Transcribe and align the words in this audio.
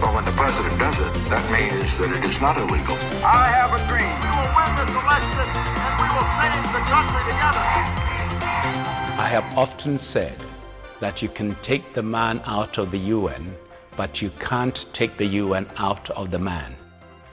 Well, 0.00 0.14
when 0.14 0.24
the 0.24 0.32
president 0.42 0.78
does 0.80 0.98
it, 1.06 1.12
that 1.28 1.44
means 1.52 1.98
that 1.98 2.10
it 2.16 2.24
is 2.24 2.40
not 2.40 2.56
illegal. 2.56 2.96
I 3.22 3.44
have 3.58 3.70
a 3.78 3.80
dream. 3.90 4.14
We 4.24 4.30
will 4.38 4.50
win 4.58 4.70
this 4.80 4.92
election 5.02 5.46
and 5.84 5.92
we 6.02 6.08
will 6.16 6.28
change 6.40 6.66
the 6.76 6.82
country 6.94 7.22
together. 7.30 7.64
I 9.20 9.28
have 9.36 9.46
often 9.58 9.98
said 9.98 10.38
that 11.00 11.20
you 11.22 11.28
can 11.28 11.54
take 11.62 11.84
the 11.92 12.02
man 12.02 12.40
out 12.46 12.78
of 12.78 12.90
the 12.90 13.02
UN, 13.16 13.42
but 13.96 14.22
you 14.22 14.30
can't 14.40 14.86
take 14.92 15.12
the 15.18 15.28
UN 15.42 15.66
out 15.78 16.08
of 16.10 16.30
the 16.30 16.38
man. 16.38 16.76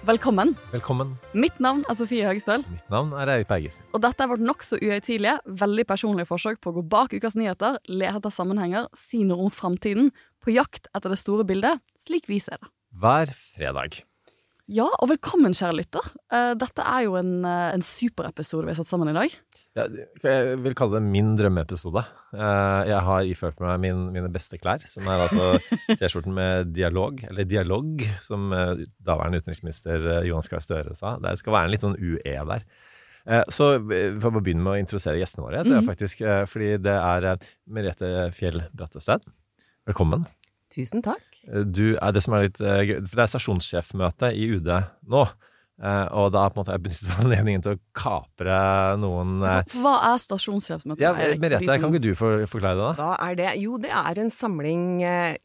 Velkommen. 0.07 0.55
Velkommen. 0.71 1.17
Mitt 1.33 1.59
navn 1.59 1.83
er 1.89 1.95
Sofie 1.99 2.23
Høgestøl, 2.23 2.61
Mitt 2.71 2.89
navn 2.89 3.11
er 3.11 3.27
Eirik 3.27 3.47
Bergesen. 3.49 3.83
og 3.93 4.01
dette 4.01 4.23
er 4.23 4.29
vårt 4.31 4.39
nokså 4.39 4.77
uhøytidelige, 4.79 5.39
veldig 5.45 5.83
personlige 5.87 6.29
forsøk 6.29 6.61
på 6.63 6.71
å 6.71 6.75
gå 6.77 6.83
bak 6.87 7.11
ukas 7.17 7.35
nyheter, 7.35 7.75
lete 7.91 8.15
etter 8.21 8.31
sammenhenger, 8.31 8.87
si 8.95 9.25
noe 9.27 9.49
om 9.49 9.51
framtiden, 9.51 10.13
på 10.39 10.53
jakt 10.55 10.87
etter 10.95 11.11
det 11.11 11.19
store 11.19 11.43
bildet, 11.43 11.81
slik 12.07 12.27
vi 12.31 12.39
ser 12.43 12.57
det. 12.61 12.69
Hver 12.97 13.31
fredag. 13.55 14.01
Ja, 14.67 14.87
og 14.99 15.07
velkommen, 15.13 15.53
kjære 15.55 15.77
lytter. 15.79 16.07
Eh, 16.33 16.53
Dette 16.59 16.83
er 16.83 17.05
jo 17.05 17.13
en, 17.19 17.37
eh, 17.47 17.73
en 17.77 17.83
superepisode 17.85 18.65
vi 18.67 18.73
har 18.73 18.79
satt 18.81 18.89
sammen 18.89 19.11
i 19.13 19.15
dag. 19.15 19.35
Ja, 19.77 19.83
jeg 20.25 20.57
vil 20.63 20.73
kalle 20.75 20.97
det 20.97 21.03
min 21.05 21.35
drømmeepisode. 21.37 22.01
Eh, 22.33 22.87
Jeg 22.89 22.99
har 23.05 23.21
iført 23.29 23.59
meg 23.61 23.79
min, 23.79 24.01
mine 24.11 24.31
beste 24.33 24.57
klær, 24.59 24.81
som 24.89 25.07
er 25.07 25.23
altså 25.27 25.59
T-skjorten 26.01 26.33
med 26.33 26.73
dialog, 26.73 27.21
eller 27.29 27.45
dialog, 27.47 28.01
som 28.25 28.49
daværende 28.51 29.39
utenriksminister 29.43 30.25
Johan 30.25 30.43
Gahr 30.49 30.65
Støre 30.65 30.95
sa. 30.97 31.13
Det 31.21 31.37
skal 31.39 31.53
være 31.53 31.69
en 31.69 31.71
litt 31.75 31.85
sånn 31.85 31.95
UE 32.01 32.35
der. 32.51 32.65
Eh, 33.27 33.43
Så 33.53 33.77
vi 33.85 34.01
får 34.19 34.33
bare 34.33 34.43
begynne 34.49 34.65
med 34.65 34.73
å 34.73 34.81
introdusere 34.81 35.21
gjestene 35.21 35.45
våre, 35.45 35.63
det 35.63 35.77
er 35.77 35.85
faktisk. 35.87 36.25
eh, 36.25 36.43
Fordi 36.49 36.73
det 36.81 36.97
er 36.97 37.37
Merete 37.69 38.11
Fjell 38.33 38.65
Brattested. 38.73 39.21
Velkommen. 39.87 40.25
Tusen 40.73 41.01
takk. 41.05 41.21
Eh, 41.53 41.63
Du 41.63 41.95
er 42.01 42.11
det 42.15 42.23
som 42.23 42.33
er 42.37 42.47
litt 42.47 42.61
eh, 42.61 42.81
gøy, 42.89 42.95
for 43.07 43.15
det 43.21 43.23
er 43.27 43.33
stasjonssjefmøte 43.35 44.33
i 44.35 44.47
UD 44.57 44.67
nå. 45.07 45.21
eh, 45.81 46.05
Og 46.17 46.31
da 46.33 46.47
på 46.49 46.57
en 46.57 46.63
måte 46.63 46.73
jeg 46.75 46.83
benyttet 46.85 47.17
anledningen 47.23 47.63
til 47.65 47.75
å 47.75 47.79
kapre 47.97 48.59
noen 48.99 49.37
hva 49.41 49.93
er 50.11 50.17
stasjonssjefsmøtet? 50.23 51.01
Ja, 51.05 51.13
Merete, 51.39 51.65
som- 51.69 51.81
kan 51.87 51.93
ikke 51.93 52.01
du 52.07 52.13
for, 52.19 52.45
forklare 52.51 52.75
det, 52.77 52.85
da? 52.85 52.93
Hva 52.99 53.17
er 53.29 53.35
det? 53.39 53.49
Jo, 53.61 53.77
det 53.77 53.91
er 53.93 54.19
en 54.23 54.31
samling 54.33 54.85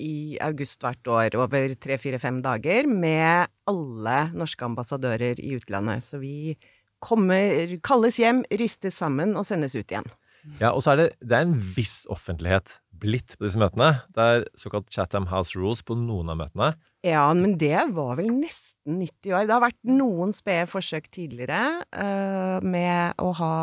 i 0.02 0.12
august 0.40 0.80
hvert 0.82 1.06
år 1.06 1.36
over 1.40 1.74
tre, 1.80 1.98
fire, 2.02 2.18
fem 2.22 2.40
dager 2.44 2.86
med 2.88 3.46
alle 3.70 4.18
norske 4.34 4.64
ambassadører 4.64 5.38
i 5.42 5.54
utlandet. 5.58 6.02
Så 6.02 6.18
vi 6.22 6.56
kommer, 7.02 7.76
kalles 7.82 8.16
hjem, 8.20 8.44
ristes 8.60 8.94
sammen 8.94 9.32
og 9.36 9.44
sendes 9.48 9.74
ut 9.74 9.90
igjen. 9.90 10.06
Ja, 10.60 10.72
og 10.74 10.82
så 10.82 10.92
er 10.92 10.96
det, 11.00 11.06
det 11.22 11.36
er 11.38 11.44
en 11.46 11.54
viss 11.76 12.00
offentlighet 12.10 12.76
blitt 13.02 13.36
på 13.36 13.46
disse 13.46 13.60
møtene. 13.60 13.90
Det 14.14 14.28
er 14.34 14.44
såkalt 14.58 14.90
Chatham 14.92 15.28
House 15.30 15.58
Rules 15.58 15.82
på 15.86 15.96
noen 15.98 16.32
av 16.32 16.40
møtene. 16.40 16.72
Ja, 17.06 17.24
men 17.34 17.56
det 17.58 17.78
var 17.96 18.14
vel 18.20 18.30
nesten 18.30 19.00
nytt 19.00 19.26
i 19.26 19.32
år. 19.34 19.48
Det 19.48 19.56
har 19.56 19.64
vært 19.64 19.80
noen 19.88 20.34
spede 20.34 20.68
forsøk 20.70 21.08
tidligere 21.12 21.82
uh, 21.90 22.62
med 22.62 23.18
å 23.18 23.32
ha 23.40 23.56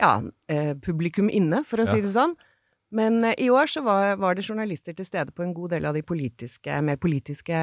ja, 0.00 0.14
uh, 0.24 0.72
publikum 0.80 1.28
inne, 1.28 1.62
for 1.68 1.82
å 1.82 1.86
si 1.88 2.00
det 2.00 2.14
sånn. 2.14 2.32
Men 2.96 3.20
uh, 3.24 3.34
i 3.36 3.50
år 3.52 3.68
så 3.68 3.82
var, 3.84 4.16
var 4.20 4.38
det 4.38 4.46
journalister 4.46 4.96
til 4.96 5.08
stede 5.08 5.36
på 5.36 5.44
en 5.44 5.52
god 5.56 5.74
del 5.76 5.90
av 5.90 5.96
de 5.96 6.04
politiske, 6.06 6.80
mer 6.84 6.96
politiske 7.00 7.60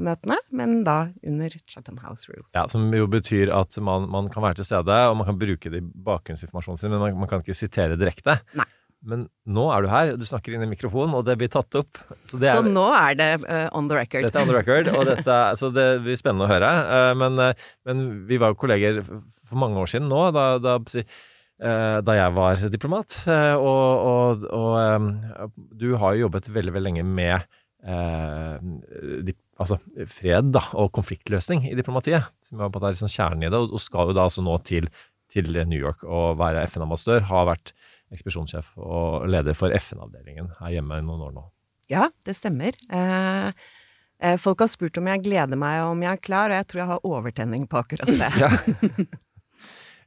møtene, 0.00 0.40
men 0.48 0.80
da 0.88 0.96
under 1.28 1.60
Chatham 1.68 2.00
House 2.00 2.32
Rules. 2.32 2.48
Ja, 2.56 2.64
Som 2.72 2.88
jo 2.96 3.04
betyr 3.10 3.52
at 3.52 3.76
man, 3.84 4.08
man 4.12 4.32
kan 4.32 4.48
være 4.48 4.62
til 4.62 4.70
stede, 4.70 4.98
og 5.12 5.20
man 5.20 5.28
kan 5.28 5.40
bruke 5.40 5.72
det 5.72 5.84
i 5.84 5.88
bakgrunnsinformasjonen 6.08 6.80
sin, 6.80 6.96
men 6.96 7.04
man, 7.04 7.20
man 7.20 7.28
kan 7.30 7.44
ikke 7.44 7.56
sitere 7.56 8.00
direkte. 8.00 8.40
Nei. 8.56 8.68
Men 9.06 9.28
nå 9.46 9.64
er 9.70 9.84
du 9.84 9.88
her, 9.92 10.08
du 10.18 10.24
snakker 10.26 10.56
inn 10.56 10.64
i 10.66 10.70
mikrofonen, 10.72 11.14
og 11.14 11.22
det 11.28 11.36
blir 11.38 11.50
tatt 11.52 11.76
opp. 11.78 12.00
Så 12.26 12.40
det 12.42 12.50
Så 12.50 12.64
er, 12.64 12.70
nå 12.74 12.86
er 12.98 13.14
det 13.18 13.28
uh, 13.44 13.68
on 13.78 13.86
the 13.88 13.94
record. 14.00 14.26
Dette 14.26 14.40
er 14.40 14.42
on 14.42 14.50
the 14.50 14.56
record, 14.58 14.90
og 14.90 15.04
dette, 15.12 15.30
er- 15.30 15.54
så 15.60 15.70
det 15.74 15.86
blir 16.02 16.18
spennende 16.18 16.48
å 16.48 16.50
høre. 16.50 16.70
Uh, 16.90 17.12
Men, 17.20 17.38
uh, 17.38 17.68
men 17.86 18.02
vi 18.26 18.40
var 18.42 18.50
jo 18.54 18.58
kolleger 18.58 18.98
for 19.06 19.60
mange 19.62 19.78
år 19.78 19.86
siden 19.92 20.10
nå, 20.10 20.24
da, 20.34 20.48
da, 20.58 20.74
da 22.04 22.14
jeg 22.18 22.34
var 22.36 22.60
diplomat. 22.74 23.14
Og, 23.56 23.86
og, 24.10 24.42
og 24.52 25.54
du 25.78 25.88
har 25.98 26.14
jo 26.18 26.26
jobbet 26.26 26.50
veldig, 26.52 26.74
veldig 26.74 26.84
lenge 26.90 27.06
med 27.06 27.46
dip, 29.24 29.38
altså 29.58 29.78
fred 30.10 30.52
da, 30.54 30.62
og 30.78 30.90
konfliktløsning 30.98 31.64
i 31.70 31.76
diplomatiet, 31.78 32.28
som 32.44 32.60
er 32.60 32.70
på 32.74 32.80
en 32.82 32.88
er 32.90 32.96
liksom 32.96 33.10
kjernen 33.14 33.46
i 33.46 33.50
det, 33.50 33.58
og 33.58 33.74
og 33.78 33.82
skal 33.82 34.10
jo 34.10 34.16
da 34.18 34.26
altså 34.28 34.44
nå 34.44 34.58
til, 34.68 34.90
til 35.32 35.50
New 35.64 35.78
York 35.80 36.04
og 36.04 36.38
være 36.40 36.66
FN-ambassadør. 36.68 37.26
Har 37.30 37.48
vært 37.54 37.72
ekspedisjonssjef 38.14 38.72
og 38.80 39.28
leder 39.30 39.56
for 39.58 39.74
FN-avdelingen 39.76 40.52
her 40.60 40.78
hjemme 40.78 41.00
i 41.00 41.04
noen 41.04 41.28
år 41.28 41.36
nå. 41.36 41.44
Ja, 41.92 42.08
det 42.26 42.36
stemmer. 42.36 42.76
Eh, 42.92 43.48
eh, 44.20 44.36
folk 44.40 44.64
har 44.64 44.70
spurt 44.72 44.98
om 45.00 45.08
jeg 45.08 45.24
gleder 45.24 45.60
meg 45.60 45.80
og 45.84 45.94
om 45.94 46.04
jeg 46.04 46.12
er 46.12 46.24
klar, 46.24 46.52
og 46.52 46.60
jeg 46.60 46.68
tror 46.68 46.82
jeg 46.82 46.90
har 46.92 47.08
overtenning 47.08 47.64
på 47.70 47.80
akkurat 47.84 48.12
det. 48.12 48.34
Ja. 48.44 48.52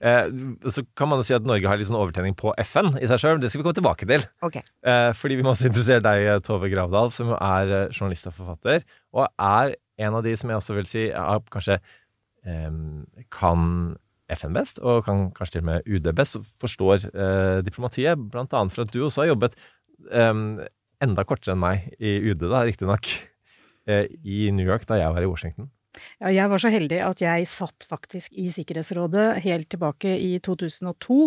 Eh, 0.01 0.31
så 0.73 0.81
kan 0.97 1.11
man 1.11 1.19
jo 1.21 1.25
si 1.27 1.35
at 1.35 1.45
Norge 1.45 1.69
har 1.69 1.77
litt 1.77 1.85
sånn 1.85 1.99
overtenning 1.99 2.33
på 2.33 2.55
FN 2.65 2.87
i 2.97 3.05
seg 3.05 3.19
sjøl. 3.21 3.37
Det 3.37 3.51
skal 3.53 3.61
vi 3.61 3.65
komme 3.67 3.77
tilbake 3.77 4.07
til. 4.09 4.23
Ok. 4.41 4.55
Eh, 4.57 5.09
fordi 5.13 5.35
vi 5.37 5.45
må 5.45 5.51
også 5.51 5.67
interessere 5.69 6.01
deg, 6.01 6.41
Tove 6.41 6.71
Gravdal, 6.71 7.11
som 7.13 7.29
er 7.35 7.69
journalist 7.91 8.25
og 8.31 8.33
forfatter. 8.39 8.81
Og 9.13 9.27
er 9.29 9.75
en 10.01 10.17
av 10.17 10.25
de 10.25 10.33
som 10.41 10.49
jeg 10.49 10.57
også 10.57 10.77
vil 10.79 10.89
si 10.89 11.03
er, 11.11 11.43
kanskje 11.53 11.77
kan 13.29 13.67
FN 14.37 14.55
best, 14.55 14.79
og 14.79 15.03
kan 15.07 15.27
kanskje 15.35 15.57
til 15.57 15.65
og 15.65 15.69
med 15.71 15.89
UD 15.89 16.11
best, 16.17 16.39
forstår 16.61 17.09
eh, 17.11 17.57
diplomatiet. 17.65 18.19
Blant 18.31 18.53
annet 18.57 18.75
for 18.75 18.85
at 18.85 18.93
du 18.93 19.03
også 19.05 19.25
har 19.25 19.33
jobbet 19.33 19.57
eh, 20.11 20.33
enda 21.01 21.27
kortere 21.27 21.55
enn 21.55 21.63
meg 21.63 21.91
i 21.99 22.17
UD, 22.31 22.47
da, 22.47 22.63
riktignok, 22.67 23.11
eh, 23.89 24.07
i 24.23 24.49
New 24.55 24.67
York 24.67 24.87
da 24.89 24.99
jeg 25.01 25.15
var 25.15 25.25
i 25.25 25.31
Washington. 25.31 25.71
Ja, 26.21 26.29
jeg 26.31 26.47
var 26.51 26.61
så 26.61 26.71
heldig 26.71 27.01
at 27.03 27.23
jeg 27.23 27.49
satt 27.51 27.87
faktisk 27.89 28.37
i 28.39 28.47
Sikkerhetsrådet 28.51 29.41
helt 29.43 29.67
tilbake 29.73 30.13
i 30.15 30.37
2002, 30.43 31.25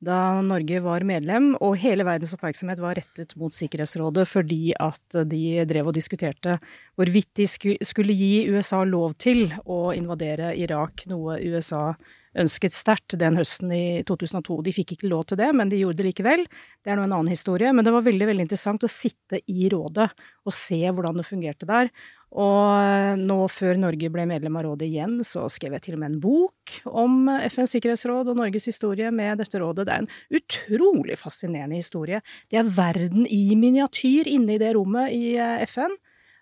da 0.00 0.40
Norge 0.40 0.78
var 0.80 1.04
medlem, 1.04 1.50
og 1.60 1.76
hele 1.82 2.06
verdens 2.08 2.32
oppmerksomhet 2.32 2.80
var 2.80 2.96
rettet 2.96 3.34
mot 3.36 3.52
Sikkerhetsrådet 3.52 4.24
fordi 4.30 4.72
at 4.80 5.18
de 5.28 5.60
drev 5.68 5.90
og 5.90 5.96
diskuterte 5.96 6.56
hvorvidt 6.96 7.28
de 7.36 7.46
skulle 7.84 8.16
gi 8.16 8.46
USA 8.48 8.80
lov 8.88 9.18
til 9.20 9.50
å 9.68 9.90
invadere 9.92 10.54
Irak, 10.56 11.04
noe 11.10 11.36
USA 11.44 11.92
ønsket 12.38 12.74
sterkt 12.74 13.16
den 13.18 13.38
høsten 13.38 13.72
i 13.74 14.02
2002. 14.06 14.60
De 14.66 14.74
fikk 14.74 14.94
ikke 14.94 15.10
lov 15.10 15.26
til 15.30 15.40
det, 15.40 15.50
men 15.56 15.70
de 15.70 15.80
gjorde 15.80 16.00
det 16.00 16.10
likevel. 16.10 16.44
Det 16.84 16.92
er 16.92 16.98
nå 16.98 17.06
en 17.06 17.16
annen 17.16 17.32
historie, 17.32 17.72
men 17.74 17.86
det 17.86 17.94
var 17.94 18.06
veldig 18.06 18.28
veldig 18.30 18.46
interessant 18.46 18.86
å 18.86 18.90
sitte 18.90 19.42
i 19.50 19.68
rådet 19.72 20.08
og 20.46 20.54
se 20.54 20.80
hvordan 20.86 21.18
det 21.18 21.26
fungerte 21.26 21.68
der. 21.68 21.90
Og 22.30 23.18
nå 23.18 23.38
før 23.50 23.80
Norge 23.82 24.10
ble 24.14 24.26
medlem 24.30 24.58
av 24.60 24.68
rådet 24.68 24.86
igjen, 24.86 25.16
så 25.26 25.48
skrev 25.50 25.74
jeg 25.76 25.86
til 25.88 25.96
og 25.96 26.02
med 26.02 26.12
en 26.12 26.20
bok 26.22 26.76
om 26.86 27.24
FNs 27.50 27.74
sikkerhetsråd 27.74 28.30
og 28.30 28.38
Norges 28.38 28.68
historie 28.70 29.10
med 29.14 29.42
dette 29.42 29.58
rådet. 29.58 29.88
Det 29.88 29.96
er 29.96 30.04
en 30.04 30.38
utrolig 30.38 31.18
fascinerende 31.18 31.80
historie. 31.80 32.22
Det 32.50 32.60
er 32.62 32.70
verden 32.76 33.26
i 33.26 33.56
miniatyr 33.58 34.30
inne 34.30 34.54
i 34.54 34.62
det 34.62 34.76
rommet 34.78 35.10
i 35.16 35.34
eh, 35.34 35.66
FN. 35.66 35.98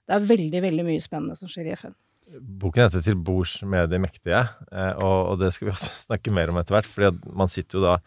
Det 0.08 0.16
er 0.16 0.28
veldig, 0.28 0.60
veldig 0.64 0.86
mye 0.90 1.04
spennende 1.04 1.40
som 1.40 1.48
skjer 1.48 1.72
i 1.72 1.74
FN. 1.76 1.96
Boken 2.28 2.86
heter 2.86 3.02
'Til 3.02 3.16
bords 3.16 3.62
med 3.62 3.90
de 3.90 3.98
mektige', 3.98 4.48
eh, 4.72 4.94
og, 5.00 5.32
og 5.32 5.38
det 5.40 5.52
skal 5.54 5.68
vi 5.68 5.74
også 5.76 5.92
snakke 6.06 6.32
mer 6.34 6.52
om 6.52 6.58
etter 6.60 6.76
hvert. 6.76 6.86
fordi 6.86 7.32
man 7.32 7.48
sitter 7.48 7.78
jo 7.78 7.84
da 7.84 7.98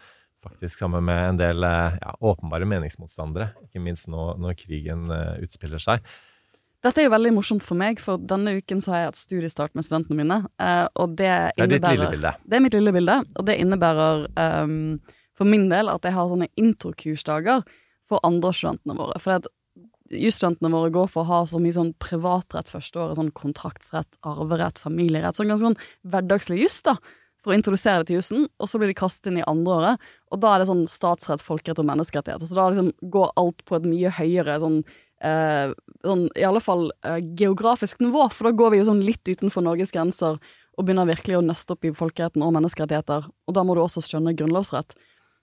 faktisk 0.41 0.79
sammen 0.79 1.05
med 1.05 1.29
en 1.29 1.39
del 1.39 1.63
eh, 1.63 1.97
ja, 2.01 2.13
åpenbare 2.21 2.65
meningsmotstandere, 2.65 3.51
ikke 3.65 3.81
minst 3.81 4.09
nå 4.09 4.35
når 4.41 4.57
krigen 4.57 5.09
eh, 5.11 5.41
utspiller 5.45 5.81
seg. 5.81 6.05
Dette 6.81 7.01
er 7.01 7.05
jo 7.05 7.13
veldig 7.13 7.33
morsomt 7.35 7.65
for 7.65 7.77
meg, 7.77 7.99
for 8.01 8.17
denne 8.17 8.55
uken 8.57 8.79
så 8.81 8.93
har 8.93 9.01
jeg 9.01 9.09
hatt 9.11 9.19
studiestart 9.21 9.75
med 9.77 9.85
studentene 9.85 10.17
mine. 10.17 10.37
og 10.97 11.13
det 11.13 11.53
Det 11.53 11.61
er 11.61 11.69
ditt 11.69 11.85
lille 11.85 12.09
bilde. 12.09 12.31
Det 12.41 12.57
er 12.57 12.63
mitt 12.65 12.73
lille 12.73 12.93
bilde, 12.95 13.17
og 13.37 13.45
det 13.45 13.59
innebærer 13.61 14.25
um, 14.65 14.97
for 15.37 15.45
min 15.45 15.69
del 15.69 15.93
at 15.93 16.01
jeg 16.01 16.15
har 16.15 16.31
sånne 16.31 16.49
introkursdager 16.57 17.61
for 18.09 18.17
andre 18.25 18.49
av 18.49 18.57
studentene 18.57 18.97
våre. 18.97 19.21
For 19.21 19.37
jusstudentene 20.11 20.73
våre 20.73 20.91
går 20.93 21.09
for 21.11 21.23
å 21.23 21.29
ha 21.29 21.39
så 21.49 21.59
mye 21.61 21.75
sånn 21.75 21.93
privatrett 22.01 22.69
første 22.71 22.99
året, 22.99 23.17
sånn 23.19 23.33
kontraktsrett, 23.37 24.19
arverett, 24.27 24.81
familierett, 24.81 25.37
sånn 25.37 25.51
ganske 25.51 25.69
sånn 25.69 26.11
hverdagslig 26.13 26.61
juss, 26.63 26.81
da. 26.87 26.97
For 27.41 27.53
å 27.53 27.57
introdusere 27.57 28.03
det 28.03 28.11
til 28.11 28.19
jussen, 28.19 28.43
og 28.61 28.69
så 28.69 28.77
blir 28.77 28.91
de 28.91 28.97
kastet 28.99 29.31
inn 29.31 29.39
i 29.41 29.45
andre 29.49 29.77
året. 29.79 30.09
Og 30.29 30.41
da 30.43 30.51
er 30.53 30.61
det 30.61 30.67
sånn 30.69 30.83
statsrett, 30.91 31.41
folkerett 31.41 31.79
og 31.81 31.87
menneskerettigheter. 31.89 32.45
Så 32.45 32.57
da 32.57 32.67
liksom 32.69 32.91
går 33.01 33.31
alt 33.41 33.63
på 33.65 33.79
et 33.79 33.87
mye 33.89 34.11
høyere 34.13 34.59
sånn 34.61 34.83
eh, 35.25 35.73
sånn, 36.05 36.27
i 36.37 36.45
alle 36.45 36.61
fall 36.63 36.89
eh, 37.05 37.21
geografisk 37.37 38.01
nivå, 38.03 38.27
for 38.33 38.49
da 38.49 38.55
går 38.57 38.73
vi 38.73 38.81
jo 38.81 38.89
sånn 38.91 39.03
litt 39.05 39.25
utenfor 39.25 39.65
Norges 39.65 39.93
grenser 39.93 40.37
og 40.77 40.85
begynner 40.87 41.09
virkelig 41.09 41.39
å 41.39 41.45
nøste 41.45 41.75
opp 41.75 41.85
i 41.85 41.93
folkeretten 41.95 42.43
og 42.45 42.53
menneskerettigheter, 42.55 43.27
og 43.27 43.55
da 43.57 43.63
må 43.65 43.75
du 43.75 43.83
også 43.83 44.03
skjønne 44.05 44.35
grunnlovsrett. 44.37 44.95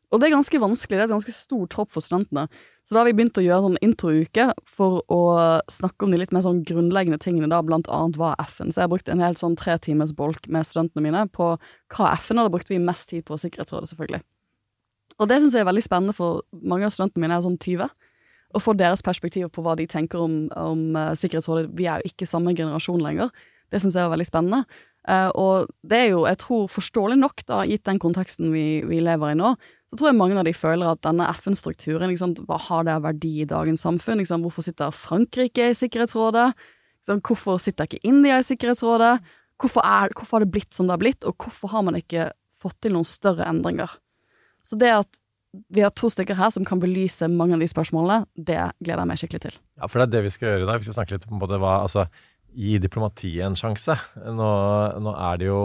Og 0.08 0.20
det 0.20 0.28
er 0.28 0.36
ganske 0.38 0.60
vanskelig, 0.62 0.96
det 0.96 1.02
er 1.02 1.08
et 1.10 1.12
ganske 1.12 1.34
stort 1.36 1.74
hopp 1.76 1.90
for 1.92 2.00
studentene. 2.00 2.46
Så 2.86 2.94
da 2.94 3.02
har 3.02 3.08
vi 3.10 3.12
begynt 3.18 3.36
å 3.36 3.44
gjøre 3.44 3.66
sånn 3.66 3.80
introuke 3.84 4.46
for 4.64 5.02
å 5.12 5.20
snakke 5.68 6.06
om 6.06 6.14
de 6.14 6.20
litt 6.22 6.32
mer 6.32 6.46
sånn 6.46 6.62
grunnleggende 6.68 7.20
tingene, 7.20 7.50
da, 7.52 7.60
blant 7.64 7.90
annet 7.92 8.16
hva 8.16 8.30
er 8.32 8.48
FN. 8.48 8.72
Så 8.72 8.80
jeg 8.80 8.86
har 8.86 8.94
brukt 8.94 9.12
en 9.12 9.20
helt 9.20 9.40
sånn 9.40 9.58
tre 9.60 9.76
times 9.84 10.14
bolk 10.16 10.48
med 10.48 10.64
studentene 10.64 11.04
mine 11.04 11.26
på 11.28 11.50
hva 11.92 12.14
FN, 12.16 12.40
og 12.40 12.48
da 12.48 12.54
brukte 12.56 12.72
vi 12.72 12.80
mest 12.80 13.12
tid 13.12 13.26
på 13.28 13.36
Sikkerhetsrådet, 13.36 13.92
selvfølgelig. 13.92 14.22
Og 15.18 15.28
det 15.28 15.40
syns 15.42 15.58
jeg 15.58 15.66
er 15.66 15.68
veldig 15.68 15.84
spennende, 15.84 16.16
for 16.16 16.40
mange 16.56 16.88
av 16.88 16.94
studentene 16.94 17.26
mine 17.26 17.36
er 17.36 17.44
sånn 17.44 17.60
20. 17.60 17.92
Å 18.48 18.64
få 18.64 18.72
deres 18.80 19.04
perspektiver 19.04 19.52
på 19.52 19.60
hva 19.66 19.76
de 19.76 19.84
tenker 19.90 20.24
om, 20.24 20.40
om 20.56 20.84
uh, 20.96 21.12
Sikkerhetsrådet. 21.18 21.68
Vi 21.76 21.84
er 21.84 22.00
jo 22.00 22.14
ikke 22.14 22.28
samme 22.30 22.56
generasjon 22.56 23.04
lenger. 23.04 23.28
Det 23.68 23.82
syns 23.82 23.98
jeg 23.98 24.06
er 24.06 24.12
veldig 24.14 24.28
spennende. 24.28 24.64
Uh, 25.08 25.30
og 25.40 25.70
det 25.88 25.98
er 26.02 26.08
jo, 26.10 26.24
jeg 26.28 26.36
tror, 26.42 26.66
forståelig 26.68 27.16
nok, 27.16 27.42
da, 27.48 27.62
gitt 27.64 27.86
den 27.88 28.00
konteksten 28.02 28.50
vi, 28.52 28.82
vi 28.84 28.98
lever 29.00 29.32
i 29.32 29.38
nå, 29.38 29.54
så 29.88 29.96
tror 29.96 30.10
jeg 30.10 30.18
mange 30.18 30.36
av 30.36 30.44
de 30.44 30.52
føler 30.52 30.90
at 30.90 31.00
denne 31.06 31.24
FN-strukturen, 31.32 32.12
hva 32.44 32.58
har 32.60 32.84
det 32.84 32.92
av 32.92 33.06
verdi 33.06 33.38
i 33.40 33.48
dagens 33.48 33.86
samfunn? 33.86 34.20
Liksom, 34.20 34.44
hvorfor 34.44 34.66
sitter 34.66 34.92
Frankrike 34.92 35.70
i 35.70 35.78
Sikkerhetsrådet? 35.78 36.50
Liksom, 37.00 37.22
hvorfor 37.24 37.62
sitter 37.62 37.88
ikke 37.88 38.02
India 38.04 38.36
i 38.36 38.44
Sikkerhetsrådet? 38.44 39.14
Hvorfor, 39.58 39.80
er, 39.80 40.12
hvorfor 40.12 40.36
har 40.36 40.44
det 40.44 40.52
blitt 40.52 40.76
som 40.76 40.86
det 40.86 40.94
har 40.98 41.00
blitt, 41.00 41.24
og 41.24 41.40
hvorfor 41.40 41.72
har 41.72 41.88
man 41.88 41.96
ikke 41.96 42.28
fått 42.58 42.76
til 42.84 42.92
noen 42.94 43.08
større 43.08 43.48
endringer? 43.48 43.96
Så 44.60 44.76
det 44.76 44.92
at 44.92 45.22
vi 45.72 45.80
har 45.80 45.92
to 45.96 46.10
stykker 46.12 46.36
her 46.36 46.50
som 46.52 46.66
kan 46.68 46.80
belyse 46.82 47.24
mange 47.32 47.56
av 47.56 47.62
de 47.64 47.68
spørsmålene, 47.70 48.26
det 48.36 48.60
gleder 48.84 49.00
jeg 49.00 49.10
meg 49.10 49.20
skikkelig 49.22 49.44
til. 49.46 49.56
Ja, 49.80 49.88
for 49.88 50.00
det 50.00 50.08
er 50.08 50.14
det 50.18 50.26
vi 50.26 50.32
skal 50.34 50.50
gjøre 50.50 50.66
i 50.66 50.68
dag. 50.68 50.82
Vi 50.82 50.88
skal 50.88 50.98
snakke 50.98 51.16
litt 51.16 51.28
om 51.30 51.40
både 51.40 51.60
hva 51.62 51.78
Altså, 51.86 52.04
gi 52.58 52.78
diplomatiet 52.82 53.46
en 53.46 53.56
sjanse. 53.58 53.94
Nå, 54.18 54.48
nå 55.04 55.14
er 55.14 55.38
det 55.40 55.48
jo 55.50 55.60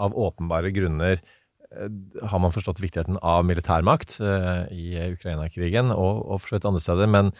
av 0.00 0.16
åpenbare 0.16 0.72
grunner 0.74 1.18
eh, 1.18 1.92
har 2.30 2.42
man 2.42 2.54
forstått 2.54 2.80
viktigheten 2.82 3.20
av 3.20 3.44
militærmakt 3.48 4.18
eh, 4.24 4.64
i 4.72 4.88
Ukraina-krigen, 5.12 5.92
og, 5.94 6.24
og 6.24 6.42
for 6.42 6.52
så 6.52 6.58
vidt 6.58 6.68
andre 6.70 6.84
steder. 6.84 7.10
Men 7.12 7.32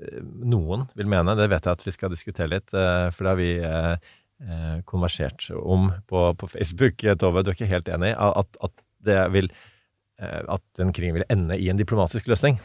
eh, 0.00 0.22
noen 0.22 0.88
vil 0.98 1.10
mene, 1.10 1.36
det 1.38 1.50
vet 1.52 1.68
jeg 1.68 1.78
at 1.78 1.86
vi 1.86 1.94
skal 1.94 2.14
diskutere 2.14 2.50
litt, 2.56 2.70
for 2.72 3.20
det 3.22 3.34
har 3.34 3.42
vi 3.42 3.52
konversert 4.86 5.48
om 5.50 5.88
på, 6.06 6.20
på 6.38 6.46
Facebook, 6.52 7.02
Tove, 7.18 7.42
du 7.42 7.48
er 7.50 7.56
ikke 7.56 7.72
helt 7.72 7.88
enig, 7.90 8.12
at, 8.14 8.58
at 8.62 8.84
vil 9.34 9.50
at 10.18 10.62
den 10.78 10.92
krigen 10.94 11.14
vil 11.14 11.24
ende 11.30 11.54
i 11.58 11.68
en 11.70 11.78
diplomatisk 11.78 12.26
løsning. 12.30 12.56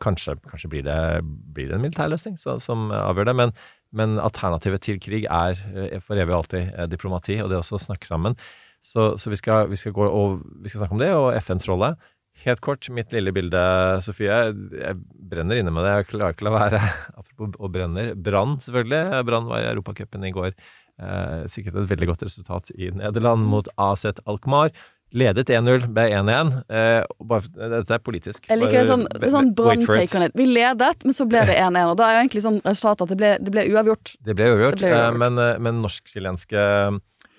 Kanskje, 0.00 0.34
kanskje 0.48 0.70
blir, 0.72 0.84
det, 0.84 0.96
blir, 1.24 1.68
det, 1.68 1.76
en 1.76 1.84
militær 1.84 2.08
løsning 2.12 2.38
som 2.40 2.86
avgjør 2.92 3.28
det, 3.28 3.34
men, 3.36 3.52
men, 3.96 4.18
alternativet 4.22 4.84
til 4.86 5.00
krig 5.02 5.26
er 5.26 5.60
eh, 5.74 5.98
for 6.04 6.18
evig 6.18 6.34
og 6.34 6.44
alltid 6.44 6.90
diplomati, 6.92 7.40
og 7.42 7.50
det 7.50 7.60
også 7.60 7.78
å 7.78 7.84
snakke 7.88 8.08
sammen. 8.08 8.38
Så, 8.80 9.14
så 9.20 9.32
vi, 9.32 9.36
skal, 9.36 9.68
vi, 9.68 9.76
skal, 9.76 9.92
gå 9.96 10.06
og, 10.06 10.40
vi 10.62 10.70
skal 10.72 10.84
snakke 10.84 10.96
om 10.96 11.02
det, 11.02 11.12
og 11.16 11.34
FNs 11.42 11.68
rolle. 11.68 11.94
Helt 12.40 12.62
kort, 12.64 12.86
mitt 12.94 13.10
lille 13.12 13.32
bilde, 13.36 13.62
Sofie. 14.00 14.32
Jeg 14.32 14.94
brenner 15.30 15.60
inne 15.60 15.72
med 15.74 15.84
det. 15.84 15.96
Jeg 15.98 16.12
klarer 16.14 16.32
ikke 16.32 16.46
å 16.46 16.48
la 16.48 16.54
være. 16.54 16.80
Apropos 17.20 17.58
og 17.58 17.74
brenner. 17.74 18.14
Brann, 18.16 18.56
selvfølgelig. 18.64 19.24
Brann 19.28 19.50
var 19.50 19.60
i 19.60 19.68
Europacupen 19.74 20.24
i 20.24 20.32
går. 20.32 20.54
Eh, 21.00 21.44
sikkert 21.52 21.76
et 21.82 21.90
veldig 21.90 22.08
godt 22.14 22.24
resultat 22.28 22.72
i 22.76 22.88
Nederland 22.96 23.44
mot 23.48 23.68
AZ 23.80 24.06
Alkmaar. 24.24 24.72
Ledet 25.10 25.50
1-0, 25.50 25.88
ble 25.90 26.06
1-1. 26.14 26.52
Eh, 26.70 27.40
dette 27.58 27.96
er 27.96 28.02
politisk. 28.04 28.44
Jeg 28.46 28.60
liker 28.60 28.78
det 28.78 28.86
sånn, 28.86 29.06
det 29.10 29.30
sånn 29.32 29.52
brann-take 29.58 30.18
on 30.18 30.26
it. 30.28 30.36
Vi 30.38 30.46
ledet, 30.46 31.04
men 31.06 31.16
så 31.16 31.26
ble 31.26 31.42
det 31.48 31.56
1-1. 31.58 31.90
Og 31.90 31.96
da 31.98 32.08
er 32.08 32.16
jo 32.16 32.24
egentlig 32.24 32.44
sånn 32.46 32.60
resultatet 32.62 33.06
at 33.06 33.12
det 33.14 33.18
ble, 33.18 33.30
det 33.42 33.54
ble 33.54 33.66
uavgjort. 33.72 34.16
Det 34.22 34.36
ble 34.38 34.50
uavgjort, 34.52 34.78
det 34.78 34.86
ble 34.86 34.98
uavgjort. 34.98 35.16
Eh, 35.16 35.22
men, 35.24 35.40
eh, 35.42 35.62
men 35.66 35.80
norsk-chilenske 35.84 36.66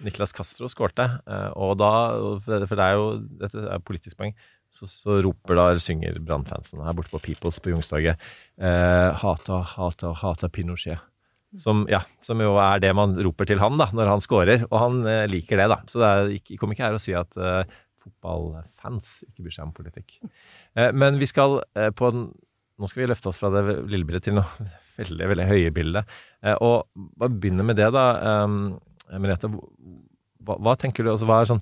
Niklas 0.01 0.33
Castro 0.33 0.68
skårte. 0.71 1.06
Og 1.62 1.75
da, 1.77 1.91
for 2.41 2.73
det 2.73 2.88
er 2.88 2.97
jo 2.97 3.06
dette 3.44 3.68
er 3.69 3.83
politisk 3.85 4.18
poeng, 4.18 4.33
så, 4.71 4.88
så 4.88 5.19
roper 5.23 5.57
da, 5.59 5.68
synger 5.83 6.19
Brann-fansen 6.23 6.81
her 6.85 6.95
borte 6.95 7.12
på 7.12 7.21
Peoples 7.25 7.59
på 7.59 7.73
Youngstorget 7.73 8.15
eh, 8.15 9.09
Hata, 9.19 9.62
hata, 9.75 10.13
hata 10.15 10.50
Pinochet. 10.50 11.03
Som, 11.59 11.83
ja, 11.92 12.00
som, 12.24 12.39
jo 12.39 12.53
er 12.63 12.80
det 12.80 12.94
man 12.95 13.18
roper 13.19 13.50
til 13.50 13.59
han 13.59 13.80
da, 13.80 13.89
når 13.92 14.13
han 14.13 14.21
scorer, 14.24 14.62
og 14.69 14.77
han 14.80 15.01
eh, 15.09 15.25
liker 15.27 15.59
det, 15.59 15.68
da. 15.74 15.81
Så 15.89 16.00
det 16.00 16.12
er, 16.12 16.30
jeg 16.38 16.59
kommer 16.62 16.77
ikke 16.77 16.86
her 16.88 16.95
og 16.95 17.03
si 17.03 17.15
at 17.18 17.36
eh, 17.36 17.74
fotballfans 18.01 19.18
ikke 19.27 19.45
bryr 19.45 19.56
seg 19.57 19.68
om 19.68 19.74
politikk. 19.75 20.15
Eh, 20.77 20.94
men 20.95 21.19
vi 21.21 21.27
skal 21.30 21.59
eh, 21.75 21.92
på 21.95 22.13
en 22.13 22.31
Nå 22.81 22.88
skal 22.89 23.03
vi 23.03 23.07
løfte 23.12 23.30
oss 23.30 23.38
fra 23.38 23.51
det 23.53 23.75
lille 23.94 24.07
bildet 24.07 24.24
til 24.25 24.33
noe 24.33 24.48
veldig, 24.98 25.25
veldig 25.30 25.44
høye 25.51 25.74
bildet. 25.75 26.15
Eh, 26.42 26.56
og 26.65 26.88
bare 26.95 27.30
begynne 27.30 27.65
med 27.68 27.77
det, 27.77 27.92
da. 27.94 28.06
Eh, 28.18 29.19
Merete, 29.21 29.51
hva, 30.42 30.56
hva, 30.56 30.74
tenker 30.80 31.06
du 31.06 31.12
altså, 31.12 31.27
hva 31.30 31.44
er 31.44 31.51
sånn 31.51 31.62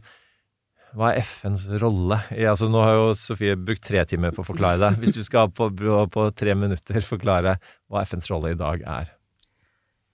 hva 0.97 1.11
er 1.11 1.19
FNs 1.21 1.67
rolle? 1.83 2.21
Ja, 2.33 2.53
altså, 2.53 2.69
nå 2.71 2.79
har 2.81 2.95
jo 2.95 3.09
Sofie 3.19 3.57
brukt 3.59 3.83
tre 3.85 4.01
timer 4.09 4.31
på 4.33 4.41
å 4.41 4.47
forklare 4.47 4.79
det. 4.81 4.93
Hvis 5.03 5.19
du 5.19 5.21
skal 5.25 5.51
på, 5.53 5.67
på 5.75 6.29
tre 6.39 6.55
minutter 6.57 7.05
forklare 7.05 7.59
hva 7.91 8.05
FNs 8.07 8.29
rolle 8.31 8.55
i 8.55 8.57
dag 8.57 8.85
er. 8.87 9.11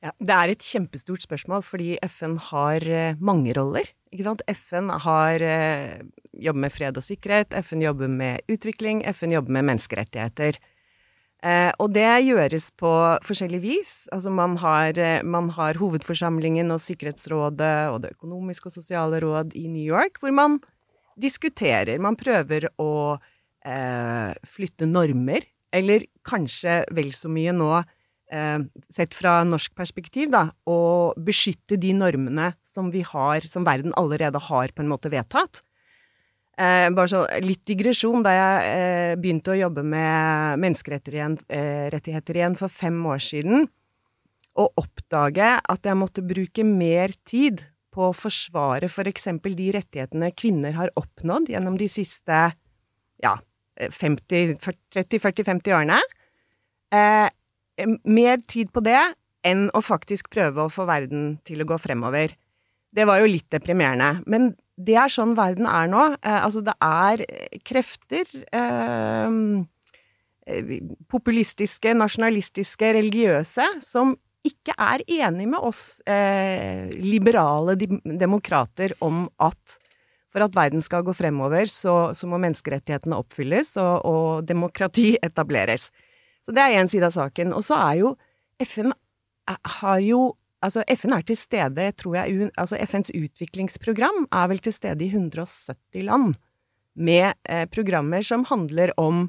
Ja, 0.06 0.12
det 0.22 0.36
er 0.36 0.52
et 0.54 0.62
kjempestort 0.66 1.24
spørsmål, 1.25 1.63
fordi 1.66 1.96
FN 2.06 2.36
har 2.52 2.84
eh, 2.86 3.18
mange 3.18 3.56
roller. 3.57 3.88
FN 4.13 4.92
har, 5.02 5.42
eh, 5.42 6.04
jobber 6.31 6.62
med 6.68 6.74
fred 6.74 7.00
og 7.00 7.04
sikkerhet, 7.04 7.56
FN 7.66 7.81
jobber 7.81 8.12
med 8.12 8.46
utvikling, 8.52 9.02
FN 9.16 9.34
jobber 9.34 9.56
med 9.57 9.66
menneskerettigheter. 9.72 10.60
Eh, 11.46 11.72
og 11.81 11.92
det 11.94 12.06
gjøres 12.25 12.69
på 12.78 12.92
forskjellig 13.25 13.62
vis. 13.63 13.94
Altså 14.13 14.30
man 14.30 14.57
har, 14.62 14.98
eh, 14.98 15.24
man 15.24 15.50
har 15.50 15.81
hovedforsamlingen 15.81 16.72
og 16.72 16.80
Sikkerhetsrådet 16.81 17.90
og 17.92 18.02
Det 18.02 18.13
økonomiske 18.16 18.68
og 18.68 18.78
sosiale 18.78 19.19
råd 19.19 19.54
i 19.56 19.68
New 19.68 19.84
York, 19.84 20.22
hvor 20.22 20.34
man 20.34 20.60
diskuterer. 21.19 22.00
Man 22.00 22.16
prøver 22.16 22.69
å 22.78 23.19
eh, 23.66 24.34
flytte 24.46 24.86
normer, 24.86 25.42
eller 25.74 26.06
kanskje 26.24 26.84
vel 26.94 27.12
så 27.12 27.30
mye 27.30 27.52
nå 27.52 27.84
sett 28.25 29.13
fra 29.13 29.36
norsk 29.45 29.75
perspektiv, 29.77 30.31
da, 30.33 30.48
å 30.66 31.13
beskytte 31.22 31.77
de 31.77 31.92
normene 31.94 32.48
som 32.66 32.88
vi 32.92 33.04
har, 33.06 33.45
som 33.45 33.68
verden 33.68 33.94
allerede 34.00 34.42
har 34.48 34.74
på 34.74 34.81
en 34.81 34.89
måte 34.89 35.12
vedtatt. 35.13 35.62
Eh, 36.56 36.88
bare 36.95 37.12
så 37.12 37.25
litt 37.44 37.66
digresjon. 37.68 38.24
Da 38.24 38.31
jeg 38.31 38.68
eh, 38.72 39.13
begynte 39.19 39.51
å 39.51 39.60
jobbe 39.60 39.83
med 39.83 40.62
menneskerettigheter 40.63 41.19
igjen, 41.19 41.36
igjen 42.36 42.56
for 42.60 42.72
fem 42.72 42.95
år 43.12 43.19
siden, 43.24 43.68
og 44.56 44.71
oppdage 44.80 45.50
at 45.60 45.83
jeg 45.83 46.00
måtte 46.00 46.24
bruke 46.24 46.63
mer 46.63 47.11
tid 47.28 47.66
på 47.92 48.09
å 48.09 48.16
forsvare 48.16 48.88
f.eks. 48.88 49.28
For 49.35 49.57
de 49.57 49.68
rettighetene 49.76 50.31
kvinner 50.35 50.73
har 50.80 50.94
oppnådd 50.99 51.49
gjennom 51.52 51.76
de 51.80 51.88
siste 51.92 52.56
ja, 53.23 53.35
30-40-50 53.76 55.76
årene, 55.76 55.99
eh, 56.95 57.28
mer 58.03 58.41
tid 58.47 58.71
på 58.73 58.83
det 58.85 58.99
enn 59.45 59.67
å 59.75 59.81
faktisk 59.83 60.31
prøve 60.33 60.65
å 60.65 60.71
få 60.73 60.87
verden 60.89 61.35
til 61.45 61.61
å 61.61 61.69
gå 61.69 61.77
fremover. 61.81 62.33
Det 62.95 63.05
var 63.07 63.21
jo 63.21 63.29
litt 63.29 63.49
deprimerende. 63.51 64.23
Men 64.31 64.53
det 64.75 64.97
er 64.99 65.11
sånn 65.11 65.35
verden 65.37 65.67
er 65.69 65.89
nå. 65.91 66.09
Eh, 66.19 66.41
altså, 66.41 66.63
det 66.65 66.75
er 66.83 67.25
krefter 67.67 68.27
eh, 68.55 69.39
Populistiske, 71.09 71.95
nasjonalistiske, 71.97 72.91
religiøse 72.94 73.65
som 73.81 74.11
ikke 74.45 74.75
er 74.77 75.01
enig 75.09 75.47
med 75.49 75.63
oss 75.65 76.03
eh, 76.05 76.91
liberale 77.01 77.73
demokrater 77.79 78.94
om 79.01 79.23
at 79.41 79.79
for 80.35 80.44
at 80.44 80.53
verden 80.53 80.83
skal 80.83 81.05
gå 81.07 81.15
fremover, 81.15 81.65
så, 81.71 82.11
så 82.11 82.27
må 82.27 82.37
menneskerettighetene 82.44 83.17
oppfylles 83.17 83.71
og, 83.79 83.94
og 84.05 84.45
demokrati 84.45 85.13
etableres. 85.27 85.87
Så 86.45 86.54
det 86.54 86.61
er 86.61 86.80
én 86.80 86.90
side 86.92 87.07
av 87.07 87.16
saken. 87.16 87.54
Og 87.57 87.66
så 87.66 87.78
er 87.80 88.02
jo 88.04 88.16
FN 88.61 88.94
har 89.81 90.02
jo 90.06 90.33
Altså, 90.64 90.81
FN 90.97 91.14
er 91.14 91.21
til 91.21 91.37
stede, 91.37 91.83
tror 91.94 92.16
jeg 92.16 92.49
Altså, 92.57 92.78
FNs 92.81 93.11
utviklingsprogram 93.14 94.23
er 94.33 94.47
vel 94.49 94.61
til 94.64 94.73
stede 94.73 95.04
i 95.06 95.11
170 95.11 96.02
land. 96.07 96.35
Med 96.95 97.35
eh, 97.44 97.68
programmer 97.69 98.23
som 98.25 98.45
handler 98.49 98.94
om 98.97 99.28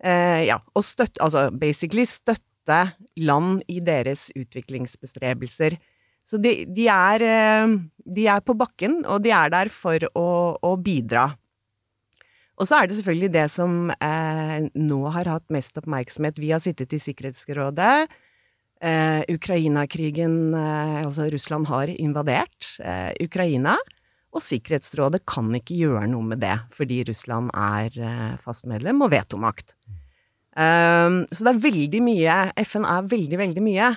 eh, 0.00 0.46
ja, 0.46 0.60
å 0.72 0.80
støtte 0.80 1.20
Altså 1.20 1.50
basically 1.50 2.06
støtte 2.08 2.94
land 3.20 3.60
i 3.68 3.80
deres 3.84 4.30
utviklingsbestrebelser. 4.32 5.76
Så 6.24 6.40
de, 6.40 6.64
de, 6.64 6.86
er, 6.88 7.20
eh, 7.20 7.74
de 8.16 8.28
er 8.30 8.40
på 8.40 8.56
bakken, 8.56 9.02
og 9.04 9.20
de 9.26 9.34
er 9.36 9.52
der 9.52 9.68
for 9.68 10.00
å, 10.16 10.28
å 10.56 10.76
bidra. 10.80 11.34
Og 12.54 12.68
så 12.68 12.78
er 12.78 12.86
det 12.86 12.98
selvfølgelig 12.98 13.32
det 13.34 13.48
som 13.50 13.90
eh, 13.94 14.68
nå 14.78 15.00
har 15.16 15.30
hatt 15.30 15.50
mest 15.54 15.78
oppmerksomhet. 15.80 16.38
Vi 16.38 16.52
har 16.54 16.62
sittet 16.62 16.94
i 16.94 17.00
Sikkerhetsrådet. 17.02 18.06
Eh, 18.84 19.22
Ukraina-krigen 19.32 20.54
eh, 20.54 21.00
Altså, 21.02 21.26
Russland 21.32 21.66
har 21.70 21.90
invadert 21.90 22.76
eh, 22.84 23.10
Ukraina. 23.24 23.74
Og 24.34 24.42
Sikkerhetsrådet 24.42 25.24
kan 25.30 25.50
ikke 25.54 25.78
gjøre 25.78 26.06
noe 26.10 26.26
med 26.26 26.42
det, 26.42 26.56
fordi 26.74 27.02
Russland 27.08 27.50
er 27.54 27.98
eh, 27.98 28.32
fast 28.42 28.66
medlem 28.70 29.02
og 29.02 29.12
vetomakt. 29.14 29.76
Um, 30.54 31.24
så 31.34 31.42
det 31.42 31.50
er 31.50 31.62
veldig 31.64 32.00
mye 32.06 32.34
FN 32.62 32.84
er 32.86 33.06
veldig, 33.10 33.38
veldig 33.40 33.62
mye. 33.66 33.88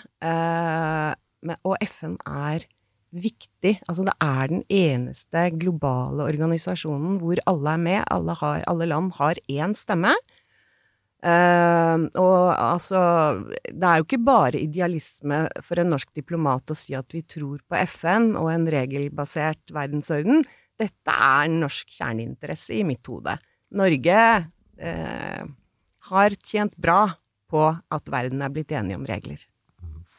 Og 1.61 1.75
FN 1.85 2.15
er 2.25 2.65
viktig. 3.15 3.77
Altså, 3.87 4.05
det 4.07 4.15
er 4.23 4.49
den 4.51 4.63
eneste 4.69 5.47
globale 5.59 6.25
organisasjonen 6.27 7.19
hvor 7.21 7.39
alle 7.49 7.75
er 7.75 7.83
med. 7.83 8.01
Alle, 8.13 8.35
har, 8.41 8.65
alle 8.67 8.89
land 8.89 9.13
har 9.19 9.39
én 9.51 9.75
stemme. 9.77 10.13
Uh, 11.17 12.05
og 12.21 12.53
altså 12.53 12.99
Det 13.49 13.81
er 13.81 13.97
jo 13.97 14.03
ikke 14.05 14.19
bare 14.21 14.59
idealisme 14.61 15.39
for 15.65 15.81
en 15.81 15.89
norsk 15.89 16.11
diplomat 16.13 16.69
å 16.69 16.77
si 16.77 16.93
at 16.93 17.09
vi 17.09 17.23
tror 17.25 17.63
på 17.65 17.79
FN 17.89 18.35
og 18.37 18.51
en 18.53 18.67
regelbasert 18.69 19.73
verdensorden. 19.73 20.45
Dette 20.77 21.15
er 21.17 21.49
norsk 21.49 21.89
kjerneinteresse 21.97 22.77
i 22.77 22.85
mitt 22.85 23.09
hode. 23.09 23.33
Norge 23.81 24.21
uh, 24.37 25.43
har 26.11 26.37
tjent 26.45 26.77
bra 26.77 27.01
på 27.49 27.65
at 27.65 28.13
verden 28.13 28.43
er 28.45 28.53
blitt 28.53 28.71
enige 28.75 28.99
om 28.99 29.07
regler. 29.09 29.41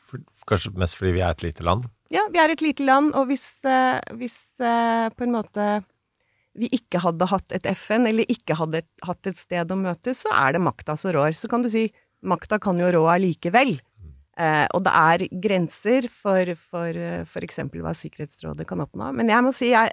For, 0.08 0.24
kanskje 0.48 0.72
mest 0.80 0.96
fordi 0.98 1.14
vi 1.18 1.22
er 1.22 1.36
et 1.36 1.44
lite 1.44 1.66
land? 1.66 1.86
Ja, 2.12 2.24
vi 2.32 2.40
er 2.40 2.52
et 2.52 2.64
lite 2.64 2.86
land, 2.88 3.12
og 3.18 3.28
hvis, 3.28 3.44
uh, 3.68 4.00
hvis 4.16 4.38
på 4.58 5.26
en 5.26 5.34
måte 5.34 5.68
vi 6.58 6.68
ikke 6.74 7.02
hadde 7.04 7.28
hatt 7.30 7.52
et 7.54 7.66
FN, 7.78 8.08
eller 8.08 8.28
ikke 8.32 8.56
hadde 8.58 8.82
hatt 9.06 9.28
et 9.30 9.38
sted 9.38 9.70
å 9.70 9.78
møtes, 9.78 10.24
så 10.24 10.32
er 10.34 10.56
det 10.56 10.64
makta 10.64 10.96
som 10.98 11.12
rår. 11.14 11.36
Så 11.36 11.50
kan 11.50 11.62
du 11.62 11.70
si 11.72 11.88
makta 12.26 12.58
kan 12.62 12.80
jo 12.80 12.88
rå 12.94 13.04
allikevel. 13.12 13.76
Eh, 14.38 14.66
og 14.74 14.84
det 14.86 14.94
er 14.94 15.24
grenser 15.42 16.06
for, 16.12 16.52
eksempel 17.42 17.82
hva 17.82 17.94
Sikkerhetsrådet 17.96 18.68
kan 18.68 18.82
oppnå. 18.84 19.10
Men 19.18 19.32
jeg 19.32 19.44
må 19.44 19.52
si, 19.54 19.72
jeg, 19.72 19.92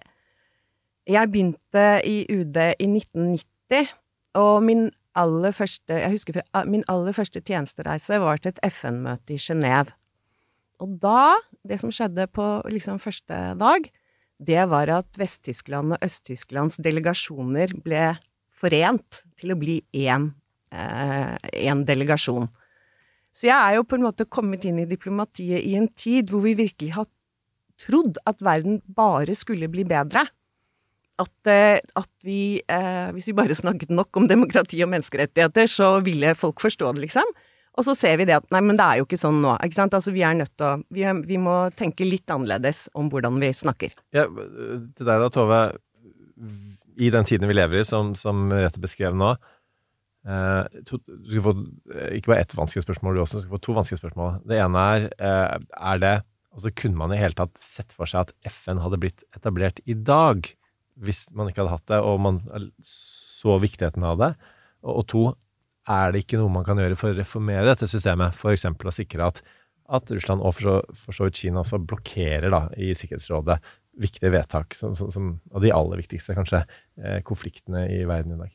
jeg 1.09 1.31
begynte 1.33 1.85
i 2.05 2.19
UD 2.29 2.59
i 2.77 2.89
1990, 2.91 3.93
og 4.41 4.55
min 4.65 4.89
aller 5.15 5.53
første 5.55 5.95
Jeg 5.95 6.11
husker 6.11 6.41
min 6.67 6.81
aller 6.91 7.15
første 7.15 7.39
tjenestereise 7.39 8.17
var 8.19 8.41
til 8.43 8.51
et 8.51 8.59
FN-møte 8.67 9.37
i 9.37 9.39
Genéve. 9.39 9.93
Og 10.83 10.97
da, 11.01 11.35
det 11.67 11.79
som 11.81 11.93
skjedde 11.93 12.27
på 12.35 12.45
liksom 12.71 12.99
første 13.03 13.37
dag, 13.59 13.87
det 14.43 14.63
var 14.67 14.91
at 14.91 15.19
Vest-Tyskland 15.19 15.95
og 15.95 16.03
Øst-Tysklands 16.03 16.79
delegasjoner 16.83 17.71
ble 17.85 18.09
forent 18.55 19.23
til 19.39 19.53
å 19.53 19.59
bli 19.59 19.79
én 19.95 20.29
eh, 20.75 21.81
delegasjon. 21.87 22.49
Så 23.35 23.49
jeg 23.49 23.55
er 23.55 23.77
jo 23.77 23.87
på 23.87 23.97
en 23.97 24.05
måte 24.07 24.27
kommet 24.31 24.63
inn 24.67 24.79
i 24.79 24.87
diplomatiet 24.87 25.63
i 25.63 25.75
en 25.79 25.89
tid 25.91 26.31
hvor 26.31 26.43
vi 26.45 26.55
virkelig 26.55 26.93
har 26.95 27.07
trodd 27.81 28.19
at 28.27 28.43
verden 28.43 28.79
bare 28.87 29.35
skulle 29.35 29.67
bli 29.71 29.83
bedre. 29.87 30.23
At, 31.19 31.47
eh, 31.47 31.79
at 31.79 32.11
vi 32.27 32.59
eh, 32.67 33.11
Hvis 33.15 33.29
vi 33.29 33.37
bare 33.37 33.55
snakket 33.55 33.89
nok 33.89 34.17
om 34.19 34.27
demokrati 34.27 34.81
og 34.83 34.89
menneskerettigheter, 34.91 35.67
så 35.71 35.99
ville 36.03 36.35
folk 36.35 36.59
forstå 36.59 36.91
det, 36.95 37.07
liksom. 37.07 37.35
Og 37.75 37.83
så 37.87 37.95
ser 37.97 38.19
vi 38.21 38.27
det 38.29 38.37
at 38.37 38.45
nei, 38.53 38.61
men 38.63 38.77
det 38.79 38.85
er 38.85 39.01
jo 39.01 39.07
ikke 39.07 39.19
sånn 39.19 39.41
nå. 39.43 39.55
ikke 39.65 39.77
sant? 39.77 39.95
Altså 39.97 40.13
vi 40.15 40.23
er 40.23 40.37
nødt 40.37 40.53
til 40.55 40.67
å 40.67 40.75
vi, 40.95 41.03
vi, 41.27 41.39
må 41.41 41.57
tenke 41.75 42.07
litt 42.07 42.31
annerledes 42.31 42.85
om 42.95 43.09
hvordan 43.11 43.41
vi 43.41 43.51
snakker. 43.55 43.95
Ja, 44.15 44.27
Til 44.29 45.03
deg 45.03 45.25
da, 45.25 45.27
Tove. 45.33 45.59
I 46.95 47.11
den 47.11 47.27
tiden 47.27 47.51
vi 47.51 47.57
lever 47.57 47.81
i, 47.81 47.87
som, 47.87 48.13
som 48.15 48.47
Rette 48.53 48.79
beskrev 48.79 49.15
nå 49.15 49.33
eh, 49.35 50.79
to, 50.87 50.99
Du 51.03 51.27
skal 51.27 51.43
få 51.43 51.53
ikke 52.15 52.31
bare 52.31 52.45
ett 52.45 52.55
vanskelig 52.55 52.85
spørsmål, 52.85 53.17
du 53.17 53.23
også. 53.23 53.41
Du 53.41 53.45
skal 53.45 53.57
få 53.57 53.63
to 53.65 53.75
vanskelige 53.75 54.03
spørsmål. 54.03 54.39
Det 54.47 54.61
ene 54.63 54.85
er 54.93 55.09
eh, 55.19 55.67
er 55.75 56.01
det 56.03 56.15
Altså, 56.55 56.71
kunne 56.71 56.95
man 56.95 57.11
i 57.11 57.19
hele 57.19 57.35
tatt 57.35 57.57
sett 57.59 57.91
for 57.91 58.07
seg 58.07 58.29
at 58.29 58.29
FN 58.47 58.79
hadde 58.79 59.01
blitt 59.01 59.25
etablert 59.35 59.81
i 59.91 59.91
dag, 60.07 60.47
hvis 61.03 61.25
man 61.35 61.49
ikke 61.51 61.65
hadde 61.65 61.73
hatt 61.73 61.89
det, 61.91 61.97
og 61.99 62.21
man 62.23 62.37
så 62.87 63.57
viktigheten 63.59 64.05
av 64.07 64.21
det? 64.21 64.29
Og, 64.85 64.93
og 64.93 65.03
to, 65.11 65.23
er 65.85 66.13
det 66.13 66.23
ikke 66.23 66.39
noe 66.41 66.51
man 66.53 66.65
kan 66.65 66.79
gjøre 66.81 66.97
for 66.99 67.13
å 67.13 67.17
reformere 67.17 67.67
dette 67.69 67.89
systemet? 67.89 68.35
F.eks. 68.35 68.65
å 68.65 68.93
sikre 68.93 69.29
at, 69.29 69.41
at, 69.93 70.11
Russland 70.11 70.43
og 70.45 70.55
for 70.57 71.15
så 71.15 71.27
vidt 71.27 71.41
Kina 71.43 71.61
også 71.61 71.81
blokkerer 71.83 72.53
da, 72.53 72.65
i 72.77 72.93
Sikkerhetsrådet 72.97 73.59
viktige 74.01 74.33
vedtak, 74.33 74.75
som, 74.75 74.95
som, 74.97 75.11
som, 75.13 75.33
av 75.55 75.63
de 75.63 75.71
aller 75.71 76.01
viktigste 76.01 76.35
kanskje, 76.35 76.65
eh, 76.99 77.19
konfliktene 77.23 77.85
i 77.93 78.03
verden 78.07 78.35
i 78.35 78.41
dag. 78.43 78.53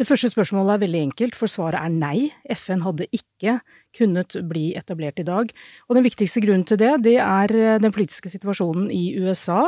Det 0.00 0.06
første 0.08 0.30
spørsmålet 0.32 0.78
er 0.78 0.82
veldig 0.86 1.00
enkelt, 1.10 1.36
for 1.36 1.50
svaret 1.52 1.82
er 1.82 1.92
nei. 1.92 2.30
FN 2.54 2.80
hadde 2.86 3.08
ikke 3.12 3.58
kunnet 3.96 4.38
bli 4.48 4.70
etablert 4.78 5.20
i 5.20 5.26
dag. 5.28 5.50
Og 5.88 5.98
den 5.98 6.06
viktigste 6.06 6.40
grunnen 6.40 6.64
til 6.64 6.80
det, 6.80 6.94
det 7.04 7.18
er 7.20 7.52
eh, 7.52 7.80
den 7.82 7.92
politiske 7.92 8.32
situasjonen 8.32 8.88
i 8.94 9.10
USA. 9.20 9.66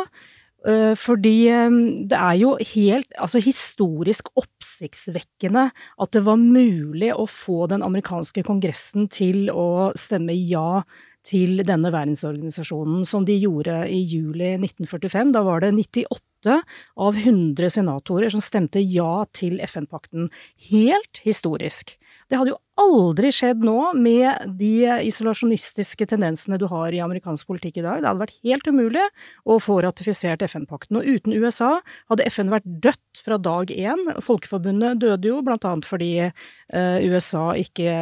Eh, 0.63 0.93
fordi 0.95 1.49
eh, 1.51 1.79
det 2.11 2.19
er 2.19 2.37
jo 2.39 2.53
helt 2.75 3.17
altså 3.19 3.41
historisk 3.43 4.29
oppsiktsvekkende 4.39 5.65
at 5.75 6.13
det 6.15 6.23
var 6.23 6.39
mulig 6.39 7.11
å 7.17 7.27
få 7.27 7.67
den 7.73 7.83
amerikanske 7.83 8.45
kongressen 8.47 9.09
til 9.11 9.51
å 9.51 9.91
stemme 9.99 10.37
ja 10.39 10.85
til 11.27 11.63
denne 11.67 11.91
verdensorganisasjonen, 11.95 13.05
som 13.07 13.27
de 13.27 13.37
gjorde 13.39 13.85
i 13.91 14.01
juli 14.07 14.57
1945. 14.59 15.35
Da 15.35 15.43
var 15.47 15.63
det 15.63 15.75
98 15.75 16.32
av 16.51 17.19
100 17.19 17.71
senatorer 17.71 18.33
som 18.33 18.43
stemte 18.45 18.83
ja 18.83 19.25
til 19.37 19.61
FN-pakten. 19.63 20.31
Helt 20.71 21.23
historisk. 21.25 21.97
Det 22.33 22.39
hadde 22.41 22.55
jo 22.55 22.61
aldri 22.81 23.29
skjedd 23.35 23.61
nå 23.61 23.91
med 23.93 24.55
de 24.57 24.87
isolasjonistiske 25.05 26.07
tendensene 26.09 26.57
du 26.57 26.65
har 26.71 26.95
i 26.95 27.03
amerikansk 27.05 27.51
politikk 27.51 27.83
i 27.83 27.85
dag. 27.85 28.01
Det 28.01 28.09
hadde 28.09 28.23
vært 28.23 28.39
helt 28.47 28.71
umulig 28.73 29.03
å 29.45 29.59
få 29.61 29.77
ratifisert 29.85 30.45
FN-pakten. 30.47 30.97
Og 30.97 31.11
uten 31.19 31.37
USA 31.37 31.75
hadde 32.09 32.25
FN 32.33 32.53
vært 32.55 32.65
dødt 32.65 33.21
fra 33.21 33.37
dag 33.37 33.69
én. 33.75 34.01
Folkeforbundet 34.25 35.03
døde 35.05 35.29
jo 35.29 35.43
annet 35.45 35.85
fordi 35.85 36.13
uh, 36.25 36.99
USA 37.05 37.53
ikke, 37.61 37.93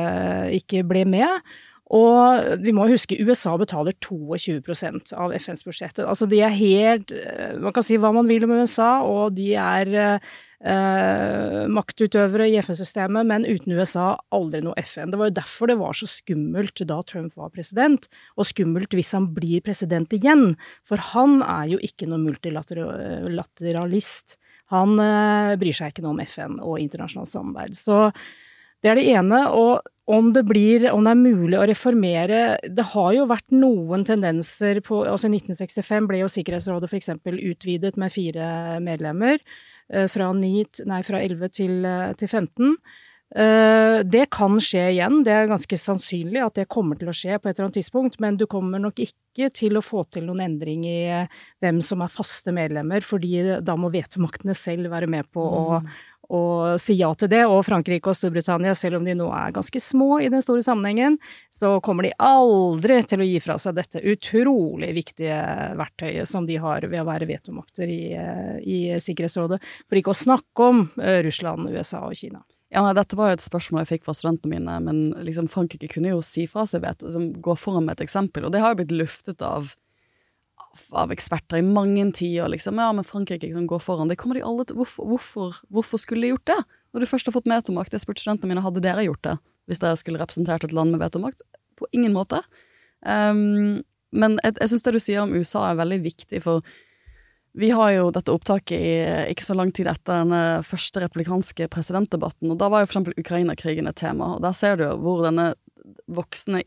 ikke 0.61 0.87
ble 0.87 1.02
med. 1.11 1.50
Og 1.90 2.61
vi 2.62 2.70
må 2.75 2.85
huske 2.87 3.16
USA 3.18 3.56
betaler 3.59 3.90
22% 3.99 5.11
av 5.18 5.32
FNs 5.35 5.64
budsjett. 5.66 5.99
Altså 6.04 6.26
de 6.30 6.38
er 6.47 6.52
helt 6.54 7.11
eh, 7.11 7.59
Man 7.59 7.73
kan 7.75 7.82
si 7.87 7.97
hva 7.99 8.12
man 8.14 8.28
vil 8.30 8.44
om 8.47 8.52
USA, 8.61 9.02
og 9.02 9.35
de 9.35 9.54
er 9.59 9.90
eh, 9.99 10.20
maktutøvere 11.66 12.47
i 12.47 12.54
FN-systemet, 12.62 13.26
men 13.26 13.42
uten 13.49 13.75
USA 13.75 14.14
aldri 14.37 14.61
noe 14.62 14.78
FN. 14.87 15.11
Det 15.11 15.18
var 15.18 15.26
jo 15.32 15.38
derfor 15.40 15.66
det 15.66 15.80
var 15.80 15.92
så 15.99 16.06
skummelt 16.11 16.78
da 16.87 17.02
Trump 17.11 17.32
var 17.40 17.50
president, 17.56 18.02
og 18.38 18.47
skummelt 18.47 18.94
hvis 18.94 19.14
han 19.16 19.26
blir 19.35 19.61
president 19.66 20.12
igjen. 20.14 20.54
For 20.87 20.97
han 21.11 21.42
er 21.42 21.75
jo 21.75 21.78
ikke 21.90 22.06
noen 22.06 22.23
multilateralist. 22.28 24.38
Han 24.70 24.94
eh, 25.02 25.59
bryr 25.59 25.75
seg 25.75 25.90
ikke 25.90 26.06
noe 26.06 26.14
om 26.14 26.23
FN 26.23 26.54
og 26.62 26.78
internasjonalt 26.85 27.35
samarbeid. 27.35 27.75
Så 27.75 28.14
det 28.80 28.92
er 28.92 29.00
det 29.00 29.08
ene. 29.12 29.40
Og 29.52 29.90
om 30.10 30.32
det, 30.34 30.42
blir, 30.49 30.88
om 30.90 31.04
det 31.06 31.12
er 31.12 31.20
mulig 31.20 31.58
å 31.58 31.66
reformere 31.70 32.38
Det 32.66 32.87
har 32.94 33.12
jo 33.14 33.28
vært 33.30 33.52
noen 33.54 34.02
tendenser 34.08 34.80
på 34.82 35.04
altså 35.06 35.28
I 35.28 35.37
1965 35.38 36.08
ble 36.10 36.25
jo 36.25 36.30
Sikkerhetsrådet 36.32 36.90
f.eks. 36.90 37.12
utvidet 37.52 37.94
med 38.00 38.10
fire 38.14 38.80
medlemmer. 38.82 39.38
Eh, 39.92 40.08
fra, 40.10 40.32
9, 40.34 40.82
nei, 40.90 41.04
fra 41.06 41.22
11 41.22 41.54
til, 41.54 41.78
eh, 41.87 42.10
til 42.18 42.28
15. 42.28 42.75
Eh, 43.30 44.00
det 44.02 44.25
kan 44.34 44.56
skje 44.58 44.88
igjen, 44.90 45.20
det 45.22 45.30
er 45.30 45.46
ganske 45.46 45.76
sannsynlig 45.78 46.40
at 46.42 46.56
det 46.58 46.66
kommer 46.66 46.99
til 46.99 47.12
å 47.12 47.14
skje 47.14 47.38
på 47.38 47.46
et 47.46 47.54
eller 47.54 47.68
annet 47.68 47.76
tidspunkt, 47.78 48.18
men 48.18 48.34
du 48.38 48.49
kommer 48.50 48.82
nok 48.82 48.99
ikke 48.99 49.52
til 49.54 49.78
å 49.78 49.84
få 49.87 50.02
til 50.10 50.26
noen 50.26 50.42
endring 50.49 50.82
i 50.82 51.28
hvem 51.62 51.78
som 51.78 52.02
er 52.02 52.10
faste 52.10 52.50
medlemmer, 52.50 53.06
fordi 53.06 53.60
da 53.62 53.76
må 53.78 53.92
vetemaktene 53.94 54.56
selv 54.58 54.90
være 54.90 55.06
med 55.06 55.30
på 55.30 55.46
å 55.46 55.78
mm 55.78 56.10
og 56.30 56.80
si 56.80 56.94
ja 56.99 57.10
til 57.18 57.30
det. 57.32 57.42
Og 57.50 57.64
Frankrike 57.66 58.12
og 58.12 58.18
Storbritannia, 58.18 58.75
selv 58.78 59.00
om 59.00 59.06
de 59.06 59.16
nå 59.18 59.26
er 59.34 59.54
ganske 59.56 59.82
små 59.82 60.20
i 60.22 60.30
den 60.32 60.44
store 60.44 60.62
sammenhengen, 60.64 61.18
så 61.54 61.76
kommer 61.84 62.06
de 62.06 62.14
aldri 62.22 63.00
til 63.08 63.25
å 63.25 63.26
gi 63.26 63.40
fra 63.42 63.58
seg 63.60 63.76
dette 63.80 64.04
utrolig 64.12 64.92
viktige 64.96 65.40
verktøyet 65.80 66.30
som 66.30 66.46
de 66.46 66.60
har 66.62 66.87
ved 66.87 67.02
å 67.02 67.08
være 67.08 67.28
vetomakter 67.30 67.90
i, 67.90 68.02
i 68.62 68.78
Sikkerhetsrådet. 69.02 69.60
For 69.88 70.00
ikke 70.00 70.14
å 70.14 70.22
snakke 70.22 70.70
om 70.70 70.87
eh, 71.02 71.20
Russland, 71.26 71.68
USA 71.75 72.04
og 72.06 72.16
Kina. 72.18 72.42
Ja, 72.70 72.84
Dette 72.94 73.16
var 73.18 73.32
jo 73.32 73.40
et 73.40 73.42
spørsmål 73.42 73.82
jeg 73.82 73.96
fikk 73.96 74.04
fra 74.06 74.14
studentene 74.14 74.54
mine, 74.54 74.76
men 74.87 74.99
liksom 75.26 75.49
Frankrike 75.50 75.88
kunne 75.90 76.12
jo 76.12 76.20
si 76.22 76.46
fra 76.50 76.62
seg 76.70 76.84
veto, 76.84 77.08
liksom, 77.08 77.32
gå 77.42 77.56
foran 77.58 77.88
med 77.88 77.99
et 77.99 78.04
eksempel, 78.06 78.46
og 78.46 78.54
det 78.54 78.62
har 78.62 78.76
jo 78.76 78.84
blitt 78.84 78.94
luftet 78.94 79.42
av 79.42 79.72
av 80.91 81.12
eksperter 81.12 81.61
i 81.61 81.67
mange 81.67 82.05
tider. 82.17 82.49
Liksom. 82.53 82.79
Ja, 82.79 82.91
men 82.93 83.07
Frankrike 83.07 83.47
liksom, 83.47 83.67
går 83.71 83.83
foran. 83.83 84.09
Det 84.09 84.19
kommer 84.21 84.39
de 84.39 84.45
alle 84.47 84.65
til. 84.65 84.79
Hvorfor, 84.79 85.09
hvorfor, 85.11 85.62
hvorfor, 85.69 86.03
skulle 86.03 86.27
de 86.27 86.35
gjort 86.35 86.47
det? 86.50 86.59
Når 86.93 87.05
du 87.05 87.11
først 87.11 87.31
har 87.31 87.37
fått 87.37 87.50
vetomakt. 87.50 87.95
Jeg 87.95 88.05
spurte 88.05 88.23
studentene 88.23 88.53
mine 88.53 88.65
hadde 88.65 88.83
dere 88.85 89.07
gjort 89.07 89.25
det 89.27 89.39
hvis 89.71 89.79
dere 89.83 89.99
skulle 89.99 90.19
representert 90.19 90.65
et 90.67 90.75
land 90.75 90.91
med 90.91 91.03
vetomakt. 91.03 91.43
På 91.79 91.87
ingen 91.95 92.15
måte. 92.15 92.43
Um, 93.07 93.83
men 94.11 94.39
jeg, 94.43 94.57
jeg 94.59 94.73
syns 94.73 94.87
det 94.87 94.95
du 94.97 95.03
sier 95.03 95.23
om 95.23 95.35
USA 95.35 95.69
er 95.69 95.79
veldig 95.79 96.00
viktig, 96.03 96.41
for 96.43 96.65
vi 97.59 97.71
har 97.75 97.93
jo 97.95 98.11
dette 98.15 98.33
opptaket 98.35 98.79
i 98.79 98.95
ikke 99.33 99.47
så 99.47 99.57
lang 99.59 99.71
tid 99.75 99.89
etter 99.91 100.23
denne 100.23 100.43
første 100.67 101.03
republikanske 101.03 101.67
presidentdebatten, 101.71 102.50
og 102.50 102.59
da 102.61 102.69
var 102.71 102.83
jo 102.83 102.89
for 102.91 102.95
eksempel 102.97 103.19
Ukraina-krigen 103.19 103.91
et 103.91 103.99
tema, 103.99 104.37
og 104.37 104.45
der 104.45 104.55
ser 104.55 104.79
du 104.79 104.85
jo 104.87 104.97
hvor 105.03 105.25
denne 105.27 105.53
voksne, 106.11 106.62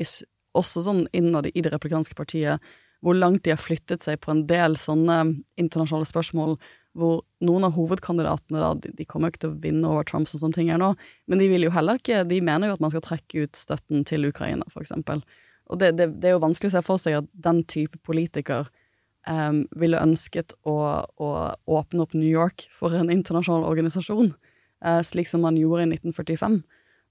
også 0.55 0.83
sånn 0.85 1.05
innad 1.15 1.47
i 1.51 1.63
det 1.63 1.71
republikanske 1.71 2.17
partiet, 2.19 2.73
hvor 3.03 3.17
langt 3.17 3.43
de 3.43 3.51
har 3.51 3.59
flyttet 3.59 4.05
seg 4.05 4.21
på 4.23 4.31
en 4.31 4.45
del 4.47 4.77
sånne 4.79 5.19
internasjonale 5.59 6.07
spørsmål, 6.07 6.55
hvor 6.95 7.23
noen 7.43 7.65
av 7.67 7.73
hovedkandidatene 7.75 8.61
da, 8.61 8.69
de, 8.79 8.91
de 8.95 9.05
kommer 9.09 9.31
ikke 9.31 9.43
til 9.43 9.53
å 9.53 9.61
vinne 9.63 9.89
over 9.89 10.05
Trump 10.07 10.29
og 10.29 10.39
sånne 10.39 10.55
ting 10.55 10.69
her 10.71 10.79
nå, 10.79 10.93
men 11.27 11.41
de 11.41 11.49
vil 11.51 11.65
jo 11.65 11.73
heller 11.73 11.97
ikke 11.99 12.21
De 12.29 12.37
mener 12.45 12.69
jo 12.69 12.77
at 12.77 12.83
man 12.83 12.93
skal 12.93 13.03
trekke 13.03 13.47
ut 13.47 13.57
støtten 13.57 14.05
til 14.07 14.29
Ukraina, 14.29 14.67
for 14.71 14.85
eksempel. 14.85 15.23
Og 15.71 15.81
det, 15.81 15.93
det, 15.97 16.09
det 16.21 16.29
er 16.29 16.37
jo 16.37 16.43
vanskelig 16.43 16.71
å 16.71 16.75
se 16.77 16.83
for 16.85 17.01
seg 17.01 17.17
at 17.21 17.29
den 17.45 17.63
type 17.69 17.99
politiker 18.05 18.69
um, 19.27 19.63
ville 19.79 20.01
ønsket 20.01 20.55
å, 20.69 20.77
å, 21.03 21.29
åpne 21.65 22.05
opp 22.05 22.15
New 22.17 22.29
York 22.29 22.67
for 22.73 22.95
en 22.95 23.11
internasjonal 23.13 23.65
organisasjon, 23.69 24.33
uh, 24.85 25.01
slik 25.05 25.31
som 25.31 25.43
man 25.45 25.57
gjorde 25.59 25.87
i 25.87 25.91
1945. 25.95 26.61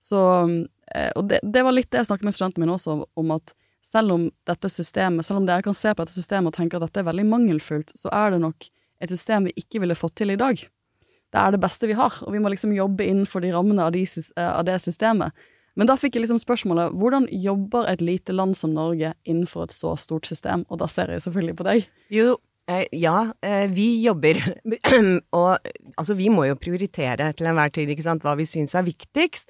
Så, 0.03 0.21
uh, 0.21 1.11
og 1.17 1.27
det, 1.33 1.43
det, 1.43 1.65
var 1.65 1.75
litt 1.75 1.91
det 1.93 2.03
jeg 2.03 2.13
snakket 2.13 2.29
med 2.29 2.37
studentene 2.37 2.67
mine 2.67 2.77
også 2.77 3.01
om, 3.09 3.35
at 3.35 3.57
selv 3.83 4.15
om 4.15 4.29
dette 4.47 4.71
systemet, 4.71 5.27
selv 5.27 5.43
om 5.43 5.49
dere 5.49 5.65
kan 5.67 5.77
se 5.77 5.91
på 5.91 6.05
dette 6.05 6.15
systemet 6.15 6.53
og 6.53 6.59
tenke 6.59 6.79
at 6.79 6.87
dette 6.87 7.03
er 7.03 7.09
veldig 7.09 7.27
mangelfullt, 7.29 7.91
så 7.99 8.13
er 8.15 8.35
det 8.35 8.43
nok 8.45 8.69
et 9.03 9.11
system 9.11 9.49
vi 9.49 9.57
ikke 9.59 9.83
ville 9.83 9.99
fått 9.99 10.15
til 10.21 10.33
i 10.35 10.39
dag. 10.39 10.61
Det 11.33 11.41
er 11.41 11.55
det 11.55 11.63
beste 11.63 11.89
vi 11.89 11.97
har, 11.97 12.15
og 12.23 12.35
vi 12.35 12.41
må 12.45 12.53
liksom 12.53 12.75
jobbe 12.77 13.09
innenfor 13.09 13.43
de 13.43 13.51
rammene 13.55 13.89
av, 13.89 13.95
de, 13.95 14.05
av 14.37 14.63
det 14.69 14.77
systemet. 14.85 15.35
Men 15.81 15.89
da 15.89 15.97
fikk 15.97 16.17
jeg 16.17 16.27
liksom 16.27 16.41
spørsmålet 16.41 16.93
hvordan 17.01 17.27
jobber 17.33 17.89
et 17.89 18.03
lite 18.05 18.35
land 18.37 18.55
som 18.59 18.75
Norge 18.77 19.15
innenfor 19.25 19.67
et 19.67 19.75
så 19.75 19.95
stort 20.01 20.29
system, 20.29 20.67
og 20.69 20.83
da 20.83 20.89
ser 20.91 21.15
jeg 21.15 21.25
selvfølgelig 21.25 21.57
på 21.59 21.67
deg. 21.71 21.87
Jo, 22.13 22.37
eh, 22.69 22.85
ja, 22.93 23.33
eh, 23.41 23.65
vi 23.73 23.89
jobber, 24.05 24.43
og 25.41 25.73
altså 25.97 26.19
vi 26.19 26.29
må 26.33 26.45
jo 26.51 26.61
prioritere 26.61 27.33
til 27.33 27.49
enhver 27.49 27.73
tid, 27.73 27.89
ikke 27.89 28.05
sant, 28.05 28.27
hva 28.27 28.37
vi 28.39 28.49
syns 28.49 28.77
er 28.77 28.87
viktigst. 28.87 29.49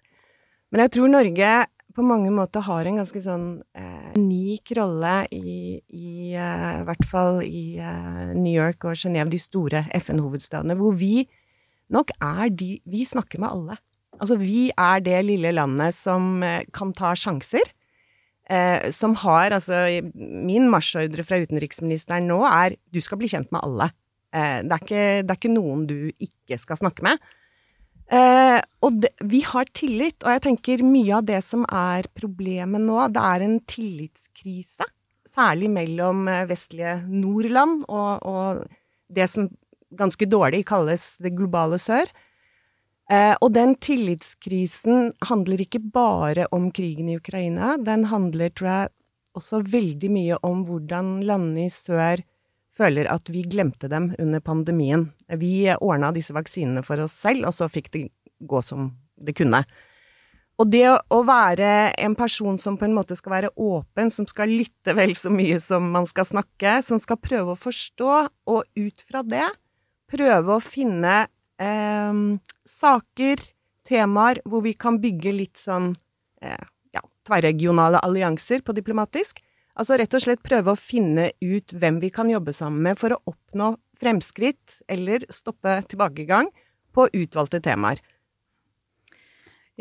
Men 0.73 0.87
jeg 0.87 0.95
tror 0.95 1.11
Norge 1.11 1.53
på 1.95 2.05
mange 2.07 2.31
måter 2.35 2.65
har 2.67 2.89
en 2.89 2.99
ganske 3.03 3.21
sånn 3.23 3.47
eh, 3.79 4.13
unik 4.17 4.75
rolle 4.79 5.15
i, 5.35 5.79
i 5.93 6.33
eh, 6.33 6.83
hvert 6.87 7.07
fall 7.09 7.41
i 7.45 7.79
eh, 7.79 8.33
New 8.37 8.53
York 8.53 8.87
og 8.89 8.99
Genéve, 8.99 9.31
de 9.33 9.41
store 9.41 9.85
FN-hovedstadene, 10.01 10.77
hvor 10.79 10.97
vi 10.99 11.27
nok 11.93 12.15
er 12.25 12.49
de 12.49 12.79
Vi 12.89 13.05
snakker 13.05 13.43
med 13.43 13.53
alle. 13.53 13.79
Altså, 14.21 14.37
vi 14.41 14.71
er 14.71 15.01
det 15.05 15.19
lille 15.27 15.53
landet 15.53 15.97
som 15.97 16.43
eh, 16.47 16.65
kan 16.75 16.93
ta 16.97 17.15
sjanser. 17.19 17.73
Eh, 18.51 18.91
som 18.91 19.15
har 19.23 19.55
altså 19.55 19.85
Min 20.19 20.67
marsjordre 20.69 21.23
fra 21.25 21.39
utenriksministeren 21.39 22.27
nå 22.27 22.41
er 22.49 22.75
du 22.91 22.99
skal 23.01 23.21
bli 23.21 23.31
kjent 23.31 23.53
med 23.55 23.63
alle. 23.63 23.93
Eh, 24.35 24.59
det, 24.65 24.73
er 24.73 24.83
ikke, 24.83 25.05
det, 25.23 25.31
er 25.31 25.39
ikke, 25.39 25.55
noen 25.55 25.87
du 25.89 25.97
ikke 26.17 26.59
skal 26.61 26.81
snakke 26.81 27.05
med. 27.07 27.33
Eh, 28.13 28.59
og 28.85 28.99
det, 29.01 29.13
vi 29.25 29.41
har 29.47 29.71
tillit, 29.73 30.19
og 30.21 30.35
jeg 30.35 30.43
tenker 30.45 30.85
mye 30.85 31.15
av 31.17 31.29
det 31.31 31.41
som 31.47 31.65
er 31.69 32.11
problemet 32.19 32.85
nå, 32.85 32.99
det 33.09 33.23
er 33.25 33.45
en 33.47 33.57
tillitskrise. 33.71 34.89
Særlig 35.33 35.71
mellom 35.73 36.27
eh, 36.29 36.45
vestlige 36.51 36.99
nordland 37.09 37.87
og, 37.89 38.27
og 38.29 38.67
det 39.13 39.31
som 39.33 39.49
ganske 39.97 40.29
dårlig 40.29 40.67
kalles 40.69 41.15
det 41.25 41.33
globale 41.39 41.79
sør. 41.81 42.11
Eh, 43.13 43.33
og 43.41 43.55
den 43.57 43.75
tillitskrisen 43.81 45.15
handler 45.29 45.65
ikke 45.65 45.81
bare 45.95 46.47
om 46.53 46.69
krigen 46.75 47.09
i 47.09 47.17
Ukraina. 47.21 47.79
Den 47.81 48.07
handler, 48.13 48.53
tror 48.53 48.73
jeg, 48.73 48.93
også 49.41 49.63
veldig 49.73 50.13
mye 50.13 50.39
om 50.45 50.67
hvordan 50.69 51.15
landene 51.25 51.67
i 51.67 51.73
sør 51.73 52.21
føler 52.77 53.09
at 53.13 53.29
vi 53.33 53.45
glemte 53.45 53.91
dem 53.93 54.11
under 54.21 54.43
pandemien. 54.45 55.11
Vi 55.29 55.69
ordna 55.79 56.13
disse 56.15 56.35
vaksinene 56.37 56.85
for 56.87 57.03
oss 57.05 57.15
selv, 57.25 57.49
og 57.49 57.57
så 57.57 57.69
fikk 57.73 57.91
det 57.95 58.07
gå 58.41 58.63
som 58.65 58.91
det 59.21 59.37
kunne. 59.39 59.63
Og 60.61 60.69
det 60.71 60.85
å 60.87 61.21
være 61.27 61.93
en 61.99 62.15
person 62.15 62.59
som 62.61 62.77
på 62.79 62.87
en 62.87 62.95
måte 62.95 63.17
skal 63.19 63.35
være 63.37 63.53
åpen, 63.57 64.13
som 64.13 64.29
skal 64.29 64.53
lytte 64.53 64.95
vel 64.95 65.15
så 65.19 65.33
mye 65.33 65.59
som 65.63 65.89
man 65.95 66.07
skal 66.07 66.29
snakke, 66.29 66.77
som 66.85 67.01
skal 67.03 67.19
prøve 67.19 67.55
å 67.55 67.61
forstå, 67.61 68.13
og 68.53 68.65
ut 68.79 69.05
fra 69.09 69.25
det 69.27 69.49
prøve 70.13 70.59
å 70.59 70.63
finne 70.63 71.25
eh, 71.63 72.21
saker, 72.69 73.47
temaer, 73.89 74.43
hvor 74.47 74.65
vi 74.67 74.75
kan 74.79 75.01
bygge 75.03 75.33
litt 75.35 75.61
sånn 75.61 75.93
eh, 76.45 76.69
ja, 76.95 77.03
tverregionale 77.27 78.03
allianser 78.05 78.63
på 78.65 78.77
diplomatisk. 78.77 79.41
Altså 79.73 79.97
rett 79.97 80.15
og 80.15 80.25
slett 80.25 80.43
prøve 80.45 80.75
å 80.75 80.79
finne 80.79 81.31
ut 81.41 81.73
hvem 81.73 82.01
vi 82.03 82.13
kan 82.13 82.31
jobbe 82.31 82.53
sammen 82.57 82.85
med 82.85 83.01
for 83.01 83.15
å 83.15 83.23
oppnå 83.33 83.75
fremskritt 84.01 84.83
eller 84.91 85.25
stoppe 85.33 85.79
tilbakegang 85.89 86.51
på 86.93 87.09
utvalgte 87.17 87.63
temaer. 87.65 88.03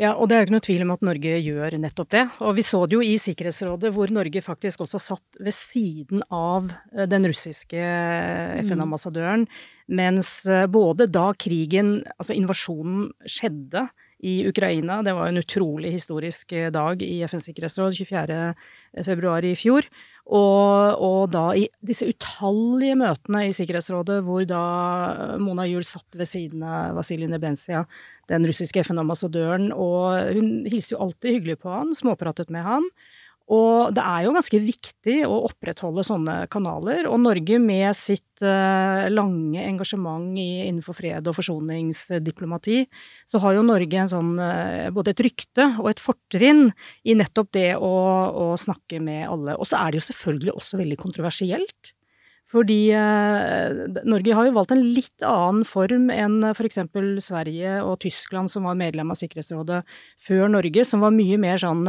Ja, 0.00 0.14
og 0.16 0.30
det 0.30 0.34
er 0.34 0.40
jo 0.40 0.46
ikke 0.46 0.54
noe 0.54 0.64
tvil 0.64 0.82
om 0.86 0.92
at 0.94 1.02
Norge 1.04 1.34
gjør 1.44 1.74
nettopp 1.76 2.08
det. 2.14 2.22
Og 2.40 2.54
vi 2.56 2.64
så 2.64 2.80
det 2.88 2.96
jo 2.96 3.02
i 3.04 3.18
Sikkerhetsrådet, 3.20 3.90
hvor 3.92 4.10
Norge 4.14 4.40
faktisk 4.40 4.86
også 4.86 5.00
satt 5.02 5.36
ved 5.44 5.52
siden 5.52 6.24
av 6.32 6.70
eh, 6.96 7.04
den 7.10 7.28
russiske 7.28 7.76
eh, 7.76 8.62
FN-ambassadøren, 8.64 9.44
mens 9.92 10.30
eh, 10.48 10.64
både 10.64 11.10
da 11.12 11.28
krigen, 11.36 11.98
altså 12.16 12.32
invasjonen, 12.38 13.10
skjedde 13.28 13.84
i 14.22 14.46
Ukraina, 14.46 15.00
det 15.02 15.16
var 15.16 15.28
en 15.28 15.40
utrolig 15.40 15.90
historisk 15.96 16.54
dag 16.70 17.02
i 17.02 17.24
FNs 17.26 17.48
sikkerhetsråd 17.50 17.96
24.2 17.98 19.32
i 19.50 19.54
fjor, 19.58 19.88
og, 20.22 21.00
og, 21.02 21.22
da 21.34 21.48
i 21.58 21.64
disse 21.82 22.06
utallige 22.06 22.94
møtene 23.00 23.40
i 23.48 23.54
Sikkerhetsrådet 23.56 24.20
hvor 24.22 24.44
da 24.46 24.60
Mona 25.42 25.66
Juel 25.66 25.82
satt 25.86 26.14
ved 26.14 26.30
siden 26.30 26.62
av 26.62 26.94
Vasilij 27.00 27.26
Nebensia, 27.32 27.82
den 28.30 28.46
russiske 28.46 28.84
FN-ambassadøren, 28.86 29.72
og 29.74 30.30
hun 30.36 30.52
hilste 30.70 30.94
jo 30.94 31.02
alltid 31.08 31.40
hyggelig 31.40 31.58
på 31.64 31.74
han, 31.74 31.90
småpratet 31.98 32.54
med 32.54 32.62
han. 32.68 32.86
Og 33.52 33.92
det 33.92 34.00
er 34.00 34.24
jo 34.24 34.32
ganske 34.32 34.60
viktig 34.64 35.16
å 35.28 35.42
opprettholde 35.48 36.04
sånne 36.06 36.36
kanaler, 36.52 37.04
og 37.10 37.20
Norge 37.20 37.58
med 37.60 37.92
sitt 37.98 38.44
uh, 38.44 39.08
lange 39.12 39.60
engasjement 39.66 40.38
innenfor 40.40 40.96
fred 40.96 41.28
og 41.28 41.36
forsoningsdiplomati, 41.36 42.84
så 43.28 43.42
har 43.44 43.58
jo 43.58 43.66
Norge 43.66 44.06
sånn, 44.08 44.34
uh, 44.40 44.88
både 44.94 45.12
et 45.12 45.24
rykte 45.28 45.68
og 45.82 45.90
et 45.92 46.00
fortrinn 46.00 46.70
i 47.04 47.16
nettopp 47.18 47.52
det 47.58 47.72
å, 47.76 47.96
å 48.32 48.46
snakke 48.60 49.02
med 49.04 49.26
alle. 49.28 49.58
Og 49.58 49.68
så 49.68 49.82
er 49.82 49.92
det 49.92 50.00
jo 50.00 50.08
selvfølgelig 50.08 50.56
også 50.56 50.80
veldig 50.80 51.02
kontroversielt. 51.02 51.92
Fordi 52.52 52.90
eh, 52.92 54.02
Norge 54.04 54.34
har 54.36 54.44
jo 54.44 54.56
valgt 54.58 54.74
en 54.74 54.82
litt 54.92 55.24
annen 55.24 55.64
form 55.64 56.10
enn 56.12 56.50
f.eks. 56.50 56.82
Sverige 57.24 57.78
og 57.80 58.02
Tyskland, 58.04 58.52
som 58.52 58.68
var 58.68 58.76
medlem 58.76 59.08
av 59.12 59.16
Sikkerhetsrådet 59.16 59.80
før 60.20 60.52
Norge, 60.52 60.84
som 60.84 61.00
var 61.04 61.14
mye 61.16 61.38
mer 61.40 61.62
sånn 61.62 61.88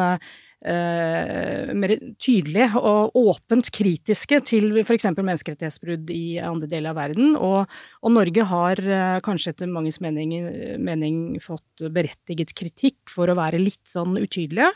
eh, 0.65 1.71
mer 1.75 1.93
tydelige 2.21 2.79
og 2.79 3.15
åpent 3.19 3.69
kritiske 3.73 4.39
til 4.47 4.71
f.eks. 4.83 5.07
menneskerettighetsbrudd 5.11 6.11
i 6.13 6.39
andre 6.43 6.69
deler 6.71 6.93
av 6.93 6.99
verden. 7.01 7.37
Og, 7.37 7.69
og 8.01 8.15
Norge 8.15 8.47
har 8.49 8.81
eh, 8.83 9.21
kanskje 9.25 9.53
etter 9.53 9.71
manges 9.71 10.01
mening, 10.03 10.35
mening, 10.83 11.21
fått 11.43 11.85
berettiget 11.93 12.55
kritikk 12.57 13.01
for 13.11 13.29
å 13.29 13.37
være 13.39 13.61
litt 13.61 13.83
sånn 13.89 14.17
utydelige. 14.19 14.73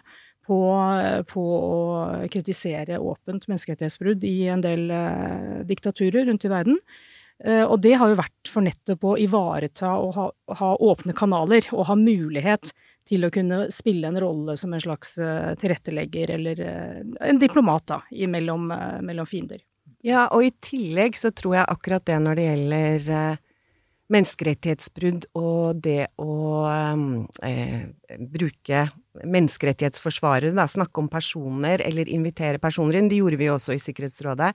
På, 0.47 0.62
på, 1.28 1.41
å 1.43 1.80
kritisere 2.32 3.02
åpent 3.04 3.50
menneskerettighetsbrudd 3.50 4.21
i 4.23 4.45
en 4.47 4.62
del 4.63 4.86
eh, 4.95 5.58
diktaturer 5.67 6.23
rundt 6.30 6.45
i 6.47 6.52
verden. 6.54 6.78
Eh, 7.45 7.63
og 7.63 7.82
det 7.84 7.93
har 8.00 8.10
jo 8.10 8.17
vært 8.17 8.50
for 8.50 8.65
nettopp 8.65 9.04
å 9.06 9.17
ivareta 9.21 9.91
og 10.02 10.15
ha, 10.17 10.28
ha, 10.58 10.71
åpne 10.82 11.13
kanaler 11.17 11.67
og 11.76 11.86
ha 11.91 11.97
mulighet 12.00 12.71
til 13.08 13.26
å 13.26 13.32
kunne 13.34 13.65
spille 13.74 14.10
en 14.10 14.20
rolle 14.22 14.58
som 14.60 14.74
en 14.76 14.84
slags 14.84 15.15
uh, 15.22 15.54
tilrettelegger 15.60 16.36
eller 16.36 16.62
uh, 16.62 17.02
en 17.28 17.41
diplomat, 17.41 17.88
da, 17.89 18.02
mellom, 18.28 18.70
uh, 18.72 19.00
mellom, 19.06 19.28
fiender. 19.30 19.63
Ja, 20.06 20.28
og 20.32 20.46
i 20.46 20.54
tillegg 20.63 21.17
så 21.20 21.32
tror 21.36 21.58
jeg 21.58 21.70
akkurat 21.74 22.06
det 22.08 22.20
når 22.24 22.38
det 22.38 22.48
gjelder 22.48 23.38
menneskerettighetsbrudd 24.13 25.28
og 25.36 25.82
det 25.84 26.08
å 26.22 26.63
eh, 27.43 27.88
bruke 28.32 28.86
menneskerettighetsforsvarere, 29.17 30.67
snakke 30.72 31.02
om 31.02 31.10
personer 31.12 31.84
eller 31.84 32.10
invitere 32.13 32.62
personer 32.63 33.00
inn, 33.00 33.10
det 33.12 33.20
gjorde 33.20 33.39
vi 33.41 33.50
også 33.52 33.76
i 33.76 33.82
Sikkerhetsrådet, 33.84 34.54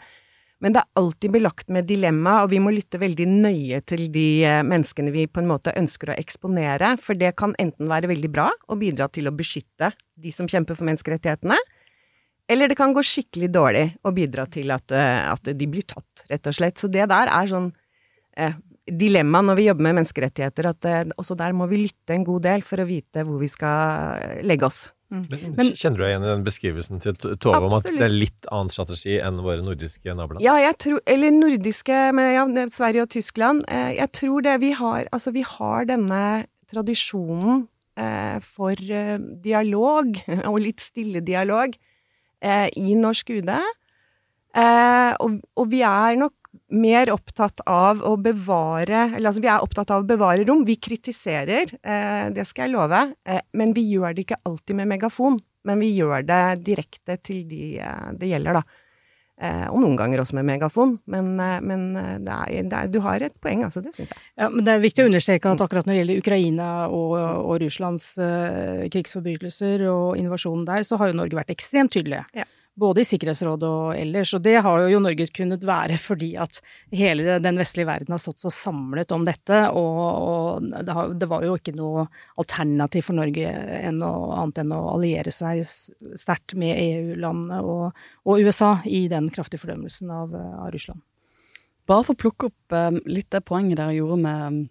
men 0.62 0.74
det 0.74 0.82
er 0.82 1.00
alltid 1.00 1.34
belagt 1.34 1.70
med 1.74 1.88
dilemma, 1.90 2.38
og 2.44 2.52
vi 2.52 2.60
må 2.62 2.70
lytte 2.70 3.00
veldig 3.02 3.26
nøye 3.28 3.80
til 3.88 4.06
de 4.14 4.26
eh, 4.46 4.62
menneskene 4.66 5.10
vi 5.14 5.26
på 5.26 5.42
en 5.42 5.50
måte 5.50 5.74
ønsker 5.78 6.12
å 6.12 6.18
eksponere, 6.20 6.94
for 7.02 7.18
det 7.18 7.34
kan 7.38 7.56
enten 7.62 7.90
være 7.90 8.12
veldig 8.12 8.30
bra 8.30 8.48
og 8.68 8.78
bidra 8.82 9.10
til 9.10 9.26
å 9.26 9.34
beskytte 9.34 9.90
de 10.22 10.34
som 10.34 10.46
kjemper 10.50 10.78
for 10.78 10.86
menneskerettighetene, 10.86 11.58
eller 12.52 12.70
det 12.70 12.78
kan 12.78 12.94
gå 12.94 13.02
skikkelig 13.06 13.50
dårlig 13.54 13.86
og 14.06 14.14
bidra 14.16 14.46
til 14.50 14.70
at, 14.74 14.94
eh, 14.94 15.22
at 15.32 15.50
de 15.50 15.70
blir 15.70 15.86
tatt, 15.88 16.26
rett 16.30 16.46
og 16.46 16.56
slett. 16.56 16.78
Så 16.78 16.90
det 16.92 17.08
der 17.10 17.30
er 17.32 17.50
sånn 17.50 17.70
eh, 18.36 18.54
dilemma 18.86 19.42
når 19.42 19.58
vi 19.58 19.66
jobber 19.68 19.88
med 19.88 20.00
menneskerettigheter, 20.00 20.70
at 20.70 20.88
eh, 20.90 21.04
også 21.18 21.38
der 21.38 21.54
må 21.56 21.66
vi 21.70 21.84
lytte 21.84 22.14
en 22.14 22.26
god 22.26 22.46
del 22.46 22.66
for 22.66 22.82
å 22.82 22.88
vite 22.88 23.26
hvor 23.26 23.42
vi 23.42 23.50
skal 23.50 24.42
legge 24.46 24.68
oss. 24.68 24.84
Mm. 25.12 25.26
Men, 25.58 25.74
kjenner 25.76 25.98
du 25.98 26.02
deg 26.06 26.10
igjen 26.14 26.24
i 26.24 26.30
den 26.30 26.44
beskrivelsen 26.46 27.02
til 27.04 27.16
Tove 27.20 27.58
om 27.66 27.74
at 27.76 27.84
det 27.84 28.00
er 28.06 28.14
litt 28.14 28.46
annen 28.48 28.72
strategi 28.72 29.18
enn 29.20 29.42
våre 29.44 29.60
nordiske 29.60 30.14
naboland? 30.16 30.40
Ja, 30.44 30.54
jeg 30.62 30.78
tror 30.80 31.02
Eller 31.04 31.34
nordiske, 31.36 31.98
med 32.16 32.30
ja, 32.32 32.46
Sverige 32.72 33.04
og 33.04 33.12
Tyskland. 33.12 33.66
Eh, 33.68 33.92
jeg 33.98 34.08
tror 34.16 34.40
det 34.46 34.56
vi 34.62 34.72
har 34.78 35.04
Altså, 35.12 35.34
vi 35.36 35.44
har 35.44 35.84
denne 35.90 36.22
tradisjonen 36.72 37.66
eh, 38.00 38.38
for 38.40 38.72
eh, 38.72 39.18
dialog, 39.44 40.16
og 40.50 40.60
litt 40.64 40.80
stille 40.80 41.20
dialog, 41.20 41.76
eh, 42.40 42.68
i 42.80 42.96
norsk 42.96 43.34
UD. 43.36 43.52
Eh, 43.52 45.12
og, 45.20 45.40
og, 45.56 45.66
vi 45.72 45.80
er 45.84 46.16
nok 46.20 46.41
mer 46.72 47.12
opptatt 47.12 47.60
av 47.68 48.00
å 48.06 48.14
bevare 48.20 49.04
Eller 49.12 49.30
altså, 49.30 49.42
vi 49.44 49.50
er 49.52 49.64
opptatt 49.64 49.92
av 49.92 50.02
å 50.02 50.08
bevare 50.08 50.46
rom. 50.48 50.64
Vi 50.66 50.78
kritiserer, 50.80 51.74
eh, 51.82 52.28
det 52.34 52.46
skal 52.48 52.66
jeg 52.66 52.74
love, 52.74 53.02
eh, 53.28 53.42
men 53.52 53.74
vi 53.76 53.86
gjør 53.92 54.14
det 54.14 54.26
ikke 54.26 54.40
alltid 54.48 54.80
med 54.80 54.92
megafon. 54.94 55.40
Men 55.64 55.78
vi 55.78 55.92
gjør 55.94 56.24
det 56.26 56.64
direkte 56.66 57.18
til 57.22 57.44
de 57.48 57.78
eh, 57.78 58.08
det 58.18 58.32
gjelder, 58.32 58.60
da. 58.60 58.80
Eh, 59.42 59.64
og 59.72 59.80
noen 59.82 59.96
ganger 59.98 60.20
også 60.22 60.36
med 60.38 60.46
megafon. 60.46 60.96
Men, 61.10 61.32
eh, 61.40 61.58
men 61.64 61.84
eh, 61.98 62.16
det 62.22 62.34
er, 62.34 62.68
det 62.70 62.78
er, 62.78 62.90
du 62.92 63.00
har 63.02 63.24
et 63.24 63.34
poeng, 63.42 63.64
altså. 63.66 63.82
Det 63.82 63.94
syns 63.96 64.12
jeg. 64.12 64.20
Ja, 64.38 64.48
men 64.52 64.62
det 64.66 64.74
er 64.74 64.84
viktig 64.84 65.04
å 65.04 65.08
understreke 65.10 65.50
at 65.50 65.64
akkurat 65.64 65.88
når 65.88 65.96
det 65.96 66.00
gjelder 66.02 66.22
Ukraina 66.22 66.70
og, 66.86 67.14
og 67.18 67.56
Russlands 67.62 68.12
krigsforbrytelser 68.92 69.86
og 69.90 70.20
invasjonen 70.20 70.66
der, 70.68 70.86
så 70.86 70.98
har 71.00 71.10
jo 71.10 71.18
Norge 71.18 71.38
vært 71.38 71.54
ekstremt 71.54 71.94
tydelige. 71.96 72.24
Ja. 72.36 72.46
Både 72.74 73.02
i 73.02 73.04
Sikkerhetsrådet 73.04 73.68
og 73.68 73.90
ellers. 73.92 74.30
Og 74.32 74.40
det 74.46 74.54
har 74.64 74.86
jo 74.88 75.00
Norge 75.02 75.26
kunnet 75.36 75.64
være 75.68 75.98
fordi 76.00 76.30
at 76.40 76.62
hele 76.94 77.36
den 77.44 77.60
vestlige 77.60 77.88
verden 77.90 78.14
har 78.14 78.22
stått 78.22 78.40
så 78.40 78.52
samlet 78.52 79.12
om 79.12 79.26
dette. 79.28 79.58
Og, 79.76 80.00
og 80.08 80.70
det, 81.20 81.28
var 81.28 81.44
jo 81.44 81.58
ikke 81.58 81.74
noe 81.76 82.06
alternativ 82.40 83.10
for 83.10 83.18
Norge 83.20 83.52
enn 83.82 84.00
å, 84.00 84.12
annet 84.40 84.62
enn 84.64 84.72
å 84.72 84.80
alliere 84.94 85.34
seg 85.34 85.60
sterkt 86.16 86.56
med 86.56 86.78
EU-landene 86.78 87.60
og, 87.60 88.04
og, 88.24 88.40
USA 88.40 88.78
i 88.88 89.04
den 89.12 89.28
kraftige 89.34 89.60
fordømmelsen 89.66 90.12
av, 90.14 90.32
av 90.32 90.72
Russland. 90.72 91.04
Bare 91.88 92.06
for 92.06 92.16
å 92.16 92.22
plukke 92.24 92.48
opp 92.48 92.76
eh, 92.78 93.02
litt 93.10 93.28
det 93.34 93.42
poenget 93.44 93.80
dere 93.82 93.98
gjorde 93.98 94.20
med 94.22 94.66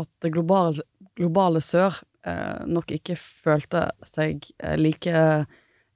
at 0.00 0.10
det 0.22 0.32
globale, 0.34 0.84
globale 1.16 1.62
sør 1.64 2.02
eh, 2.26 2.66
nok 2.68 2.92
ikke 2.94 3.16
følte 3.18 3.86
seg 4.06 4.44
eh, 4.58 4.76
like 4.76 5.24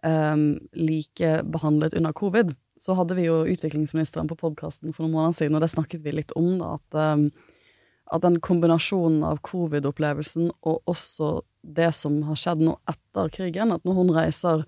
um, 0.04 0.44
likebehandlet 0.72 1.94
under 1.94 2.12
covid, 2.12 2.54
så 2.76 2.94
hadde 2.98 3.16
vi 3.18 3.26
jo 3.28 3.42
utviklingsministeren 3.48 4.28
på 4.30 4.38
podkasten 4.38 4.94
for 4.94 5.04
noen 5.04 5.16
måneder 5.16 5.38
siden, 5.38 5.56
og 5.56 5.64
det 5.64 5.72
snakket 5.72 6.04
vi 6.04 6.16
litt 6.16 6.34
om, 6.38 6.56
da, 6.60 6.74
at, 6.78 6.98
um, 7.14 7.28
at 8.14 8.24
den 8.24 8.40
kombinasjonen 8.44 9.22
av 9.26 9.40
covid-opplevelsen 9.46 10.50
og 10.66 10.82
også 10.90 11.36
det 11.64 11.92
som 11.96 12.20
har 12.28 12.38
skjedd 12.38 12.64
nå 12.66 12.76
etter 12.90 13.30
krigen, 13.32 13.72
at 13.72 13.86
når 13.88 14.00
hun 14.00 14.12
reiser 14.16 14.66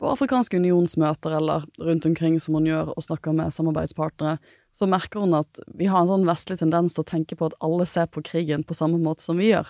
på 0.00 0.08
afrikanske 0.08 0.56
unionsmøter 0.56 1.34
eller 1.36 1.66
rundt 1.82 2.06
omkring 2.08 2.38
som 2.40 2.56
hun 2.56 2.68
gjør, 2.70 2.94
og 2.94 3.04
snakker 3.04 3.34
med 3.36 3.52
samarbeidspartnere, 3.52 4.38
så 4.72 4.86
merker 4.88 5.26
hun 5.26 5.36
at 5.36 5.60
vi 5.76 5.90
har 5.90 6.04
en 6.04 6.12
sånn 6.12 6.28
vestlig 6.28 6.60
tendens 6.62 6.96
til 6.96 7.04
å 7.04 7.10
tenke 7.10 7.36
på 7.36 7.50
at 7.50 7.58
alle 7.60 7.84
ser 7.88 8.08
på 8.08 8.22
krigen 8.24 8.64
på 8.64 8.76
samme 8.78 9.00
måte 9.02 9.26
som 9.26 9.40
vi 9.40 9.50
gjør. 9.50 9.68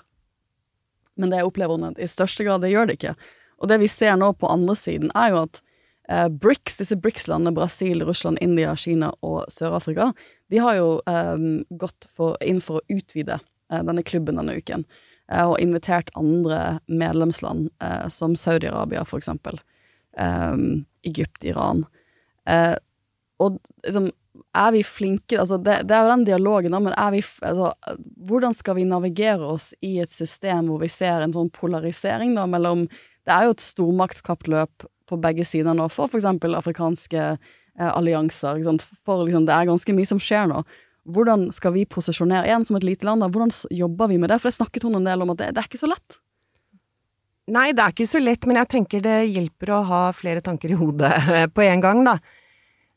Men 1.19 1.33
det 1.33 1.43
opplever 1.43 1.75
hun 1.75 1.91
at 1.91 1.99
i 1.99 2.09
største 2.09 2.47
grad 2.47 2.63
det 2.63 2.71
gjør 2.71 2.89
det 2.89 3.01
ikke. 3.01 3.17
Og 3.61 3.69
det 3.69 3.81
vi 3.83 3.91
ser 3.93 4.17
nå 4.17 4.33
på 4.41 4.49
andre 4.49 4.77
siden, 4.79 5.13
er 5.15 5.35
jo 5.35 5.43
at 5.45 5.61
eh, 6.09 6.29
BRICS, 6.29 6.81
disse 6.81 6.97
BRICS-landene, 6.97 7.55
Brasil, 7.57 8.05
Russland, 8.09 8.41
India, 8.41 8.73
Kina 8.77 9.13
og 9.27 9.45
Sør-Afrika, 9.53 10.11
de 10.51 10.63
har 10.65 10.79
jo 10.81 10.91
eh, 11.11 11.47
gått 11.83 12.09
for, 12.09 12.41
inn 12.41 12.63
for 12.65 12.81
å 12.81 12.99
utvide 12.99 13.39
eh, 13.39 13.83
denne 13.85 14.05
klubben 14.07 14.41
denne 14.41 14.57
uken. 14.57 14.87
Eh, 15.31 15.47
og 15.47 15.61
invitert 15.63 16.11
andre 16.19 16.81
medlemsland, 16.87 17.71
eh, 17.83 18.09
som 18.09 18.37
Saudi-Arabia, 18.37 19.05
for 19.05 19.19
eksempel. 19.23 19.61
Eh, 20.19 20.57
Egypt, 21.07 21.45
Iran. 21.45 21.87
og 23.41 23.59
liksom 23.85 24.11
er 24.57 24.73
vi 24.73 24.81
flinke 24.85 25.39
altså 25.39 25.59
det, 25.61 25.83
det, 25.87 25.95
er 25.95 26.03
jo 26.03 26.11
den 26.11 26.25
dialogen, 26.25 26.73
da, 26.75 26.81
men 26.83 26.95
er 26.99 27.13
vi 27.15 27.21
altså, 27.47 27.71
Hvordan 28.27 28.55
skal 28.57 28.77
vi 28.77 28.87
navigere 28.89 29.47
oss 29.47 29.71
i 29.81 29.99
et 30.03 30.11
system 30.11 30.69
hvor 30.71 30.81
vi 30.83 30.89
ser 30.91 31.23
en 31.23 31.33
sånn 31.33 31.51
polarisering 31.55 32.35
da 32.35 32.47
mellom 32.51 32.87
det 33.29 33.35
er 33.35 33.47
jo 33.47 33.57
et 33.57 33.65
stormaktskappløp 33.65 34.87
på 35.11 35.19
begge 35.21 35.45
sider 35.49 35.77
nå, 35.77 35.89
for 35.93 36.11
f.eks. 36.11 36.29
afrikanske 36.29 37.21
eh, 37.21 37.91
allianser. 37.91 38.63
For 39.05 39.27
liksom, 39.27 39.47
det 39.49 39.57
er 39.57 39.69
ganske 39.71 39.97
mye 39.97 40.09
som 40.09 40.23
skjer 40.23 40.49
nå. 40.51 40.63
Hvordan 41.11 41.49
skal 41.55 41.75
vi 41.75 41.89
posisjonere 41.89 42.47
igjen 42.47 42.67
som 42.69 42.77
et 42.79 42.87
lite 42.87 43.09
land? 43.09 43.25
Da? 43.25 43.31
Hvordan 43.33 43.53
jobber 43.75 44.11
vi 44.11 44.19
med 44.21 44.31
det? 44.31 44.41
For 44.41 44.51
det 44.51 44.59
snakket 44.59 44.85
hun 44.87 44.99
en 44.99 45.09
del 45.09 45.25
om 45.25 45.33
at 45.35 45.41
det, 45.41 45.55
det 45.57 45.63
er 45.63 45.71
ikke 45.71 45.81
så 45.81 45.91
lett. 45.91 46.21
Nei, 47.51 47.71
det 47.75 47.83
er 47.83 47.95
ikke 47.95 48.07
så 48.07 48.21
lett, 48.23 48.45
men 48.47 48.61
jeg 48.61 48.71
tenker 48.71 49.03
det 49.03 49.17
hjelper 49.33 49.73
å 49.75 49.81
ha 49.89 50.03
flere 50.15 50.43
tanker 50.45 50.71
i 50.71 50.79
hodet 50.79 51.11
på 51.57 51.65
en 51.67 51.83
gang, 51.83 52.05
da. 52.07 52.21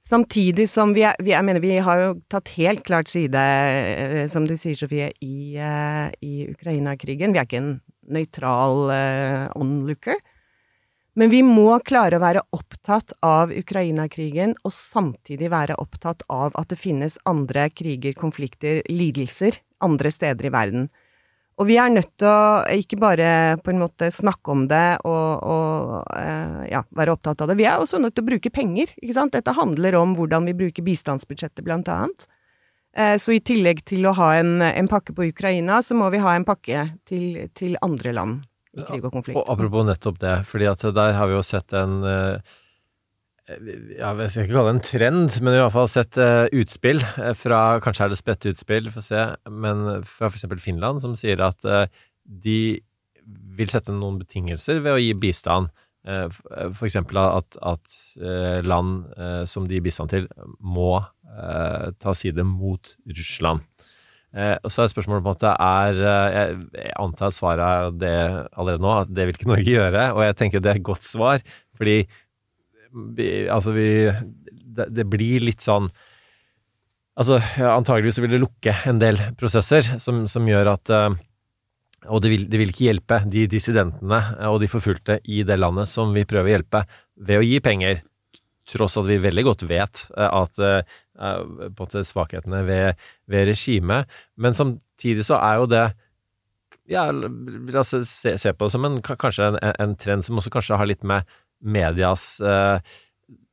Samtidig 0.03 0.65
som 0.67 0.91
vi, 0.91 1.05
er, 1.07 1.15
vi 1.23 1.31
Jeg 1.31 1.47
mener, 1.47 1.63
vi 1.63 1.77
har 1.79 2.01
jo 2.01 2.09
tatt 2.27 2.51
helt 2.57 2.83
klart 2.83 3.07
side, 3.07 3.39
eh, 3.39 4.25
som 4.27 4.43
du 4.45 4.57
sier, 4.59 4.75
Sofie, 4.77 5.13
i, 5.23 5.55
i 5.55 6.33
Ukraina-krigen. 6.51 7.33
Vi 7.33 7.39
er 7.39 7.47
ikke 7.47 7.61
en 7.63 7.73
nøytral 8.11 8.87
uh, 8.91 9.49
onlooker. 9.59 10.19
Men 11.13 11.29
vi 11.29 11.43
må 11.45 11.67
klare 11.85 12.17
å 12.17 12.23
være 12.23 12.41
opptatt 12.57 13.13
av 13.21 13.51
Ukraina-krigen, 13.53 14.55
og 14.65 14.73
samtidig 14.73 15.51
være 15.53 15.77
opptatt 15.77 16.25
av 16.33 16.55
at 16.57 16.71
det 16.73 16.79
finnes 16.81 17.19
andre 17.29 17.67
kriger, 17.69 18.15
konflikter, 18.17 18.81
lidelser 18.89 19.61
andre 19.83 20.11
steder 20.11 20.47
i 20.47 20.53
verden. 20.53 20.87
Og 21.61 21.67
vi 21.69 21.75
er 21.77 21.91
nødt 21.93 22.15
til 22.17 22.25
å 22.31 22.63
ikke 22.73 22.97
bare 22.97 23.27
på 23.61 23.69
en 23.69 23.81
måte 23.83 24.07
snakke 24.09 24.53
om 24.55 24.63
det 24.71 24.87
og, 25.05 25.43
og 25.45 25.91
uh, 26.09 26.63
ja, 26.65 26.81
være 26.97 27.13
opptatt 27.13 27.43
av 27.43 27.51
det, 27.51 27.59
vi 27.59 27.67
er 27.69 27.77
også 27.77 28.01
nødt 28.01 28.15
til 28.17 28.25
å 28.25 28.29
bruke 28.31 28.53
penger, 28.53 28.95
ikke 28.97 29.17
sant. 29.19 29.35
Dette 29.35 29.53
handler 29.53 29.99
om 29.99 30.15
hvordan 30.17 30.49
vi 30.49 30.57
bruker 30.63 30.85
bistandsbudsjettet, 30.85 31.61
blant 31.65 31.91
annet. 31.93 32.25
Eh, 32.93 33.15
så 33.17 33.33
i 33.33 33.41
tillegg 33.41 33.81
til 33.89 34.05
å 34.05 34.13
ha 34.19 34.33
en, 34.37 34.59
en, 34.61 34.89
pakke 34.89 35.15
på 35.17 35.25
Ukraina, 35.31 35.79
så 35.81 35.97
må 35.97 36.11
vi 36.13 36.21
ha 36.21 36.35
en 36.37 36.45
pakke 36.45 36.85
til, 37.09 37.47
til 37.57 37.77
andre 37.81 38.13
land 38.13 38.43
i 38.77 38.85
krig 38.85 39.01
og 39.01 39.15
konflikt. 39.15 39.37
Og 39.39 39.49
apropos 39.49 39.87
nettopp 39.87 40.19
det, 40.21 40.35
fordi 40.49 40.69
at 40.69 40.85
der 40.93 41.15
har 41.17 41.29
vi 41.29 41.37
jo 41.37 41.45
sett 41.45 41.73
en 41.77 42.03
eh, 42.05 42.53
ja, 43.97 44.13
Jeg 44.21 44.29
skal 44.29 44.45
ikke 44.45 44.53
kalle 44.53 44.69
det 44.69 44.75
en 44.75 44.85
trend, 44.87 45.39
men 45.41 45.57
i 45.57 45.59
hvert 45.59 45.73
fall 45.73 45.89
sett 45.91 46.15
uh, 46.15 46.45
utspill 46.55 47.01
fra 47.35 47.59
Kanskje 47.83 48.05
er 48.05 48.13
det 48.13 48.19
spredte 48.21 48.53
utspill, 48.53 48.87
får 48.93 49.03
se, 49.03 49.23
men 49.51 50.05
fra 50.07 50.29
f.eks. 50.29 50.45
Finland, 50.63 51.01
som 51.03 51.17
sier 51.19 51.43
at 51.43 51.59
de 52.23 52.59
vil 53.57 53.73
sette 53.73 53.91
noen 53.91 54.21
betingelser 54.21 54.79
ved 54.79 54.95
å 54.95 55.01
gi 55.01 55.11
bistand. 55.19 55.73
F.eks. 56.07 56.97
at, 57.19 57.59
at 57.67 57.97
land 58.63 59.11
som 59.51 59.67
de 59.67 59.75
gir 59.75 59.85
bistand 59.85 60.11
til, 60.15 60.29
må 60.59 60.97
eh, 60.99 61.22
ta 61.33 62.13
side 62.17 62.43
mot 62.45 62.95
Russland. 63.09 63.63
Eh, 64.33 64.55
og 64.65 64.71
så 64.73 64.81
er 64.81 64.89
spørsmålet 64.89 65.21
på 65.21 65.29
en 65.29 65.35
måte 65.35 65.49
er 65.61 65.99
eh, 66.01 66.53
jeg, 66.73 66.93
antar 66.97 67.29
at 67.29 67.37
svaret 67.37 67.61
er 67.61 67.91
det 68.01 68.13
allerede 68.57 68.81
nå, 68.81 68.93
at 69.03 69.11
det 69.13 69.27
vil 69.27 69.37
ikke 69.37 69.49
Norge 69.51 69.75
gjøre. 69.77 70.07
Og 70.15 70.23
jeg 70.25 70.37
tenker 70.39 70.63
det 70.63 70.71
er 70.71 70.79
et 70.81 70.87
godt 70.87 71.05
svar, 71.05 71.43
fordi 71.77 71.99
vi, 73.17 73.27
altså 73.49 73.73
vi 73.75 73.87
det, 74.09 74.89
det, 74.89 75.05
blir 75.09 75.45
litt 75.49 75.63
sånn 75.63 75.91
Altså, 77.13 77.35
antageligvis 77.61 78.17
vil 78.23 78.31
det 78.33 78.39
lukke 78.41 78.71
en 78.89 78.97
del 78.97 79.19
prosesser 79.37 79.85
som, 80.01 80.23
som 80.25 80.47
gjør 80.49 80.71
at 80.71 80.89
og 82.09 82.23
det 82.23 82.31
vil, 82.31 82.47
det 82.49 82.57
vil, 82.57 82.71
ikke 82.73 82.87
hjelpe 82.87 83.19
de 83.29 83.43
dissidentene 83.51 84.17
og 84.49 84.57
de 84.63 84.69
forfulgte 84.71 85.19
i 85.29 85.43
det 85.45 85.59
landet 85.61 85.91
som 85.91 86.09
vi 86.15 86.25
prøver 86.25 86.49
å 86.49 86.53
hjelpe, 86.55 86.81
ved 87.21 87.37
å 87.37 87.45
gi 87.45 87.59
penger 87.61 88.01
tross 88.65 88.97
at 88.97 89.05
vi 89.05 89.19
veldig 89.21 89.45
godt 89.45 89.67
vet 89.69 90.07
eh, 90.17 90.25
at 90.41 90.63
på 91.23 91.67
en 91.69 91.75
måte 91.79 92.03
svakhetene 92.07 92.63
ved, 92.67 92.99
ved 93.31 93.47
regimet. 93.51 94.11
Men 94.35 94.57
samtidig 94.57 95.25
så 95.27 95.39
er 95.39 95.61
jo 95.61 95.69
det 95.71 95.85
ja, 96.91 97.05
la 97.13 97.79
oss 97.79 97.93
se, 98.09 98.35
se, 98.37 98.51
på 98.51 98.67
det 98.67 98.73
som 98.73 98.85
en, 98.87 98.99
kanskje 99.01 99.53
en, 99.53 99.57
en, 99.71 99.95
trend 99.99 100.25
som 100.25 100.39
også 100.39 100.51
kanskje 100.51 100.79
har 100.81 100.89
litt 100.89 101.05
med 101.07 101.27
medias 101.63 102.41
eh, 102.43 102.95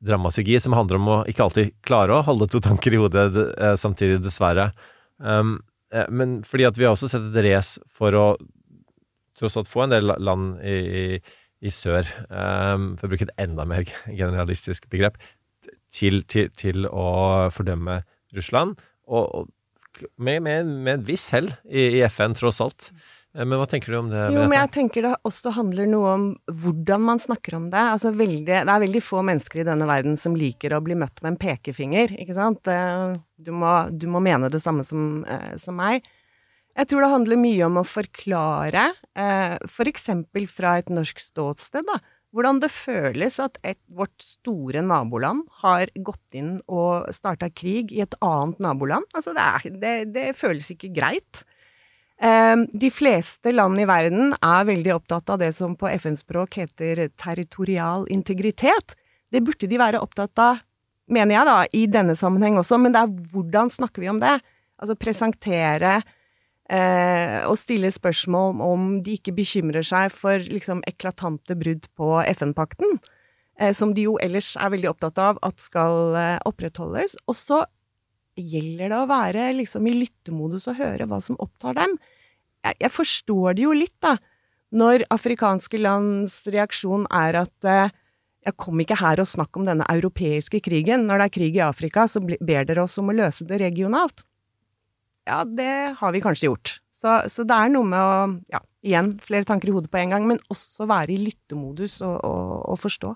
dramaturgi, 0.03 0.57
som 0.59 0.75
handler 0.75 0.99
om 0.99 1.11
å 1.13 1.19
ikke 1.31 1.45
alltid 1.45 1.75
klare 1.87 2.17
å 2.17 2.25
holde 2.27 2.49
to 2.51 2.59
tanker 2.63 2.91
i 2.91 2.99
hodet 2.99 3.29
eh, 3.39 3.75
samtidig, 3.79 4.19
dessverre. 4.25 4.71
Um, 5.17 5.61
men 6.11 6.39
fordi 6.47 6.65
at 6.67 6.77
vi 6.79 6.87
har 6.87 6.95
også 6.95 7.07
sett 7.11 7.23
et 7.29 7.45
race 7.45 7.79
for 7.91 8.15
å 8.15 8.25
tross 9.39 9.57
alt 9.59 9.71
få 9.71 9.85
en 9.85 9.93
del 9.95 10.11
land 10.23 10.59
i, 10.63 10.75
i 10.75 11.05
i 11.61 11.69
sør, 11.73 12.07
um, 12.33 12.95
for 12.97 13.05
å 13.05 13.11
bruke 13.11 13.27
et 13.27 13.41
enda 13.41 13.67
mer 13.69 13.85
generalistisk 14.07 14.87
begrep, 14.89 15.19
til, 15.91 16.23
til, 16.29 16.51
til 16.57 16.87
å 16.87 17.49
fordømme 17.53 18.01
Russland. 18.35 18.79
Og, 19.11 19.25
og 19.41 19.49
med, 20.17 20.41
med, 20.41 20.67
med, 20.67 20.93
en 20.99 21.07
viss 21.07 21.29
hell 21.35 21.51
i, 21.67 21.99
i, 21.99 22.03
FN, 22.07 22.35
tross 22.37 22.61
alt. 22.63 22.91
Eh, 23.35 23.43
men 23.43 23.59
hva 23.59 23.67
tenker 23.69 23.93
du 23.93 23.99
om 23.99 24.11
det? 24.11 24.23
Jo, 24.35 24.45
men 24.45 24.57
jeg 24.59 24.71
tenker 24.77 25.07
det 25.07 25.13
også 25.27 25.53
handler 25.55 25.89
noe 25.89 26.13
om 26.15 26.25
hvordan 26.63 27.03
man 27.09 27.21
snakker 27.21 27.57
om 27.59 27.67
det. 27.73 27.83
Altså 27.97 28.13
veldig, 28.15 28.47
det 28.47 28.61
er 28.63 28.85
veldig 28.85 29.03
få 29.03 29.23
mennesker 29.27 29.63
i 29.63 29.67
denne 29.67 29.89
verden 29.89 30.17
som 30.19 30.37
liker 30.37 30.77
å 30.77 30.81
bli 30.85 30.97
møtt 30.99 31.21
med 31.23 31.33
en 31.33 31.41
pekefinger, 31.41 32.15
ikke 32.23 32.37
sant. 32.37 32.71
Du 33.41 33.53
må, 33.55 33.75
du 33.91 34.07
må 34.11 34.23
mene 34.23 34.51
det 34.53 34.63
samme 34.63 34.87
som, 34.87 35.23
eh, 35.27 35.53
som 35.61 35.77
meg. 35.79 36.07
Jeg 36.71 36.87
tror 36.87 37.03
det 37.03 37.11
handler 37.11 37.39
mye 37.39 37.67
om 37.67 37.81
å 37.81 37.87
forklare, 37.87 38.85
eh, 39.19 39.57
f.eks. 39.67 40.07
For 40.07 40.51
fra 40.55 40.77
et 40.79 40.91
norsk 40.91 41.19
ståsted, 41.19 41.83
da, 41.87 41.99
hvordan 42.31 42.61
det 42.63 42.71
føles 42.71 43.39
at 43.43 43.57
et, 43.67 43.79
vårt 43.91 44.23
store 44.23 44.83
naboland 44.85 45.43
har 45.63 45.91
gått 45.99 46.37
inn 46.37 46.53
og 46.71 47.09
starta 47.15 47.49
krig 47.51 47.91
i 47.91 48.03
et 48.05 48.15
annet 48.23 48.61
naboland. 48.63 49.07
Altså, 49.15 49.35
det, 49.35 49.47
er, 49.47 49.79
det, 49.81 49.95
det 50.15 50.27
føles 50.39 50.71
ikke 50.71 50.93
greit. 50.95 51.43
Eh, 52.21 52.55
de 52.71 52.91
fleste 52.93 53.51
land 53.51 53.83
i 53.83 53.87
verden 53.89 54.35
er 54.39 54.67
veldig 54.69 54.95
opptatt 54.95 55.33
av 55.33 55.41
det 55.43 55.51
som 55.57 55.75
på 55.75 55.91
FN-språk 55.97 56.59
heter 56.63 57.07
territorial 57.19 58.07
integritet. 58.13 58.95
Det 59.31 59.43
burde 59.43 59.67
de 59.67 59.79
være 59.81 60.03
opptatt 60.03 60.43
av 60.43 60.63
mener 61.11 61.35
jeg 61.35 61.47
da, 61.47 61.57
i 61.75 61.83
denne 61.91 62.15
sammenheng 62.15 62.57
også, 62.61 62.79
men 62.79 62.95
det 62.95 63.03
er 63.03 63.31
hvordan 63.33 63.71
snakker 63.73 64.03
vi 64.03 64.09
om 64.11 64.21
det? 64.21 64.37
Altså 64.81 64.97
presentere 64.99 65.99
eh, 66.71 67.41
og 67.47 67.59
stille 67.59 67.91
spørsmål 67.93 68.61
om 68.63 68.87
de 69.03 69.17
ikke 69.19 69.35
bekymrer 69.35 69.85
seg 69.85 70.13
for 70.15 70.39
liksom 70.39 70.83
eklatante 70.89 71.57
brudd 71.59 71.87
på 71.99 72.13
FN-pakten, 72.31 72.97
eh, 73.59 73.73
som 73.77 73.93
de 73.97 74.07
jo 74.07 74.17
ellers 74.23 74.53
er 74.55 74.73
veldig 74.73 74.91
opptatt 74.93 75.21
av 75.21 75.41
at 75.45 75.61
skal 75.61 76.17
eh, 76.17 76.39
opprettholdes. 76.47 77.17
Og 77.27 77.37
så 77.37 77.61
gjelder 78.39 78.89
det 78.89 78.99
å 78.99 79.09
være 79.11 79.51
liksom 79.59 79.87
i 79.91 79.95
lyttemodus 79.99 80.69
og 80.71 80.79
høre 80.79 81.07
hva 81.09 81.19
som 81.23 81.39
opptar 81.43 81.75
dem. 81.77 81.97
Jeg, 82.65 82.77
jeg 82.85 82.93
forstår 82.95 83.57
det 83.57 83.65
jo 83.67 83.75
litt, 83.75 83.97
da, 84.03 84.15
når 84.71 85.03
afrikanske 85.11 85.81
lands 85.81 86.41
reaksjon 86.47 87.03
er 87.11 87.41
at 87.43 87.67
eh, 87.67 87.91
jeg 88.47 88.57
kom 88.57 88.79
ikke 88.81 88.97
her 88.97 89.21
og 89.21 89.29
snakk 89.29 89.57
om 89.59 89.67
denne 89.67 89.85
europeiske 89.91 90.63
krigen. 90.65 91.05
Når 91.05 91.19
det 91.19 91.25
er 91.27 91.33
krig 91.35 91.57
i 91.59 91.65
Afrika, 91.65 92.07
så 92.09 92.23
ber 92.23 92.65
dere 92.65 92.85
oss 92.87 92.97
om 93.01 93.11
å 93.11 93.17
løse 93.17 93.45
det 93.45 93.59
regionalt. 93.61 94.23
Ja, 95.29 95.43
det 95.45 95.97
har 95.99 96.13
vi 96.15 96.21
kanskje 96.23 96.49
gjort. 96.49 96.77
Så, 97.01 97.17
så 97.33 97.45
det 97.47 97.57
er 97.57 97.71
noe 97.73 97.87
med 97.87 97.97
å, 97.97 98.25
ja, 98.53 98.61
igjen, 98.85 99.15
flere 99.25 99.47
tanker 99.47 99.71
i 99.71 99.75
hodet 99.75 99.89
på 99.93 100.01
en 100.01 100.13
gang, 100.13 100.27
men 100.29 100.41
også 100.53 100.85
være 100.89 101.15
i 101.15 101.21
lyttemodus 101.23 101.99
og, 102.05 102.17
og, 102.27 102.53
og 102.73 102.81
forstå. 102.81 103.13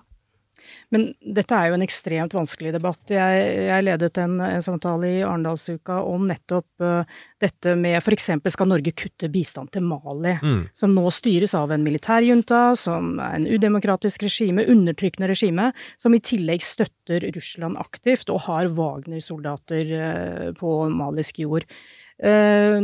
Men 0.94 1.08
dette 1.20 1.56
er 1.56 1.70
jo 1.70 1.76
en 1.76 1.84
ekstremt 1.84 2.36
vanskelig 2.36 2.72
debatt. 2.76 3.00
Jeg, 3.12 3.46
jeg 3.68 3.86
ledet 3.86 4.20
en, 4.22 4.38
en, 4.44 4.64
samtale 4.64 5.10
i 5.18 5.24
Arendalsuka 5.24 5.98
om 6.06 6.26
nettopp 6.28 6.84
uh, 6.84 7.18
dette 7.42 7.76
med 7.78 7.98
f.eks. 8.00 8.30
skal 8.54 8.70
Norge 8.70 8.94
kutte 8.96 9.30
bistand 9.32 9.72
til 9.74 9.86
Mali, 9.86 10.36
mm. 10.42 10.62
som 10.76 10.94
nå 10.96 11.06
styres 11.14 11.54
av 11.58 11.74
en 11.74 11.84
militærjunta, 11.86 12.62
som 12.78 13.16
er 13.20 13.36
en 13.40 13.48
udemokratisk 13.50 14.26
regime, 14.26 14.66
undertrykkende 14.72 15.30
regime, 15.32 15.70
som 16.00 16.16
i 16.16 16.22
tillegg 16.22 16.64
støtter 16.64 17.28
Russland 17.36 17.78
aktivt 17.82 18.32
og 18.32 18.44
har 18.48 18.72
Wagner-soldater 18.76 19.94
uh, 19.94 20.50
på 20.58 20.80
malisk 20.92 21.42
jord. 21.44 21.68
Eh, 22.16 22.78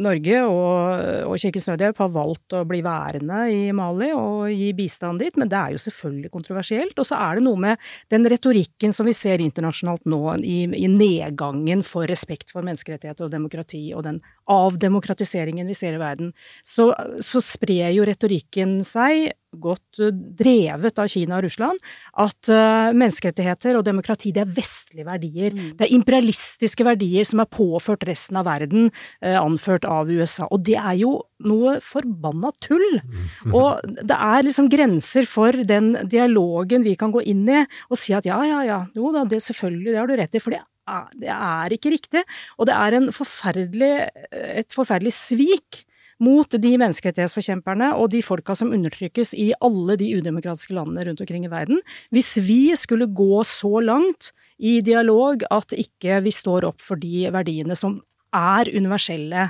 Norge 0.00 0.38
og, 0.48 1.02
og 1.28 1.34
Kirkens 1.42 1.66
Nødhjelp 1.68 1.98
har 2.00 2.12
valgt 2.14 2.54
å 2.56 2.62
bli 2.68 2.80
værende 2.84 3.42
i 3.52 3.66
Mali 3.76 4.08
og 4.16 4.48
gi 4.48 4.70
bistand 4.76 5.20
dit, 5.20 5.36
men 5.36 5.50
det 5.52 5.58
er 5.58 5.74
jo 5.74 5.82
selvfølgelig 5.82 6.32
kontroversielt. 6.32 6.96
Og 6.96 7.08
så 7.08 7.18
er 7.20 7.36
det 7.36 7.44
noe 7.44 7.60
med 7.60 7.90
den 8.12 8.24
retorikken 8.32 8.94
som 8.96 9.08
vi 9.08 9.16
ser 9.16 9.44
internasjonalt 9.44 10.08
nå, 10.08 10.22
i, 10.40 10.62
i 10.72 10.88
nedgangen 10.88 11.84
for 11.84 12.08
respekt 12.08 12.54
for 12.54 12.64
menneskerettigheter 12.64 13.28
og 13.28 13.34
demokrati, 13.34 13.82
og 13.92 14.06
den 14.08 14.22
avdemokratiseringen 14.48 15.68
vi 15.68 15.76
ser 15.76 15.98
i 15.98 16.00
verden. 16.00 16.32
Så, 16.64 16.90
så 17.20 17.44
sprer 17.44 17.92
jo 17.92 18.08
retorikken 18.08 18.78
seg 18.86 19.34
godt 19.56 20.00
eh, 20.02 20.12
drevet 20.12 20.98
av 21.00 21.08
Kina 21.10 21.38
og 21.38 21.46
Russland, 21.46 21.80
at 22.20 22.50
uh, 22.52 22.90
menneskerettigheter 22.96 23.78
og 23.78 23.84
demokrati 23.86 24.32
det 24.34 24.42
er 24.44 24.52
vestlige 24.58 25.06
verdier. 25.06 25.56
Mm. 25.56 25.70
Det 25.78 25.86
er 25.86 25.94
imperialistiske 25.96 26.86
verdier 26.86 27.26
som 27.28 27.42
er 27.42 27.50
påført 27.52 28.04
resten 28.08 28.38
av 28.40 28.48
verden, 28.48 28.90
uh, 29.24 29.38
anført 29.40 29.88
av 29.88 30.10
USA. 30.12 30.48
Og 30.52 30.64
det 30.68 30.76
er 30.80 30.98
jo 31.00 31.14
noe 31.48 31.78
forbanna 31.84 32.52
tull! 32.64 32.86
Mm. 33.00 33.54
Og 33.56 33.98
det 33.98 34.18
er 34.18 34.46
liksom 34.46 34.70
grenser 34.72 35.28
for 35.28 35.56
den 35.68 35.94
dialogen 36.08 36.86
vi 36.86 36.96
kan 36.98 37.14
gå 37.14 37.24
inn 37.30 37.46
i 37.48 37.62
og 37.88 37.98
si 38.00 38.14
at 38.16 38.26
ja, 38.28 38.38
ja, 38.46 38.62
ja, 38.66 38.82
jo 38.96 39.12
da, 39.14 39.24
det 39.28 39.40
selvfølgelig, 39.44 39.92
det 39.92 40.00
har 40.00 40.10
du 40.10 40.18
rett 40.18 40.34
i. 40.34 40.42
for 40.42 40.54
det 40.54 40.60
er, 40.60 41.10
det 41.20 41.34
er 41.34 41.74
ikke 41.76 41.92
riktig. 41.94 42.24
Og 42.58 42.68
det 42.68 42.76
er 42.76 43.12
forferdelig, 43.14 43.92
et 44.32 44.74
forferdelig 44.74 45.14
svik 45.16 45.84
mot 46.22 46.50
de 46.50 46.72
menneskerettighetsforkjemperne 46.80 47.92
og 47.98 48.10
de 48.14 48.22
folka 48.24 48.56
som 48.58 48.72
undertrykkes 48.74 49.34
i 49.38 49.52
alle 49.64 49.98
de 50.00 50.10
udemokratiske 50.18 50.74
landene 50.76 51.06
rundt 51.08 51.22
omkring 51.24 51.46
i 51.46 51.52
verden. 51.52 51.80
Hvis 52.14 52.36
vi 52.42 52.74
skulle 52.78 53.06
gå 53.06 53.42
så 53.46 53.80
langt 53.84 54.32
i 54.58 54.80
dialog 54.82 55.44
at 55.54 55.74
ikke 55.76 56.20
vi 56.24 56.34
står 56.34 56.66
opp 56.72 56.82
for 56.84 57.00
de 57.00 57.28
verdiene 57.34 57.78
som 57.78 58.00
er 58.34 58.70
universelle, 58.74 59.48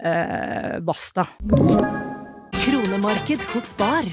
eh, 0.00 0.78
basta. 0.80 1.26
Kronemarked 2.64 3.42
hos 3.52 3.74
Bar. 3.76 4.08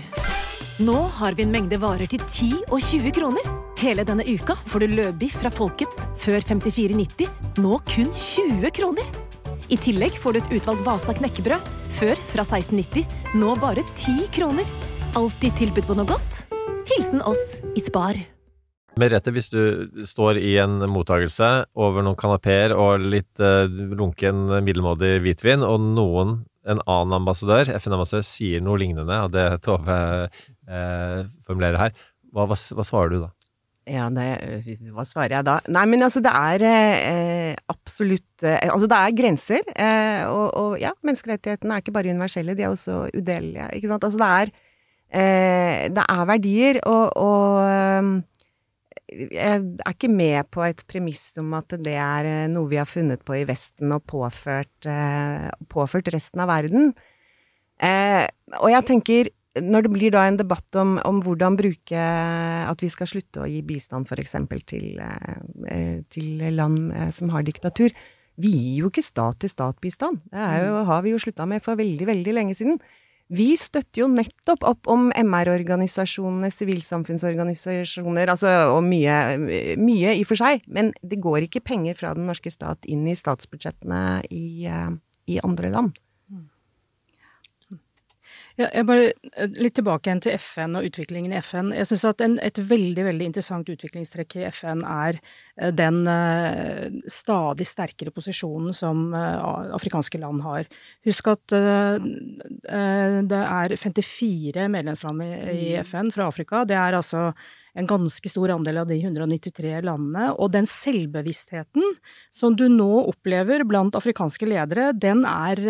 Nå 0.82 0.98
har 1.20 1.36
vi 1.38 1.44
en 1.44 1.52
mengde 1.54 1.78
varer 1.78 2.10
til 2.10 2.20
10 2.26 2.52
og 2.72 2.80
20 2.82 3.12
kroner. 3.14 3.50
Hele 3.82 4.06
denne 4.06 4.26
uka 4.26 4.56
får 4.56 4.84
du 4.84 4.96
løbiff 4.96 5.38
fra 5.42 5.52
Folkets 5.54 6.06
før 6.22 6.42
54,90, 6.42 7.30
nå 7.62 7.78
kun 7.94 8.10
20 8.10 8.74
kroner. 8.74 9.21
I 9.72 9.78
tillegg 9.80 10.18
får 10.20 10.36
du 10.36 10.40
et 10.42 10.54
utvalgt 10.58 10.84
Vasa 10.84 11.14
knekkebrød, 11.16 11.68
før 11.96 12.20
fra 12.28 12.44
1690, 12.44 13.06
nå 13.40 13.54
bare 13.62 13.86
10 13.96 14.26
kroner. 14.36 14.68
Alltid 15.16 15.56
tilbud 15.62 15.88
på 15.88 15.96
noe 15.96 16.10
godt. 16.10 16.42
Hilsen 16.90 17.24
oss 17.24 17.62
i 17.80 17.84
Spar. 17.84 18.20
Merete, 19.00 19.32
hvis 19.32 19.48
du 19.48 19.88
står 20.04 20.42
i 20.42 20.58
en 20.60 20.84
mottagelse 20.92 21.48
over 21.80 22.04
noen 22.04 22.20
kanapeer 22.20 22.76
og 22.76 23.06
litt 23.14 23.40
uh, 23.40 23.64
lunken, 23.72 24.50
middelmådig 24.60 25.22
hvitvin, 25.24 25.64
og 25.64 25.80
noen, 25.96 26.42
en 26.68 26.84
annen 26.84 27.22
ambassadør, 27.22 27.72
FN-ambassadør, 27.80 28.28
sier 28.28 28.66
noe 28.66 28.82
lignende 28.82 29.24
av 29.24 29.32
det 29.32 29.48
Tove 29.64 30.02
uh, 30.28 31.20
formulerer 31.48 31.80
her, 31.86 31.96
hva, 32.36 32.44
hva, 32.52 32.60
hva 32.60 32.88
svarer 32.88 33.16
du 33.16 33.22
da? 33.24 33.32
Ja, 33.91 34.06
det, 34.13 34.25
hva 34.93 35.04
svarer 35.08 35.39
jeg 35.39 35.47
da? 35.47 35.58
Nei, 35.73 35.84
men 35.91 36.06
altså, 36.06 36.21
det 36.23 36.32
er 36.32 36.63
eh, 36.63 37.62
absolutt 37.71 38.45
eh, 38.45 38.69
Altså, 38.69 38.88
det 38.88 38.97
er 38.97 39.15
grenser. 39.17 39.71
Eh, 39.75 40.21
og, 40.30 40.45
og, 40.56 40.75
ja, 40.80 40.93
menneskerettighetene 41.04 41.75
er 41.75 41.84
ikke 41.84 41.95
bare 41.97 42.13
universelle, 42.13 42.56
de 42.56 42.63
er 42.63 42.71
også 42.71 43.04
udelelige. 43.10 43.67
Ikke 43.75 43.91
sant? 43.91 44.08
Altså, 44.08 44.21
det 44.21 44.30
er, 44.32 44.54
det 45.91 46.06
er 46.08 46.27
verdier, 46.30 46.80
og, 46.88 47.17
og 47.19 48.21
jeg 49.12 49.60
er 49.60 49.91
ikke 49.91 50.08
med 50.08 50.47
på 50.56 50.63
et 50.63 50.86
premiss 50.88 51.25
om 51.41 51.51
at 51.58 51.75
det 51.84 51.97
er 51.99 52.47
noe 52.54 52.69
vi 52.71 52.80
har 52.80 52.88
funnet 52.88 53.25
på 53.27 53.41
i 53.41 53.43
Vesten 53.49 53.91
og 53.91 54.06
påført, 54.08 54.88
påført 55.67 56.13
resten 56.15 56.39
av 56.39 56.47
verden. 56.54 56.93
og 58.56 58.69
jeg 58.71 58.88
tenker 58.88 59.34
når 59.60 59.84
det 59.84 59.92
blir 59.92 60.14
da 60.14 60.24
en 60.28 60.40
debatt 60.40 60.78
om, 60.80 60.96
om, 61.04 61.20
hvordan 61.26 61.58
bruke 61.60 62.00
At 62.72 62.80
vi 62.80 62.88
skal 62.92 63.10
slutte 63.10 63.44
å 63.44 63.50
gi 63.50 63.60
bistand 63.68 64.08
f.eks. 64.08 64.38
Til, 64.70 64.88
eh, 65.02 66.00
til 66.08 66.44
land 66.56 66.94
eh, 66.96 67.10
som 67.12 67.34
har 67.36 67.44
diktatur. 67.44 67.92
Vi 68.40 68.52
gir 68.52 68.86
jo 68.86 68.92
ikke 68.92 69.04
stat-til-stat-bistand. 69.04 70.22
Det 70.32 70.50
jo, 70.64 70.76
mm. 70.80 70.86
har 70.88 71.02
vi 71.04 71.12
jo 71.12 71.20
slutta 71.20 71.48
med 71.50 71.64
for 71.66 71.80
veldig, 71.80 72.08
veldig 72.08 72.36
lenge 72.38 72.56
siden. 72.58 72.80
Vi 73.32 73.54
støtter 73.60 74.02
jo 74.02 74.10
nettopp 74.12 74.66
opp 74.68 74.90
om 74.92 75.06
MR-organisasjonene, 75.16 76.50
sivilsamfunnsorganisasjoner, 76.52 78.32
altså 78.34 78.52
og 78.74 78.82
mye, 78.84 79.16
mye 79.80 80.16
i 80.18 80.24
og 80.26 80.32
for 80.32 80.40
seg. 80.40 80.66
Men 80.68 80.92
det 81.00 81.22
går 81.24 81.48
ikke 81.48 81.64
penger 81.64 82.00
fra 82.00 82.12
den 82.18 82.28
norske 82.28 82.52
stat 82.52 82.88
inn 82.92 83.06
i 83.08 83.16
statsbudsjettene 83.16 84.02
i, 84.32 84.68
eh, 84.68 84.92
i 85.32 85.40
andre 85.48 85.72
land. 85.72 86.00
Ja, 88.60 88.68
jeg 88.68 88.88
bare 88.88 89.12
eh, 89.12 89.54
Litt 89.62 89.78
tilbake 89.80 90.10
igjen 90.10 90.22
til 90.26 90.36
FN 90.36 90.76
og 90.80 90.88
utviklingen 90.90 91.34
i 91.34 91.40
FN. 91.44 91.72
Jeg 91.76 91.88
syns 91.90 92.04
at 92.10 92.24
en, 92.26 92.38
et 92.44 92.60
veldig 92.60 93.06
veldig 93.08 93.30
interessant 93.30 93.70
utviklingstrekk 93.72 94.36
i 94.42 94.46
FN 94.52 94.84
er 94.88 95.20
eh, 95.22 95.72
den 95.76 96.02
uh, 96.10 96.90
stadig 97.12 97.68
sterkere 97.70 98.12
posisjonen 98.14 98.76
som 98.76 99.14
afrikanske 99.16 100.20
land 100.22 100.42
har. 100.44 100.68
Husk 101.08 101.28
at 101.32 101.52
det 101.52 103.40
er 103.40 103.74
54 103.78 104.68
medlemsland 104.72 105.24
i, 105.24 105.30
i 105.32 105.70
mm. 105.76 105.88
FN 105.88 106.12
fra 106.14 106.28
Afrika. 106.32 106.64
Det 106.68 106.78
er 106.78 106.98
altså 106.98 107.30
en 107.78 107.88
ganske 107.88 108.32
stor 108.32 108.54
andel 108.56 108.82
av 108.84 108.90
de 108.90 108.98
193 109.00 109.80
landene. 109.88 110.32
Og 110.36 110.52
den 110.56 110.68
selvbevisstheten 110.70 111.96
som 112.34 112.58
du 112.58 112.68
nå 112.72 112.92
opplever 113.06 113.66
blant 113.68 113.98
afrikanske 114.00 114.50
ledere, 114.50 114.92
den 114.98 115.26
er 115.30 115.64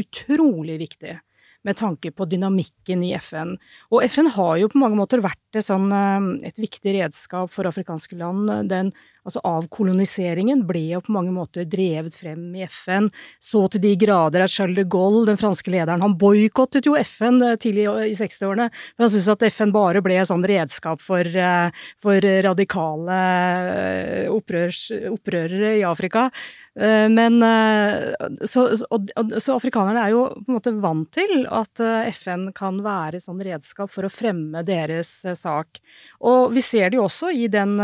utrolig 0.00 0.80
viktig 0.84 1.18
med 1.66 1.76
tanke 1.76 2.10
på 2.14 2.26
dynamikken 2.28 3.04
i 3.04 3.12
FN. 3.20 3.56
Og 3.92 4.04
FN 4.08 4.30
har 4.32 4.56
jo 4.60 4.70
på 4.72 4.80
mange 4.80 4.98
måter 4.98 5.22
vært 5.24 5.38
et, 5.58 5.66
sånn, 5.66 5.90
eh, 5.92 6.48
et 6.48 6.60
viktig 6.60 6.94
redskap 6.96 7.52
for 7.52 7.68
afrikanske 7.68 8.16
land. 8.16 8.48
Den 8.70 8.92
altså 9.26 9.42
avkoloniseringen 9.44 10.62
ble 10.68 10.86
jo 10.94 11.02
på 11.04 11.12
mange 11.12 11.32
måter 11.34 11.66
drevet 11.68 12.16
frem 12.16 12.54
i 12.56 12.64
FN. 12.64 13.10
Så 13.42 13.66
til 13.72 13.84
de 13.84 13.92
grader 14.00 14.44
at 14.44 14.52
Charles 14.52 14.78
de 14.80 14.86
Gaulle, 14.88 15.26
den 15.28 15.40
franske 15.40 15.72
lederen, 15.72 16.00
han 16.04 16.16
boikottet 16.20 16.88
jo 16.88 16.96
FN 17.04 17.42
eh, 17.44 17.58
tidlig 17.60 17.86
i 18.08 18.16
60-årene. 18.16 18.70
For 18.94 19.06
han 19.06 19.12
syntes 19.12 19.30
at 19.34 19.46
FN 19.52 19.74
bare 19.76 20.04
ble 20.04 20.16
et 20.20 20.30
sånn 20.30 20.46
redskap 20.48 21.04
for, 21.04 21.26
eh, 21.26 21.84
for 22.00 22.30
radikale 22.48 23.20
opprørs, 24.30 24.86
opprørere 25.10 25.76
i 25.78 25.86
Afrika. 25.86 26.28
Eh, 26.80 27.08
men 27.12 27.42
eh, 27.42 28.14
så, 28.48 28.62
og, 28.88 29.10
så, 29.36 29.56
afrikanerne 29.58 30.00
er 30.00 30.14
jo 30.14 30.22
på 30.32 30.48
en 30.48 30.56
måte 30.56 30.72
vant 30.80 31.10
til 31.12 31.44
at 31.52 31.82
eh, 31.84 32.08
FN 32.14 32.46
kan 32.56 32.78
være 32.84 33.20
sånn 33.20 33.42
redskap 33.44 33.92
for 33.92 34.08
å 34.08 34.12
fremme 34.12 34.62
deres 34.64 35.12
sak. 35.36 35.82
Og 36.24 36.54
vi 36.54 36.64
ser 36.64 36.88
det 36.88 36.96
jo 36.96 37.04
også 37.04 37.34
i 37.36 37.46
den 37.52 37.76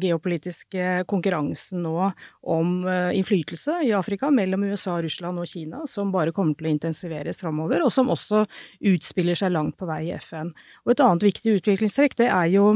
geopolitiske 0.00 1.06
konkurransen 1.10 1.82
nå 1.84 2.10
om 2.50 2.70
innflytelse 2.86 3.80
i 3.86 3.92
Afrika 3.96 4.30
mellom 4.32 4.64
USA, 4.68 4.98
Russland 5.02 5.40
og 5.40 5.48
Kina, 5.48 5.82
som 5.88 6.12
bare 6.12 6.34
kommer 6.36 6.56
til 6.58 6.68
å 6.68 6.74
intensiveres 6.74 7.40
framover, 7.42 7.84
og 7.84 7.92
som 7.94 8.10
også 8.12 8.44
utspiller 8.92 9.38
seg 9.38 9.54
langt 9.54 9.78
på 9.80 9.88
vei 9.88 10.02
i 10.08 10.16
FN. 10.18 10.52
Og 10.84 10.94
et 10.94 11.04
annet 11.04 11.28
viktig 11.30 11.60
utviklingstrekk, 11.60 12.18
det 12.20 12.30
er 12.32 12.50
jo 12.54 12.72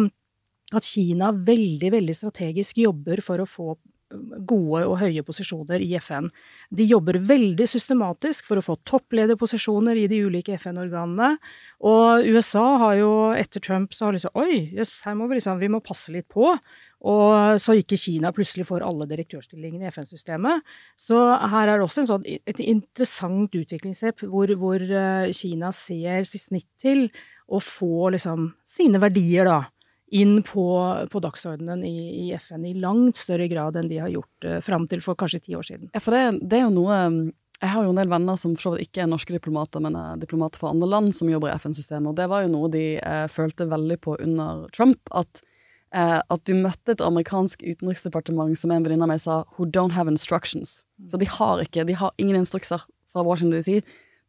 at 0.75 0.87
Kina 0.87 1.33
veldig, 1.37 1.91
veldig 1.93 2.17
strategisk 2.17 2.81
jobber 2.85 3.21
for 3.25 3.43
å 3.43 3.49
få 3.49 3.75
gode 4.47 4.85
og 4.89 4.97
høye 5.01 5.25
posisjoner 5.27 5.83
i 5.85 5.93
FN. 6.03 6.31
De 6.75 6.87
jobber 6.89 7.19
veldig 7.29 7.67
systematisk 7.69 8.49
for 8.49 8.61
å 8.61 8.65
få 8.65 8.79
topplederposisjoner 8.89 9.99
i 10.01 10.09
de 10.11 10.23
ulike 10.27 10.57
FN-organene. 10.59 11.35
Og 11.85 12.27
USA 12.35 12.65
har 12.85 12.97
jo 13.01 13.13
etter 13.37 13.63
Trump 13.65 13.95
så 13.95 14.09
har 14.09 14.17
liksom 14.17 14.35
Oi, 14.41 14.71
jøss, 14.79 14.97
her 15.07 15.17
må 15.19 15.29
vi 15.29 15.39
liksom 15.39 15.61
Vi 15.61 15.71
må 15.73 15.83
passe 15.85 16.15
litt 16.15 16.29
på. 16.33 16.55
Og 17.05 17.61
så 17.61 17.77
ikke 17.77 17.99
Kina 18.01 18.31
plutselig 18.33 18.65
får 18.71 18.85
alle 18.87 19.07
direktørstillingene 19.11 19.85
i 19.85 19.93
FN-systemet. 19.93 20.65
Så 20.97 21.19
her 21.21 21.69
er 21.69 21.77
det 21.77 21.85
også 21.85 22.07
sånn, 22.09 22.25
et 22.25 22.63
interessant 22.65 23.53
utviklingstrepp 23.53 24.25
hvor, 24.25 24.49
hvor 24.57 24.81
eh, 24.81 25.29
Kina 25.37 25.69
ser 25.77 26.25
sitt 26.25 26.47
snitt 26.47 26.71
til 26.81 27.11
å 27.53 27.61
få 27.61 28.09
liksom 28.15 28.55
sine 28.65 29.03
verdier, 29.03 29.45
da 29.45 29.61
inn 30.13 30.43
på, 30.43 30.67
på 31.11 31.21
dagsordenen 31.21 31.85
i, 31.85 32.27
i, 32.27 32.35
FN 32.37 32.65
i 32.65 32.75
langt 32.75 33.17
større 33.17 33.49
grad 33.49 33.79
enn 33.81 33.89
de 33.89 34.03
har 34.03 34.13
gjort 34.13 34.47
uh, 34.49 34.59
fram 34.65 34.87
til 34.91 35.03
for 35.05 35.19
kanskje 35.19 35.41
ti 35.47 35.57
år 35.57 35.67
siden. 35.67 35.89
Ja, 35.95 36.03
for 36.03 36.15
det, 36.15 36.45
det, 36.45 36.61
er 36.61 36.67
jo 36.67 36.75
noe 36.77 36.99
Jeg 37.63 37.73
har 37.73 37.87
jo 37.87 37.95
en 37.95 37.99
del 37.99 38.13
venner 38.13 38.39
som 38.41 38.55
for 38.59 38.67
så 38.67 38.75
vidt 38.75 38.91
ikke 38.91 39.05
er 39.05 39.11
norske 39.11 39.35
diplomater, 39.35 39.83
men 39.83 39.97
er 39.97 40.21
diplomater 40.21 40.61
fra 40.61 40.75
andre 40.75 40.91
land 40.91 41.17
som 41.17 41.31
jobber 41.33 41.51
i 41.51 41.57
FN-systemet, 41.57 42.13
og 42.13 42.21
det 42.21 42.29
var 42.31 42.45
jo 42.45 42.53
noe 42.53 42.71
de 42.71 42.85
eh, 42.99 43.27
følte 43.33 43.69
veldig 43.71 43.99
på 44.05 44.19
under 44.21 44.67
Trump. 44.77 45.01
at 45.11 45.41
eh, 45.95 46.21
at 46.21 46.45
du 46.45 46.53
møtte 46.59 46.93
et 46.93 47.05
amerikansk 47.05 47.63
utenriksdepartement 47.63 48.59
som 48.59 48.75
en 48.75 48.85
venninne 48.85 49.07
av 49.07 49.13
meg 49.15 49.23
sa 49.23 49.45
who 49.57 49.65
don't 49.65 49.97
have 49.97 50.11
instructions. 50.11 50.83
Så 51.09 51.17
de 51.17 51.31
har 51.31 51.63
ikke, 51.63 51.87
de 51.87 51.97
har 51.97 52.13
ingen 52.19 52.37
instrukser 52.37 52.85
fra 53.15 53.23
Washington 53.25 53.57
DC. 53.57 53.81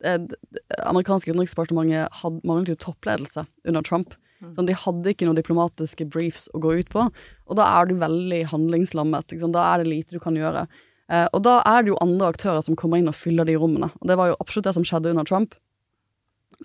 Det, 0.05 0.35
det 0.53 0.61
amerikanske 0.85 1.33
utenriksdepartementet 1.33 2.45
manglet 2.45 2.71
jo 2.75 2.83
toppledelse 2.87 3.45
under 3.65 3.81
Trump. 3.81 4.15
Sånn, 4.53 4.67
de 4.69 4.77
hadde 4.77 5.11
ikke 5.11 5.27
noen 5.27 5.39
diplomatiske 5.39 6.07
briefs 6.11 6.47
å 6.53 6.61
gå 6.63 6.75
ut 6.81 6.91
på, 6.93 7.07
og 7.09 7.57
da 7.59 7.69
er 7.79 7.89
du 7.89 7.95
veldig 8.01 8.43
handlingslammet. 8.51 9.35
Da 9.41 9.63
er 9.71 9.83
det 9.83 9.91
lite 9.91 10.17
du 10.17 10.21
kan 10.23 10.37
gjøre. 10.37 10.67
Eh, 11.11 11.27
og 11.31 11.43
da 11.45 11.59
er 11.69 11.83
det 11.83 11.93
jo 11.93 12.01
andre 12.01 12.31
aktører 12.33 12.63
som 12.65 12.77
kommer 12.79 13.01
inn 13.01 13.11
og 13.11 13.17
fyller 13.17 13.47
de 13.47 13.57
rommene. 13.61 13.91
Og 14.01 14.09
det 14.09 14.17
var 14.19 14.31
jo 14.31 14.39
absolutt 14.41 14.69
det 14.69 14.75
som 14.77 14.85
skjedde 14.87 15.13
under 15.13 15.27
Trump. 15.27 15.57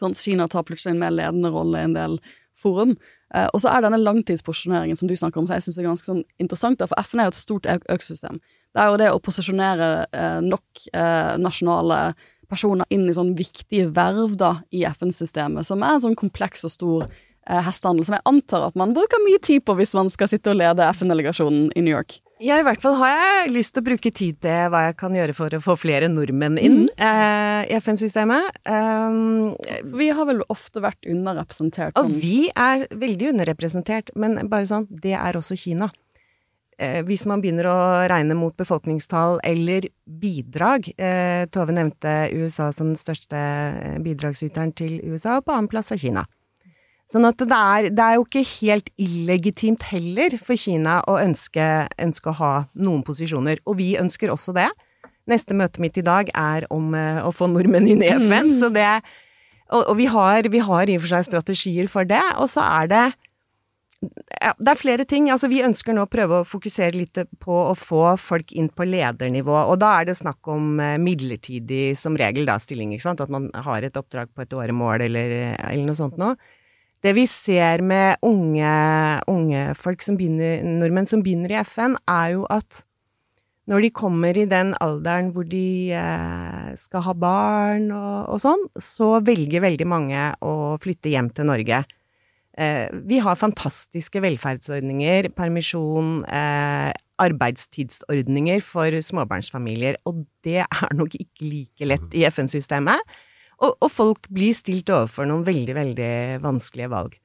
Sånn, 0.01 0.14
Kina 0.16 0.47
tar 0.49 0.64
plutselig 0.69 0.95
en 0.95 1.03
mer 1.03 1.14
ledende 1.14 1.51
rolle 1.53 1.81
i 1.81 1.88
en 1.88 1.97
del 1.97 2.21
forum. 2.61 2.97
Eh, 3.35 3.47
og 3.55 3.62
så 3.62 3.71
er 3.73 3.85
denne 3.85 4.01
langtidsposisjoneringen 4.01 4.99
som 4.99 5.11
du 5.11 5.14
snakker 5.19 5.40
om, 5.40 5.47
så 5.49 5.59
jeg 5.59 5.69
syns 5.69 5.79
er 5.81 5.88
ganske 5.88 6.09
sånn 6.09 6.25
interessant, 6.43 6.83
for 6.83 7.07
FN 7.07 7.23
er 7.23 7.29
jo 7.29 7.35
et 7.35 7.40
stort 7.40 7.69
økosystem. 7.71 8.40
Det 8.75 8.83
er 8.83 8.90
jo 8.90 9.01
det 9.01 9.09
å 9.12 9.23
posisjonere 9.23 9.90
eh, 10.11 10.38
nok 10.47 10.85
eh, 10.93 11.33
nasjonale 11.43 12.01
personer 12.51 12.88
inn 12.90 13.07
i 13.07 13.14
sånn 13.14 13.37
viktige 13.38 13.90
verv 13.95 14.35
da 14.38 14.57
i 14.75 14.83
FN-systemet, 14.88 15.66
som 15.66 15.85
er 15.87 15.97
en 15.97 16.05
sånn 16.09 16.19
kompleks 16.19 16.66
og 16.66 16.75
stor 16.75 17.07
hestehandel, 17.48 18.07
som 18.07 18.18
jeg 18.18 18.26
antar 18.29 18.66
at 18.68 18.76
man 18.79 18.92
bruker 18.96 19.22
mye 19.24 19.40
tid 19.42 19.64
på 19.66 19.74
hvis 19.79 19.94
man 19.96 20.11
skal 20.12 20.29
sitte 20.31 20.53
og 20.53 20.61
lede 20.61 20.87
FN-delegasjonen 20.92 21.70
i 21.74 21.85
New 21.85 21.94
York. 21.94 22.18
Ja, 22.40 22.57
i 22.57 22.64
hvert 22.64 22.81
fall 22.81 22.94
har 22.96 23.11
jeg 23.12 23.50
lyst 23.53 23.74
til 23.74 23.83
å 23.83 23.87
bruke 23.90 24.11
tid 24.16 24.38
til 24.40 24.70
hva 24.72 24.87
jeg 24.87 24.96
kan 25.00 25.16
gjøre 25.16 25.35
for 25.37 25.53
å 25.53 25.61
få 25.61 25.74
flere 25.76 26.09
nordmenn 26.09 26.57
inn 26.57 26.79
mm. 26.87 26.92
eh, 26.96 27.62
i 27.68 27.76
FN-systemet. 27.76 28.62
Um, 28.64 29.50
vi 29.92 30.09
har 30.16 30.29
vel 30.31 30.40
ofte 30.48 30.81
vært 30.81 31.05
underrepresentert. 31.05 31.98
Og 32.00 32.09
sånn. 32.09 32.20
vi 32.22 32.48
er 32.55 32.87
veldig 32.88 33.35
underrepresentert, 33.35 34.14
men 34.16 34.40
bare 34.48 34.70
sånn, 34.70 34.88
det 35.05 35.18
er 35.20 35.37
også 35.37 35.59
Kina. 35.61 35.90
Eh, 36.81 37.03
hvis 37.05 37.26
man 37.29 37.42
begynner 37.44 37.68
å 37.68 37.79
regne 38.09 38.33
mot 38.38 38.57
befolkningstall 38.57 39.37
eller 39.44 39.90
bidrag 40.09 40.87
eh, 40.96 41.44
Tove 41.53 41.74
nevnte 41.76 42.31
USA 42.33 42.70
som 42.72 42.94
den 42.94 43.00
største 43.00 43.37
eh, 43.37 43.98
bidragsyteren 44.00 44.72
til 44.72 44.96
USA, 45.05 45.37
og 45.37 45.44
på 45.44 45.53
annenplass 45.53 45.92
er 45.92 46.00
Kina. 46.00 46.24
Sånn 47.11 47.27
at 47.27 47.40
det 47.42 47.57
er, 47.57 47.88
det 47.90 48.05
er, 48.05 48.16
jo 48.18 48.27
ikke 48.27 48.44
helt 48.61 48.90
illegitimt 49.01 49.88
heller 49.90 50.37
for 50.38 50.59
Kina 50.59 51.01
å 51.11 51.16
ønske, 51.18 51.64
ønske, 51.99 52.31
å 52.31 52.38
ha 52.38 52.53
noen 52.79 53.03
posisjoner. 53.07 53.59
Og 53.66 53.81
vi 53.81 53.96
ønsker 53.99 54.31
også 54.31 54.55
det. 54.55 54.68
Neste 55.31 55.57
møte 55.59 55.83
mitt 55.83 55.99
i 55.99 56.07
dag 56.07 56.31
er 56.38 56.68
om 56.70 56.94
uh, 56.94 57.25
å 57.27 57.33
få 57.35 57.51
nordmenn 57.51 57.88
inn 57.90 58.05
i 58.07 58.12
FN, 58.14 58.53
mm. 58.53 58.55
så 58.62 58.70
det 58.75 58.92
Og, 59.70 59.85
og 59.85 59.96
vi, 59.99 60.07
har, 60.11 60.46
vi, 60.51 60.62
har, 60.66 60.90
i 60.90 60.96
og 60.99 61.05
for 61.05 61.12
seg 61.12 61.27
strategier 61.29 61.90
for 61.90 62.07
det. 62.07 62.23
Og 62.42 62.49
så 62.51 62.62
er 62.62 62.88
det 62.90 63.03
ja, 64.40 64.55
det 64.57 64.70
er 64.73 64.79
flere 64.81 65.05
ting. 65.05 65.29
Altså, 65.31 65.51
vi 65.51 65.61
ønsker 65.62 65.94
nå 65.94 66.07
å 66.07 66.11
prøve 66.11 66.40
å 66.40 66.46
fokusere 66.49 66.94
litt 66.96 67.18
på 67.42 67.59
å 67.68 67.75
få 67.77 68.14
folk 68.18 68.55
inn 68.57 68.70
på 68.73 68.87
ledernivå. 68.87 69.59
Og 69.66 69.77
da 69.83 69.92
er 69.99 70.09
det 70.09 70.16
snakk 70.18 70.46
om 70.51 70.79
uh, 70.79 70.94
midlertidig, 71.03 71.99
som 71.99 72.14
regel, 72.18 72.46
da, 72.46 72.57
stilling. 72.62 72.94
ikke 72.94 73.09
sant? 73.11 73.23
At 73.23 73.35
man 73.35 73.51
har 73.66 73.83
et 73.83 73.99
oppdrag 73.99 74.31
på 74.31 74.46
et 74.46 74.59
åremål 74.62 75.07
eller, 75.11 75.37
eller 75.59 75.87
noe 75.90 75.99
sånt 75.99 76.18
noe. 76.23 76.38
Det 77.01 77.15
vi 77.17 77.25
ser 77.31 77.81
med 77.81 78.21
unge, 78.27 78.71
unge 79.31 79.65
folk 79.81 80.03
som 80.05 80.19
begynner, 80.21 80.61
nordmenn 80.67 81.09
som 81.09 81.23
begynner 81.25 81.55
i 81.55 81.61
FN, 81.65 81.97
er 82.05 82.35
jo 82.35 82.45
at 82.53 82.83
når 83.71 83.85
de 83.87 83.91
kommer 83.95 84.37
i 84.37 84.49
den 84.51 84.75
alderen 84.83 85.31
hvor 85.33 85.47
de 85.49 85.93
eh, 85.95 86.73
skal 86.81 87.05
ha 87.07 87.15
barn 87.15 87.87
og, 87.95 88.35
og, 88.35 88.43
sånn, 88.43 88.67
så 88.83 89.15
velger 89.25 89.65
veldig 89.65 89.87
mange 89.89 90.27
å 90.45 90.77
flytte 90.83 91.13
hjem 91.13 91.31
til 91.37 91.49
Norge. 91.49 91.85
Eh, 92.59 92.91
vi 93.07 93.21
har 93.23 93.39
fantastiske 93.39 94.21
velferdsordninger, 94.21 95.31
permisjon, 95.39 96.19
eh, 96.27 96.91
arbeidstidsordninger 97.21 98.61
for 98.65 98.97
småbarnsfamilier, 99.07 100.01
og 100.09 100.25
det 100.45 100.65
er 100.65 100.97
nok 100.97 101.15
ikke 101.17 101.47
like 101.47 101.89
lett 101.89 102.17
i 102.17 102.27
FN-systemet. 102.29 103.01
Og, 103.61 103.75
og, 103.77 103.90
folk 103.92 104.29
blir 104.33 104.55
stilt 104.57 104.88
overfor 104.88 105.29
noen 105.29 105.44
veldig, 105.44 105.75
veldig 105.77 106.12
vanskelige 106.44 106.92
valg. 106.92 107.16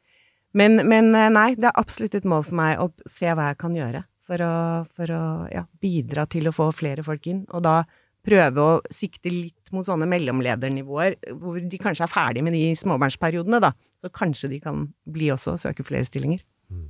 Men, 0.56 0.82
men, 0.88 1.14
eh, 1.16 1.32
nei, 1.32 1.50
det 1.60 1.70
er 1.70 1.80
absolutt 1.80 2.16
et 2.18 2.28
mål 2.28 2.44
for 2.48 2.60
meg 2.60 2.82
å 2.82 2.90
se 3.10 3.32
hva 3.32 3.52
jeg 3.52 3.60
kan 3.62 3.76
gjøre 3.76 4.04
for 4.26 4.42
å, 4.42 4.56
for 4.96 5.14
å 5.14 5.24
ja, 5.52 5.64
bidra 5.82 6.26
til 6.32 6.50
å 6.50 6.56
få 6.56 6.72
flere 6.76 7.06
folk 7.06 7.28
inn. 7.32 7.44
Og 7.54 7.64
da 7.66 7.84
prøve 8.26 8.64
å 8.64 8.76
sikte 8.94 9.30
litt 9.30 9.72
mot 9.76 9.86
sånne 9.86 10.08
mellomledernivåer, 10.10 11.18
hvor 11.38 11.60
de 11.62 11.80
kanskje 11.82 12.08
er 12.08 12.12
ferdig 12.12 12.44
med 12.46 12.56
de 12.58 12.68
småbarnsperiodene, 12.80 13.62
da. 13.64 13.72
Så 14.02 14.12
kanskje 14.14 14.52
de 14.56 14.62
kan 14.64 14.88
bli 15.10 15.32
også 15.34 15.56
og 15.56 15.62
søke 15.62 15.86
flere 15.86 16.08
stillinger. 16.08 16.42
Mm. 16.74 16.90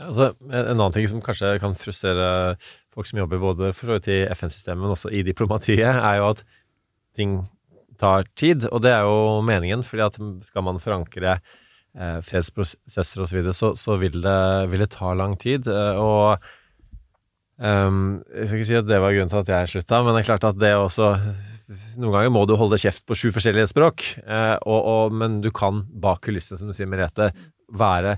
Altså, 0.00 0.30
en 0.48 0.76
annen 0.76 0.94
ting 0.94 1.08
som 1.10 1.22
kanskje 1.24 1.56
kan 1.62 1.74
frustrere 1.76 2.56
folk 2.94 3.08
som 3.08 3.20
jobber 3.20 3.42
både 3.42 3.72
for 3.76 3.98
i 3.98 4.22
FN-systemet, 4.32 4.80
men 4.80 4.94
også 4.94 5.10
i 5.12 5.24
diplomatiet, 5.26 5.90
er 5.90 6.20
jo 6.20 6.30
at 6.30 6.44
ting 7.18 7.40
tar 8.00 8.28
tid, 8.38 8.66
og 8.70 8.82
det 8.84 8.94
er 8.94 9.06
jo 9.08 9.40
meningen, 9.46 9.84
fordi 9.86 10.06
at 10.06 10.18
skal 10.46 10.64
man 10.66 10.80
forankre 10.82 11.36
eh, 11.36 12.18
fredsprosesser 12.26 13.22
osv., 13.22 13.30
så, 13.30 13.36
videre, 13.38 13.56
så 13.56 13.72
så 13.78 13.98
vil 14.00 14.20
det, 14.24 14.40
vil 14.72 14.84
det 14.84 14.90
ta 14.96 15.12
lang 15.18 15.36
tid. 15.40 15.68
Eh, 15.68 16.00
og 16.00 16.40
um, 17.60 18.20
Jeg 18.34 18.48
skal 18.48 18.58
ikke 18.58 18.70
si 18.72 18.80
at 18.80 18.90
det 18.90 19.00
var 19.02 19.14
grunnen 19.14 19.32
til 19.32 19.42
at 19.42 19.54
jeg 19.54 19.72
slutta, 19.74 20.02
men 20.02 20.16
det 20.16 20.24
er 20.24 20.30
klart 20.32 20.50
at 20.50 20.60
det 20.60 20.74
også 20.78 21.14
Noen 21.70 22.16
ganger 22.16 22.32
må 22.34 22.40
du 22.50 22.56
holde 22.58 22.80
kjeft 22.82 23.04
på 23.06 23.14
sju 23.14 23.28
forskjellige 23.30 23.68
språk, 23.70 24.02
eh, 24.24 24.56
og, 24.66 24.80
og, 24.80 25.14
men 25.14 25.38
du 25.44 25.52
kan 25.54 25.84
bak 26.02 26.24
kulissene, 26.26 26.58
som 26.58 26.66
du 26.66 26.74
sier, 26.74 26.88
Merete, 26.90 27.28
være 27.70 28.16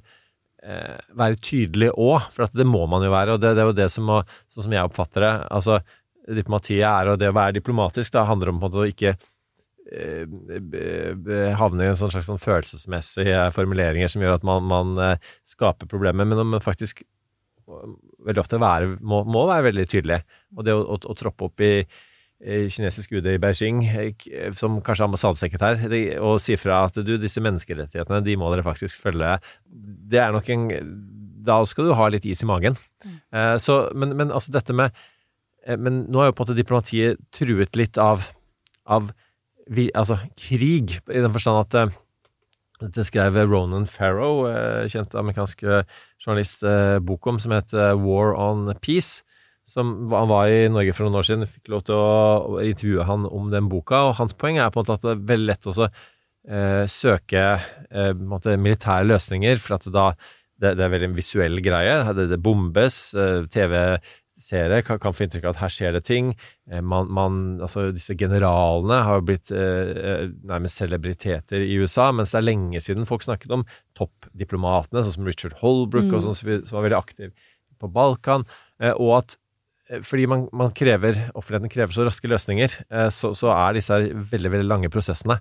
eh, 0.64 1.01
være 1.18 1.40
tydelig 1.42 1.90
òg, 1.92 2.31
for 2.33 2.49
det 2.57 2.64
må 2.68 2.87
man 2.88 3.05
jo 3.05 3.12
være. 3.12 3.35
og 3.35 3.42
Det, 3.42 3.53
det 3.53 3.61
er 3.61 3.68
jo 3.68 3.77
det 3.77 3.90
som 3.92 4.09
sånn 4.09 4.66
som 4.66 4.77
jeg 4.77 4.88
oppfatter 4.88 5.27
det. 5.27 5.35
altså 5.51 5.83
Diplomatiet 6.23 6.87
er, 6.87 7.12
og 7.12 7.21
det 7.21 7.29
å 7.33 7.37
være 7.37 7.59
diplomatisk, 7.59 8.14
det 8.14 8.25
handler 8.29 8.53
om 8.53 8.62
å 8.62 8.88
ikke 8.88 9.16
havne 11.59 11.85
i 11.85 11.90
en 11.90 11.99
sånn 11.99 12.12
slags 12.12 12.29
sånn 12.31 12.40
følelsesmessige 12.40 13.49
formuleringer 13.57 14.11
som 14.11 14.23
gjør 14.23 14.38
at 14.38 14.47
man, 14.47 14.68
man 14.71 14.95
eh, 15.03 15.33
skaper 15.49 15.90
problemer, 15.90 16.29
men 16.29 16.55
man 16.55 16.64
faktisk 16.64 17.03
veldig 17.66 18.42
ofte 18.42 18.61
være, 18.61 18.97
må, 19.01 19.23
må, 19.25 19.45
være 19.49 19.71
veldig 19.71 19.87
tydelig. 19.90 20.23
Og 20.57 20.66
det 20.66 20.75
å, 20.77 20.83
å, 20.95 20.99
å 20.99 21.16
troppe 21.18 21.49
opp 21.49 21.62
i, 21.64 21.75
kinesisk 22.42 23.12
UD 23.14 23.29
i 23.31 23.40
Beijing, 23.42 23.83
eh, 23.87 24.53
som 24.59 24.81
kanskje 24.83 25.07
ambassadesekretær, 25.07 25.83
og 26.23 26.40
si 26.42 26.57
fra 26.59 26.85
at 26.88 26.99
du, 27.07 27.14
disse 27.21 27.42
menneskerettighetene, 27.42 28.23
de 28.27 28.38
må 28.38 28.51
dere 28.53 28.66
faktisk 28.66 29.03
følge, 29.03 29.37
det 29.66 30.23
er 30.23 30.35
nok 30.35 30.49
en 30.55 30.71
Da 31.42 31.59
skal 31.66 31.88
du 31.88 31.97
ha 31.99 32.07
litt 32.07 32.27
is 32.27 32.42
i 32.45 32.47
magen. 32.47 32.77
Så, 33.59 33.75
men, 33.99 34.14
men 34.14 34.31
altså 34.31 34.53
dette 34.55 34.71
med 34.79 34.95
Men 35.66 36.05
nå 36.07 36.21
er 36.23 36.29
jo 36.29 36.35
på 36.38 36.45
en 36.45 36.47
måte 36.47 36.55
diplomatiet 36.55 37.18
truet 37.35 37.75
litt 37.79 37.99
av, 37.99 38.29
av 38.87 39.11
vi, 39.70 39.88
altså, 39.94 40.18
krig, 40.38 40.96
i 41.07 41.22
den 41.22 41.33
forstand 41.33 41.61
at 41.62 41.77
uh, 41.79 41.98
dette 42.82 43.05
skrev 43.07 43.37
Ronan 43.47 43.87
Farrow, 43.87 44.47
uh, 44.49 44.89
kjent 44.91 45.14
amerikansk 45.18 45.62
uh, 45.66 45.82
journalist, 46.22 46.64
bok 47.07 47.28
om, 47.30 47.39
som 47.43 47.55
het 47.55 47.74
War 48.03 48.34
on 48.39 48.72
Peace. 48.82 49.22
Som, 49.66 50.11
han 50.11 50.30
var 50.30 50.51
i 50.51 50.66
Norge 50.70 50.95
for 50.95 51.07
noen 51.07 51.20
år 51.20 51.26
siden, 51.26 51.47
fikk 51.51 51.70
lov 51.70 51.84
til 51.87 51.95
å, 51.99 52.59
intervjue 52.66 53.07
han 53.07 53.26
om 53.30 53.51
den 53.53 53.68
boka. 53.70 54.09
og 54.09 54.16
Hans 54.18 54.34
poeng 54.34 54.59
er 54.59 54.72
på 54.74 54.80
en 54.80 54.87
måte 54.87 54.97
at 54.99 55.05
det 55.07 55.12
er 55.14 55.26
veldig 55.30 55.51
lett 55.53 55.68
å 55.70 55.91
søke 56.91 57.43
militære 58.59 59.07
løsninger, 59.07 59.61
for 59.62 59.76
at 59.76 59.87
da 59.95 60.09
det, 60.62 60.72
det, 60.78 60.82
er 60.82 60.91
veldig 60.91 61.09
en 61.12 61.18
visuell 61.18 61.62
greie. 61.62 61.95
Det, 62.18 62.26
det 62.30 62.41
bombes, 62.43 62.99
TV 63.55 63.76
seere 64.43 64.80
kan, 64.86 64.99
kan 65.03 65.14
få 65.14 65.24
inntrykk 65.26 65.47
av 65.49 65.55
at 65.55 65.61
her 65.62 65.72
skjer 65.74 65.97
det 65.97 66.03
ting. 66.09 66.32
Eh, 66.70 66.82
man, 66.82 67.09
man, 67.12 67.38
altså 67.62 67.88
disse 67.95 68.16
generalene 68.18 69.01
har 69.07 69.20
jo 69.20 69.26
blitt 69.30 69.53
eh, 69.55 70.28
nærmest 70.49 70.82
celebriteter 70.82 71.64
i 71.64 71.78
USA, 71.80 72.11
mens 72.12 72.34
det 72.34 72.40
er 72.43 72.49
lenge 72.49 72.82
siden 72.84 73.09
folk 73.09 73.24
snakket 73.26 73.55
om 73.55 73.64
toppdiplomatene, 73.99 75.05
sånn 75.05 75.16
som 75.18 75.28
Richard 75.30 75.59
Holbrook, 75.62 76.09
Mm. 76.11 76.14
og 76.18 76.24
sånn 76.26 76.38
som, 76.38 76.76
var 76.76 76.86
veldig 76.88 76.99
aktiv 76.99 77.32
på 77.80 77.90
Balkan. 77.93 78.47
Eh, 78.82 78.93
og 78.93 79.16
at 79.22 79.36
eh, 79.90 80.01
fordi 80.07 80.28
man, 80.30 80.47
man 80.53 80.72
krever, 80.76 81.18
offentligheten 81.34 81.72
krever 81.72 81.97
så 81.97 82.07
raske 82.07 82.30
løsninger, 82.30 82.78
eh, 82.90 83.11
så, 83.14 83.32
så 83.36 83.53
er 83.55 83.78
disse 83.78 83.99
veldig, 84.12 84.57
veldig 84.57 84.68
lange 84.70 84.93
prosessene. 84.93 85.40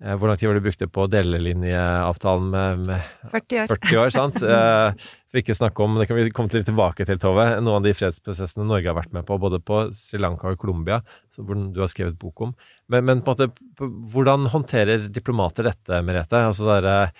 Eh, 0.00 0.16
Hvor 0.16 0.30
lang 0.30 0.38
tid 0.40 0.48
var 0.48 0.56
det 0.56 0.62
du 0.62 0.66
brukte 0.68 0.86
på 0.88 1.06
delelinjeavtalen 1.12 2.46
med, 2.52 2.84
med 2.88 3.08
40 3.32 3.62
år. 3.62 3.72
40 3.74 3.98
år, 4.04 4.12
sant? 4.14 4.38
Eh, 4.50 5.08
For 5.30 5.38
ikke 5.38 5.54
snakke 5.54 5.84
om, 5.84 5.98
det 6.00 6.08
kan 6.10 6.18
vi 6.18 6.30
komme 6.34 6.50
litt 6.56 6.66
tilbake 6.66 7.04
til, 7.06 7.18
Tove, 7.22 7.44
noen 7.62 7.76
av 7.78 7.84
de 7.84 7.92
fredsprosessene 7.94 8.64
Norge 8.66 8.88
har 8.90 8.96
vært 8.98 9.12
med 9.14 9.26
på, 9.28 9.36
både 9.38 9.60
på 9.62 9.84
Sri 9.94 10.18
Lanka 10.18 10.50
og 10.50 10.58
Colombia, 10.58 10.98
så 11.30 11.44
hvor 11.46 11.60
du 11.70 11.78
har 11.78 11.90
skrevet 11.92 12.18
bok 12.18 12.42
om. 12.48 12.54
Men, 12.90 13.04
men 13.06 13.22
på 13.22 13.36
en 13.36 13.52
måte, 13.52 13.92
hvordan 14.10 14.48
håndterer 14.50 15.06
diplomater 15.12 15.68
dette, 15.70 16.00
Merete? 16.02 16.42
Altså 16.48 16.66
det 16.66 16.80
er 16.96 17.14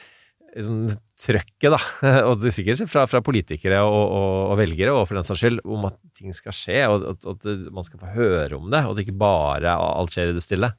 liksom, 0.56 0.82
trøkket, 1.22 1.70
da, 1.76 1.80
og 2.32 2.42
det 2.42 2.50
er 2.50 2.58
sikkert 2.58 2.82
fra, 2.90 3.06
fra 3.12 3.22
politikere 3.22 3.84
og, 3.86 4.02
og, 4.02 4.36
og 4.50 4.60
velgere, 4.64 4.96
og 4.96 5.06
for 5.06 5.20
den 5.20 5.30
saks 5.30 5.44
skyld, 5.44 5.62
om 5.70 5.86
at 5.92 6.00
ting 6.18 6.34
skal 6.34 6.56
skje, 6.56 6.82
og 6.90 7.06
at, 7.12 7.32
at 7.36 7.50
man 7.70 7.86
skal 7.86 8.02
få 8.02 8.14
høre 8.16 8.58
om 8.58 8.72
det, 8.74 8.82
og 8.88 8.96
at 8.96 9.04
ikke 9.04 9.20
bare 9.20 9.78
alt 9.78 10.16
skjer 10.16 10.32
i 10.32 10.38
det 10.40 10.42
stille. 10.48 10.72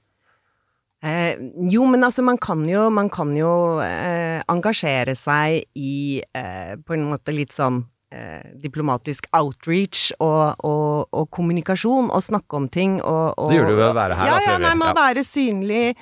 Eh, 1.01 1.33
jo, 1.73 1.85
men 1.89 2.03
altså, 2.05 2.21
man 2.21 2.37
kan 2.37 2.61
jo, 2.69 2.83
man 2.93 3.09
kan 3.09 3.31
jo 3.33 3.79
eh, 3.81 4.43
engasjere 4.51 5.15
seg 5.17 5.63
i 5.73 6.21
eh, 6.21 6.75
på 6.77 6.93
en 6.93 7.07
måte 7.09 7.33
litt 7.33 7.55
sånn 7.57 7.79
eh, 8.13 8.51
diplomatisk 8.61 9.25
outreach 9.33 10.11
og, 10.21 10.61
og, 10.61 11.07
og 11.09 11.29
kommunikasjon, 11.33 12.11
og 12.13 12.21
snakke 12.21 12.59
om 12.59 12.67
ting 12.69 12.99
og, 13.01 13.33
og 13.33 13.49
Det 13.49 13.57
gjør 13.57 13.71
du 13.71 13.77
ved 13.79 13.87
å 13.89 13.95
være 13.97 14.17
her, 14.19 14.29
Ja, 14.29 14.35
da, 14.37 14.43
ja, 14.51 14.57
nei, 14.61 14.73
man 14.77 14.91
Ja. 14.93 14.97
være 14.99 15.23
synlig, 15.25 15.95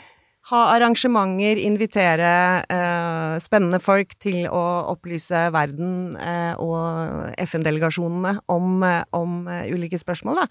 ha 0.49 0.59
arrangementer, 0.73 1.61
invitere 1.63 2.33
eh, 2.67 3.37
spennende 3.39 3.79
folk 3.79 4.17
til 4.19 4.49
å 4.51 4.65
opplyse 4.91 5.45
verden 5.55 6.17
eh, 6.19 6.59
og 6.59 7.31
FN-delegasjonene 7.45 8.35
om, 8.51 8.83
om 9.15 9.39
ulike 9.47 9.99
spørsmål, 10.01 10.43
da. 10.43 10.49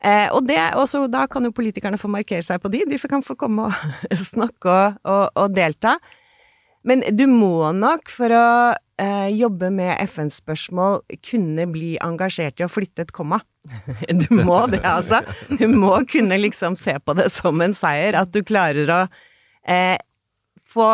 Eh, 0.00 0.28
og 0.32 0.46
det, 0.48 0.56
så 0.88 1.04
da 1.12 1.26
kan 1.28 1.44
jo 1.44 1.52
politikerne 1.52 2.00
få 2.00 2.08
markere 2.08 2.44
seg 2.44 2.62
på 2.62 2.70
de, 2.72 2.86
de 2.88 2.98
kan 3.04 3.24
få 3.24 3.36
komme 3.40 3.68
og 3.68 4.16
snakke 4.30 4.72
og, 4.72 5.00
og, 5.04 5.26
og 5.36 5.56
delta. 5.56 5.98
Men 6.86 7.04
du 7.12 7.26
må 7.28 7.68
nok, 7.76 8.08
for 8.08 8.32
å 8.32 8.46
eh, 9.00 9.28
jobbe 9.36 9.68
med 9.74 9.98
FN-spørsmål, 10.06 11.02
kunne 11.26 11.66
bli 11.68 11.94
engasjert 12.00 12.62
i 12.62 12.64
å 12.64 12.72
flytte 12.72 13.08
et 13.08 13.16
komma. 13.16 13.42
Du 14.22 14.30
må 14.32 14.62
det, 14.72 14.80
altså. 14.88 15.20
Du 15.52 15.66
må 15.68 15.92
kunne 16.08 16.38
liksom 16.40 16.78
se 16.80 16.94
på 17.04 17.12
det 17.18 17.28
som 17.34 17.60
en 17.60 17.76
seier, 17.76 18.16
at 18.16 18.32
du 18.32 18.40
klarer 18.46 18.88
å 18.88 19.00
eh, 19.68 19.98
få 20.70 20.88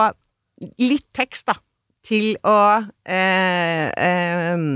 litt 0.83 1.07
tekst, 1.15 1.47
da, 1.47 1.61
til 2.07 2.37
å 2.47 2.59
eh, 3.03 3.87
eh, 3.91 4.67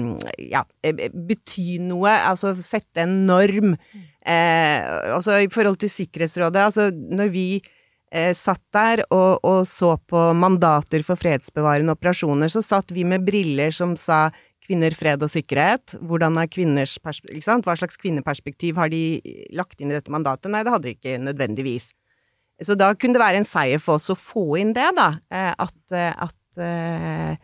ja, 0.51 0.64
eh, 0.83 1.05
bety 1.14 1.78
noe, 1.85 2.12
altså 2.26 2.53
sette 2.59 3.05
en 3.05 3.20
norm. 3.28 3.76
Eh, 4.20 4.89
altså 5.14 5.39
i 5.45 5.51
forhold 5.53 5.81
til 5.81 5.93
Sikkerhetsrådet, 5.93 6.64
altså 6.66 6.89
når 6.91 7.31
vi 7.35 7.47
eh, 8.11 8.33
satt 8.37 8.62
der 8.74 9.05
og, 9.09 9.41
og 9.47 9.62
så 9.70 9.95
på 10.11 10.31
mandater 10.37 11.07
for 11.07 11.20
fredsbevarende 11.20 11.95
operasjoner, 11.97 12.53
så 12.53 12.64
satt 12.64 12.93
vi 12.97 13.07
med 13.07 13.24
briller 13.26 13.74
som 13.74 13.97
sa 13.99 14.28
kvinner, 14.66 14.95
fred 14.95 15.22
og 15.24 15.31
sikkerhet. 15.33 15.97
Hvordan 16.07 16.37
er 16.39 16.51
kvinners? 16.51 16.99
Hva 17.03 17.74
slags 17.74 17.99
kvinneperspektiv 17.99 18.78
har 18.78 18.91
de 18.93 19.18
lagt 19.57 19.81
inn 19.81 19.91
i 19.91 19.97
dette 19.97 20.12
mandatet? 20.12 20.51
Nei, 20.53 20.62
det 20.66 20.74
hadde 20.74 20.91
de 20.91 20.95
ikke 20.99 21.16
nødvendigvis. 21.24 21.91
Så 22.61 22.76
da 22.76 22.91
kunne 22.95 23.16
det 23.16 23.22
være 23.22 23.41
en 23.41 23.49
seier 23.49 23.81
for 23.81 23.97
oss 23.97 24.12
å 24.12 24.18
få 24.18 24.45
inn 24.61 24.74
det, 24.76 24.91
da. 24.99 25.14
At, 25.33 25.57
At, 25.64 25.97
eh, 25.97 26.12
at 26.51 26.63
eh, 26.67 27.37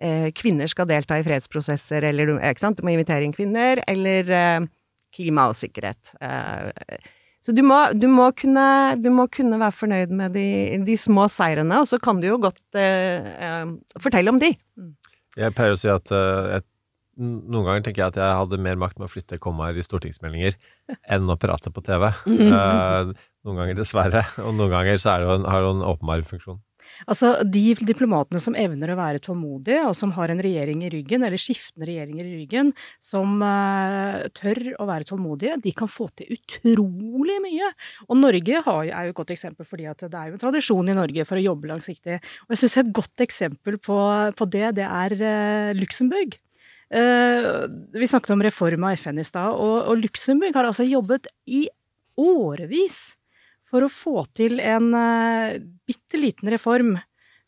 eh, 0.00 0.28
kvinner 0.36 0.68
skal 0.70 0.88
delta 0.90 1.18
i 1.20 1.24
fredsprosesser, 1.26 2.04
eller 2.10 2.36
ikke 2.38 2.60
sant? 2.62 2.78
du 2.80 2.84
må 2.86 2.92
invitere 2.94 3.24
inn 3.26 3.34
kvinner, 3.36 3.82
eller 3.88 4.30
eh, 4.36 4.68
klima 5.16 5.48
og 5.50 5.56
sikkerhet. 5.58 6.14
Eh, 6.20 7.00
Så 7.40 7.54
du 7.56 7.62
må, 7.64 7.78
du 7.96 8.04
må, 8.12 8.26
kunne, 8.36 9.00
du 9.00 9.08
må 9.10 9.24
kunne 9.32 9.56
være 9.58 9.72
fornøyd 9.72 10.10
med 10.12 10.34
de, 10.36 10.76
de 10.84 10.96
små 11.00 11.24
seirene, 11.32 11.78
og 11.80 11.86
så 11.88 11.96
kan 11.98 12.20
du 12.20 12.26
jo 12.28 12.36
godt 12.42 12.60
eh, 12.76 13.24
eh, 13.40 13.70
fortelle 13.98 14.28
om 14.28 14.38
de. 14.38 14.52
Jeg 15.40 15.54
pleier 15.56 15.72
å 15.72 15.78
si 15.80 15.88
at 15.88 16.12
eh, 16.12 16.50
jeg, 16.58 16.66
noen 17.16 17.64
ganger 17.64 17.82
tenker 17.86 18.02
jeg 18.04 18.12
at 18.12 18.18
jeg 18.20 18.36
hadde 18.42 18.58
mer 18.60 18.76
makt 18.80 19.00
med 19.00 19.08
å 19.08 19.12
flytte 19.12 19.38
kommaer 19.40 19.76
i 19.80 19.82
stortingsmeldinger 19.86 20.58
enn 21.16 21.32
å 21.32 21.38
prate 21.40 21.72
på 21.72 21.80
TV. 21.88 22.10
Eh, 22.28 23.12
noen 23.48 23.56
ganger 23.62 23.80
dessverre, 23.80 24.26
og 24.44 24.52
noen 24.60 24.74
ganger 24.76 25.00
så 25.00 25.16
det 25.24 25.32
en, 25.38 25.48
har 25.48 25.64
det 25.64 25.72
en 25.78 25.86
åpenbar 25.94 26.26
funksjon. 26.28 26.60
Altså, 27.08 27.32
De 27.44 27.62
diplomatene 27.86 28.40
som 28.42 28.56
evner 28.58 28.92
å 28.92 28.98
være 28.98 29.22
tålmodige, 29.24 29.84
og 29.88 29.96
som 29.96 30.12
har 30.16 30.32
en 30.32 30.42
regjering 30.42 30.84
i 30.84 30.90
ryggen, 30.92 31.24
eller 31.26 31.40
skiftende 31.40 31.88
regjeringer 31.88 32.26
i 32.26 32.34
ryggen, 32.42 32.72
som 33.02 33.40
uh, 33.44 34.26
tør 34.36 34.62
å 34.80 34.88
være 34.90 35.08
tålmodige, 35.08 35.58
de 35.64 35.74
kan 35.76 35.90
få 35.90 36.10
til 36.18 36.36
utrolig 36.36 37.38
mye. 37.44 37.72
Og 38.08 38.20
Norge 38.20 38.62
har, 38.66 38.82
er 38.90 39.08
jo 39.08 39.14
et 39.14 39.20
godt 39.22 39.34
eksempel, 39.36 39.68
fordi 39.68 39.88
det 39.88 40.10
er 40.10 40.30
jo 40.30 40.36
en 40.36 40.44
tradisjon 40.44 40.92
i 40.92 40.98
Norge 40.98 41.26
for 41.28 41.40
å 41.40 41.46
jobbe 41.46 41.72
langsiktig. 41.72 42.20
Og 42.46 42.54
jeg 42.54 42.62
syns 42.64 42.78
et 42.82 42.94
godt 43.00 43.26
eksempel 43.26 43.80
på, 43.82 43.98
på 44.36 44.50
det, 44.52 44.66
det 44.80 44.86
er 44.86 45.16
uh, 45.20 45.72
Luxembourg. 45.78 46.38
Uh, 46.90 47.70
vi 47.94 48.08
snakket 48.10 48.34
om 48.34 48.42
reform 48.42 48.88
av 48.88 48.98
FN 48.98 49.22
i 49.22 49.26
stad, 49.26 49.54
og, 49.54 49.76
og 49.92 50.02
Luxembourg 50.02 50.56
har 50.56 50.66
altså 50.72 50.86
jobbet 50.88 51.30
i 51.46 51.68
årevis 52.20 53.19
for 53.70 53.86
å 53.86 53.92
få 53.92 54.24
til 54.36 54.60
en 54.62 54.90
uh, 54.94 55.60
bitte 55.88 56.20
liten 56.20 56.50
reform 56.52 56.98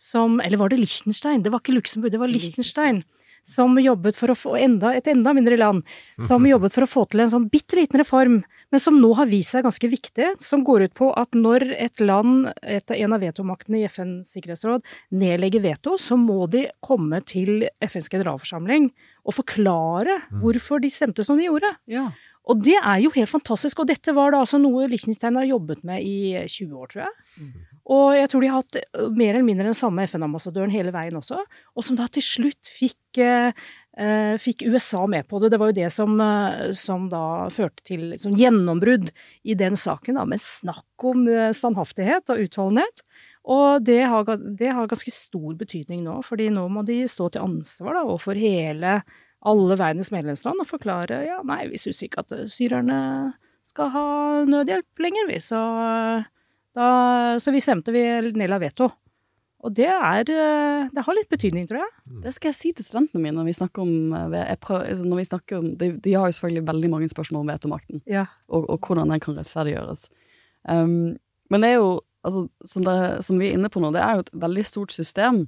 som 0.03 0.41
Eller 0.43 0.59
var 0.59 0.73
det 0.73 0.81
Liechtenstein? 0.81 1.45
Det 1.45 1.53
var 1.55 1.61
ikke 1.63 1.77
Luxembourg, 1.77 2.11
det 2.11 2.19
var 2.19 2.31
Liechtenstein. 2.31 3.05
Som 3.47 3.75
jobbet 3.79 4.17
for 4.19 4.31
å 4.31 4.35
få 4.39 4.57
enda, 4.59 4.93
et 4.95 5.07
enda 5.11 5.31
mindre 5.35 5.57
land. 5.59 5.85
Som 6.27 6.47
jobbet 6.47 6.75
for 6.75 6.87
å 6.87 6.89
få 6.91 7.05
til 7.11 7.23
en 7.23 7.31
sånn 7.31 7.47
bitte 7.51 7.79
liten 7.79 7.99
reform, 7.99 8.41
men 8.71 8.83
som 8.83 9.01
nå 9.03 9.13
har 9.19 9.31
vist 9.31 9.55
seg 9.55 9.67
ganske 9.67 9.91
viktig. 9.91 10.29
Som 10.43 10.63
går 10.67 10.87
ut 10.87 10.95
på 10.99 11.13
at 11.19 11.35
når 11.39 11.69
et 11.75 12.03
land, 12.03 12.51
et, 12.63 12.95
en 12.95 13.15
av 13.15 13.23
vetomaktene 13.23 13.81
i 13.81 13.87
FNs 13.91 14.35
sikkerhetsråd, 14.35 14.87
nedlegger 15.23 15.63
veto, 15.67 15.95
så 15.99 16.19
må 16.19 16.47
de 16.51 16.69
komme 16.83 17.23
til 17.27 17.67
FNs 17.83 18.11
generalforsamling 18.11 18.93
og 19.23 19.39
forklare 19.39 20.21
hvorfor 20.43 20.83
de 20.83 20.91
stemte 20.91 21.27
som 21.27 21.39
de 21.39 21.47
gjorde. 21.47 21.71
Og 22.51 22.63
det 22.65 22.75
er 22.75 23.03
jo 23.05 23.13
helt 23.15 23.31
fantastisk, 23.31 23.83
og 23.83 23.91
dette 23.91 24.15
var 24.17 24.33
da 24.35 24.41
altså 24.43 24.59
noe 24.59 24.89
Liechtenstein 24.91 25.37
har 25.39 25.47
jobbet 25.47 25.85
med 25.87 26.03
i 26.03 26.35
20 26.51 26.73
år, 26.75 26.89
tror 26.91 27.05
jeg. 27.05 27.13
Og 27.93 28.17
jeg 28.17 28.31
tror 28.31 28.43
de 28.43 28.51
har 28.51 28.63
hatt 28.63 28.79
eh, 28.79 29.07
mer 29.11 29.35
eller 29.35 29.47
mindre 29.47 29.69
den 29.69 29.79
samme 29.79 30.05
FN-ambassadøren 30.07 30.71
hele 30.75 30.93
veien 30.95 31.19
også, 31.19 31.41
og 31.75 31.87
som 31.87 31.99
da 31.99 32.07
til 32.11 32.23
slutt 32.23 32.71
fikk, 32.71 33.19
eh, 33.23 33.55
eh, 33.99 34.35
fikk 34.43 34.63
USA 34.71 35.05
med 35.11 35.27
på 35.31 35.41
det. 35.43 35.51
Det 35.55 35.59
var 35.63 35.73
jo 35.73 35.79
det 35.81 35.91
som, 35.95 36.15
eh, 36.21 36.71
som 36.79 37.09
da 37.13 37.49
førte 37.51 37.83
til 37.87 38.13
som 38.19 38.37
gjennombrudd 38.39 39.11
i 39.43 39.59
den 39.59 39.79
saken, 39.79 40.19
da, 40.19 40.27
med 40.27 40.43
snakk 40.43 41.07
om 41.11 41.27
eh, 41.31 41.51
standhaftighet 41.55 42.31
og 42.31 42.47
utholdenhet. 42.47 43.05
Og 43.51 43.83
det 43.83 44.03
har, 44.07 44.27
det 44.39 44.71
har 44.71 44.87
ganske 44.91 45.11
stor 45.11 45.55
betydning 45.59 46.05
nå, 46.07 46.21
fordi 46.23 46.47
nå 46.55 46.69
må 46.71 46.85
de 46.87 47.03
stå 47.11 47.33
til 47.35 47.43
ansvar 47.43 47.99
da, 47.99 48.07
overfor 48.07 48.39
hele 48.39 49.01
alle 49.49 49.77
verdens 49.79 50.13
medlemsland 50.15 50.63
og 50.63 50.69
forklare 50.71 51.23
ja, 51.27 51.41
nei, 51.47 51.65
vi 51.73 51.81
syns 51.81 52.03
ikke 52.07 52.23
at 52.23 52.35
syrerne 52.53 52.99
skal 53.67 53.91
ha 53.95 54.07
nødhjelp 54.47 55.03
lenger, 55.03 55.29
vi, 55.31 55.39
så, 55.43 55.61
da, 56.75 56.87
så 57.43 57.55
vi 57.55 57.63
stemte, 57.63 57.95
vi 57.95 58.03
nedla 58.35 58.59
veto. 58.63 58.89
Og 59.63 59.71
det 59.79 59.87
er 59.87 60.27
eh, 60.27 60.89
Det 60.91 61.05
har 61.07 61.15
litt 61.15 61.29
betydning, 61.31 61.69
tror 61.71 61.85
jeg. 61.85 61.91
Det 62.25 62.33
skal 62.35 62.51
jeg 62.51 62.59
si 62.59 62.73
til 62.75 62.87
studentene 62.87 63.23
mine 63.23 63.37
når 63.39 63.47
vi 63.47 63.55
snakker 63.55 63.85
om, 63.85 63.93
eh, 64.19 64.55
prøver, 64.59 64.89
altså, 64.91 65.07
når 65.07 65.21
vi 65.21 65.27
snakker 65.29 65.59
om 65.61 65.69
de, 65.79 65.91
de 66.03 66.15
har 66.19 66.27
jo 66.27 66.35
selvfølgelig 66.39 66.65
veldig 66.73 66.91
mange 66.91 67.11
spørsmål 67.13 67.45
om 67.45 67.53
vetomakten, 67.53 68.03
Ja. 68.11 68.25
og, 68.49 68.67
og 68.71 68.81
hvordan 68.83 69.15
den 69.15 69.23
kan 69.23 69.39
rettferdiggjøres. 69.39 70.09
Um, 70.67 71.15
men 71.51 71.63
det 71.63 71.71
er 71.71 71.79
jo, 71.79 72.01
altså, 72.27 72.49
som, 72.67 72.83
det, 72.87 73.25
som 73.25 73.39
vi 73.39 73.51
er 73.53 73.59
inne 73.59 73.71
på 73.71 73.83
nå, 73.83 73.93
det 73.95 74.03
er 74.03 74.19
jo 74.19 74.27
et 74.27 74.35
veldig 74.35 74.65
stort 74.67 74.95
system 74.95 75.45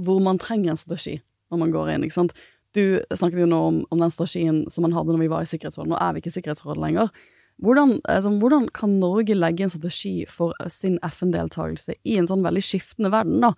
hvor 0.00 0.18
man 0.24 0.38
trenger 0.40 0.72
en 0.72 0.80
strategi 0.80 1.20
når 1.50 1.58
man 1.62 1.72
går 1.74 1.94
inn. 1.94 2.04
ikke 2.06 2.18
sant? 2.18 2.34
Du 2.76 3.00
snakket 3.10 3.42
jo 3.42 3.50
nå 3.50 3.60
om, 3.66 3.82
om 3.90 4.02
den 4.02 4.12
strategien 4.12 4.62
som 4.70 4.86
man 4.86 4.94
hadde 4.94 5.14
når 5.14 5.24
vi 5.24 5.30
var 5.32 5.44
i 5.44 5.50
Sikkerhetsrådet. 5.50 5.90
Nå 5.90 5.98
er 5.98 6.14
vi 6.14 6.22
ikke 6.22 6.30
i 6.30 6.36
Sikkerhetsrådet 6.38 6.82
lenger. 6.82 7.10
Hvordan, 7.60 7.98
altså, 8.08 8.30
hvordan 8.40 8.68
kan 8.72 8.94
Norge 9.02 9.34
legge 9.36 9.66
en 9.66 9.72
strategi 9.72 10.24
for 10.28 10.54
sin 10.72 10.96
FN-deltakelse 11.04 11.98
i 12.08 12.16
en 12.16 12.28
sånn 12.30 12.44
veldig 12.46 12.62
skiftende 12.64 13.10
verden, 13.12 13.42
da? 13.44 13.52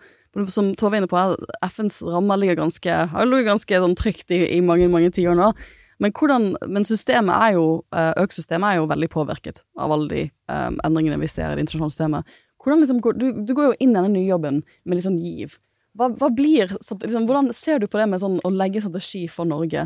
Som 0.50 0.72
Tove 0.80 0.96
er 0.96 1.02
inne 1.02 1.10
på, 1.12 1.20
FNs 1.68 2.00
rammer 2.08 2.40
ligger 2.40 2.58
ganske, 2.64 2.98
ganske 3.46 3.80
sånn 3.84 3.96
trygt 4.00 4.32
i, 4.32 4.40
i 4.56 4.60
mange, 4.64 4.88
mange 4.90 5.12
tiår 5.14 5.36
nå. 5.38 5.52
Men, 6.02 6.14
hvordan, 6.18 6.48
men 6.66 6.86
systemet 6.88 7.36
er 7.36 7.58
jo, 7.60 7.66
eh, 7.94 8.10
økosystemet 8.24 8.72
er 8.72 8.80
jo 8.80 8.88
veldig 8.90 9.08
påvirket 9.12 9.60
av 9.78 9.92
alle 9.94 10.08
de 10.10 10.22
um, 10.50 10.80
endringene 10.82 11.20
vi 11.20 11.28
ser 11.30 11.52
i 11.52 11.58
det 11.58 11.62
internasjonale 11.62 11.94
systemet. 11.94 12.40
Hvordan 12.62 12.82
liksom, 12.82 13.02
du, 13.20 13.28
du 13.46 13.52
går 13.54 13.68
jo 13.68 13.76
inn 13.76 13.92
i 13.92 13.98
denne 13.98 14.10
nye 14.16 14.26
jobben 14.26 14.62
med 14.82 14.98
litt 14.98 15.06
sånn 15.06 15.20
giv. 15.22 15.60
Hva, 15.98 16.08
hva 16.16 16.28
blir, 16.32 16.70
liksom, 16.72 17.26
hvordan 17.28 17.50
ser 17.52 17.82
du 17.82 17.88
på 17.90 18.00
det 18.00 18.06
med 18.08 18.22
sånn 18.22 18.38
å 18.46 18.52
legge 18.52 18.80
strategi 18.80 19.26
for 19.28 19.48
Norge 19.48 19.84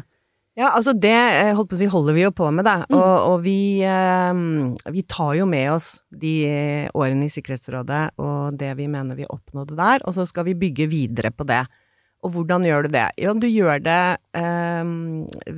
Ja, 0.57 0.69
altså 0.69 0.95
det 0.95 1.11
eh, 1.13 1.51
holdt 1.57 1.73
på 1.73 1.77
å 1.77 1.81
si, 1.81 1.89
holder 1.91 2.15
vi 2.17 2.23
jo 2.23 2.31
på 2.33 2.47
med, 2.55 2.65
da. 2.69 2.77
Og, 2.95 3.15
og 3.33 3.41
vi, 3.45 3.83
eh, 3.83 4.39
vi 4.95 5.03
tar 5.11 5.35
jo 5.41 5.49
med 5.51 5.73
oss 5.75 5.97
de 6.15 6.37
årene 6.95 7.27
i 7.27 7.33
Sikkerhetsrådet 7.33 8.05
og 8.23 8.61
det 8.61 8.71
vi 8.79 8.87
mener 8.93 9.19
vi 9.19 9.27
oppnådde 9.27 9.77
der, 9.77 10.07
og 10.07 10.15
så 10.17 10.29
skal 10.31 10.47
vi 10.47 10.57
bygge 10.63 10.87
videre 10.93 11.35
på 11.35 11.49
det. 11.49 11.65
Og 12.25 12.33
hvordan 12.35 12.65
gjør 12.67 12.87
du 12.87 12.95
det? 12.95 13.09
Jo, 13.21 13.35
du 13.39 13.49
gjør 13.51 13.83
det 13.85 14.01
eh, 14.39 14.95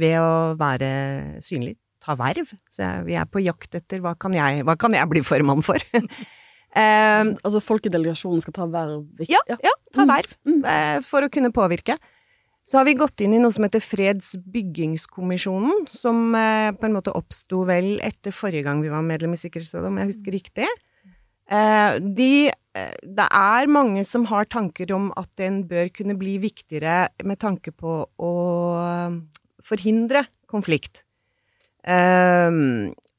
ved 0.00 0.16
å 0.22 0.32
være 0.58 0.90
synlig. 1.44 1.76
Ta 2.04 2.16
verv. 2.16 2.50
Så 2.72 2.82
jeg, 2.82 3.04
vi 3.08 3.16
er 3.20 3.28
på 3.28 3.42
jakt 3.44 3.74
etter 3.76 4.00
hva 4.00 4.14
kan 4.18 4.34
jeg, 4.36 4.64
hva 4.64 4.78
kan 4.80 4.96
jeg 4.96 5.10
bli 5.10 5.22
formann 5.26 5.64
for? 5.66 5.82
eh, 6.78 7.24
Altså 7.42 7.60
folkedelegasjonen 7.64 8.40
skal 8.44 8.54
ta 8.56 8.66
verv? 8.70 9.02
ikke- 9.18 9.34
ja, 9.34 9.42
ja, 9.64 9.72
ta 9.92 10.04
verv. 10.06 10.30
eh, 10.64 11.00
For 11.06 11.20
å 11.26 11.30
kunne 11.32 11.50
påvirke. 11.52 11.98
Så 12.68 12.76
har 12.76 12.84
vi 12.84 12.92
gått 12.94 13.20
inn 13.24 13.32
i 13.32 13.38
noe 13.40 13.48
som 13.50 13.64
heter 13.64 13.80
Fredsbyggingskommisjonen, 13.80 15.86
som 15.88 16.34
eh, 16.36 16.68
på 16.76 16.84
en 16.88 16.92
måte 16.98 17.14
oppsto 17.16 17.62
vel 17.68 17.94
etter 18.04 18.30
forrige 18.36 18.64
gang 18.66 18.82
vi 18.84 18.90
var 18.92 19.02
medlem 19.06 19.32
i 19.32 19.40
Sikkerhetsrådet, 19.40 19.88
om 19.88 19.96
jeg 20.02 20.10
husker 20.10 20.32
riktig. 20.36 20.68
Eh, 21.48 21.96
de, 21.98 22.50
det 23.08 23.28
er 23.32 23.66
mange 23.72 24.04
som 24.04 24.26
har 24.28 24.44
tanker 24.52 24.92
om 24.94 25.08
at 25.16 25.30
den 25.40 25.62
bør 25.64 25.88
kunne 25.96 26.18
bli 26.20 26.36
viktigere 26.42 27.06
med 27.24 27.38
tanke 27.40 27.72
på 27.72 28.02
å 28.20 28.32
forhindre 29.64 30.26
konflikt. 30.48 31.02
Eh, 31.88 32.52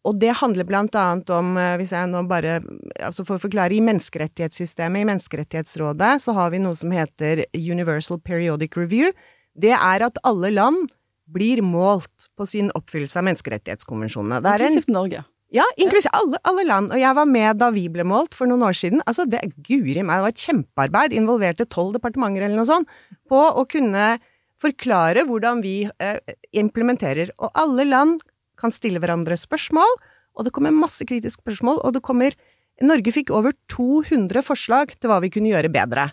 og 0.10 0.20
det 0.22 0.34
handler 0.42 0.68
annet 0.74 1.30
om, 1.30 1.58
eh, 1.58 1.78
hvis 1.78 1.94
jeg 1.94 2.10
nå 2.10 2.24
bare 2.28 2.60
altså 3.06 3.26
får 3.28 3.42
forklare, 3.46 3.76
i 3.78 3.82
menneskerettighetssystemet, 3.86 5.04
i 5.04 5.10
Menneskerettighetsrådet, 5.10 6.22
så 6.24 6.34
har 6.34 6.50
vi 6.50 6.62
noe 6.64 6.76
som 6.76 6.92
heter 6.92 7.46
Universal 7.54 8.20
Periodic 8.20 8.76
Review. 8.76 9.12
Det 9.56 9.76
er 9.76 10.06
at 10.06 10.18
alle 10.24 10.52
land 10.52 10.90
blir 11.30 11.62
målt 11.62 12.30
på 12.38 12.48
sin 12.50 12.72
oppfyllelse 12.78 13.20
av 13.20 13.28
menneskerettighetskonvensjonene. 13.28 14.42
Det 14.42 14.50
er 14.50 14.66
Inklusivt 14.66 14.96
Norge. 14.96 15.26
ja, 15.54 15.66
inklusiv 15.78 16.10
alle, 16.14 16.40
alle 16.44 16.66
land. 16.66 16.92
Og 16.92 17.00
jeg 17.02 17.16
var 17.16 17.30
med 17.30 17.62
da 17.62 17.70
vi 17.74 17.88
ble 17.90 18.06
målt 18.08 18.34
for 18.38 18.50
noen 18.50 18.66
år 18.66 18.74
siden. 18.78 19.04
Altså, 19.06 19.28
det 19.30 19.44
guri 19.66 20.02
meg, 20.02 20.18
det 20.18 20.26
var 20.26 20.34
et 20.34 20.48
kjempearbeid. 20.48 21.14
Involverte 21.14 21.70
tolv 21.70 21.94
departementer 21.98 22.48
eller 22.48 22.58
noe 22.58 22.70
sånt 22.70 22.90
på 23.30 23.38
å 23.38 23.66
kunne 23.70 24.18
forklare 24.60 25.24
hvordan 25.28 25.62
vi 25.64 25.84
eh, 25.88 26.20
implementerer. 26.58 27.32
Og 27.40 27.54
alle 27.58 27.86
land 27.88 28.26
kan 28.60 28.74
stille 28.76 29.02
hverandre 29.02 29.38
spørsmål, 29.40 29.98
og 30.38 30.46
det 30.46 30.54
kommer 30.56 30.76
masse 30.76 31.06
kritiske 31.08 31.44
spørsmål, 31.44 31.82
og 31.84 31.96
det 31.96 32.04
kommer 32.06 32.36
Norge 32.80 33.12
fikk 33.12 33.32
over 33.36 33.52
200 33.72 34.44
forslag 34.46 34.94
til 34.96 35.12
hva 35.12 35.20
vi 35.24 35.32
kunne 35.34 35.52
gjøre 35.52 35.72
bedre. 35.74 36.06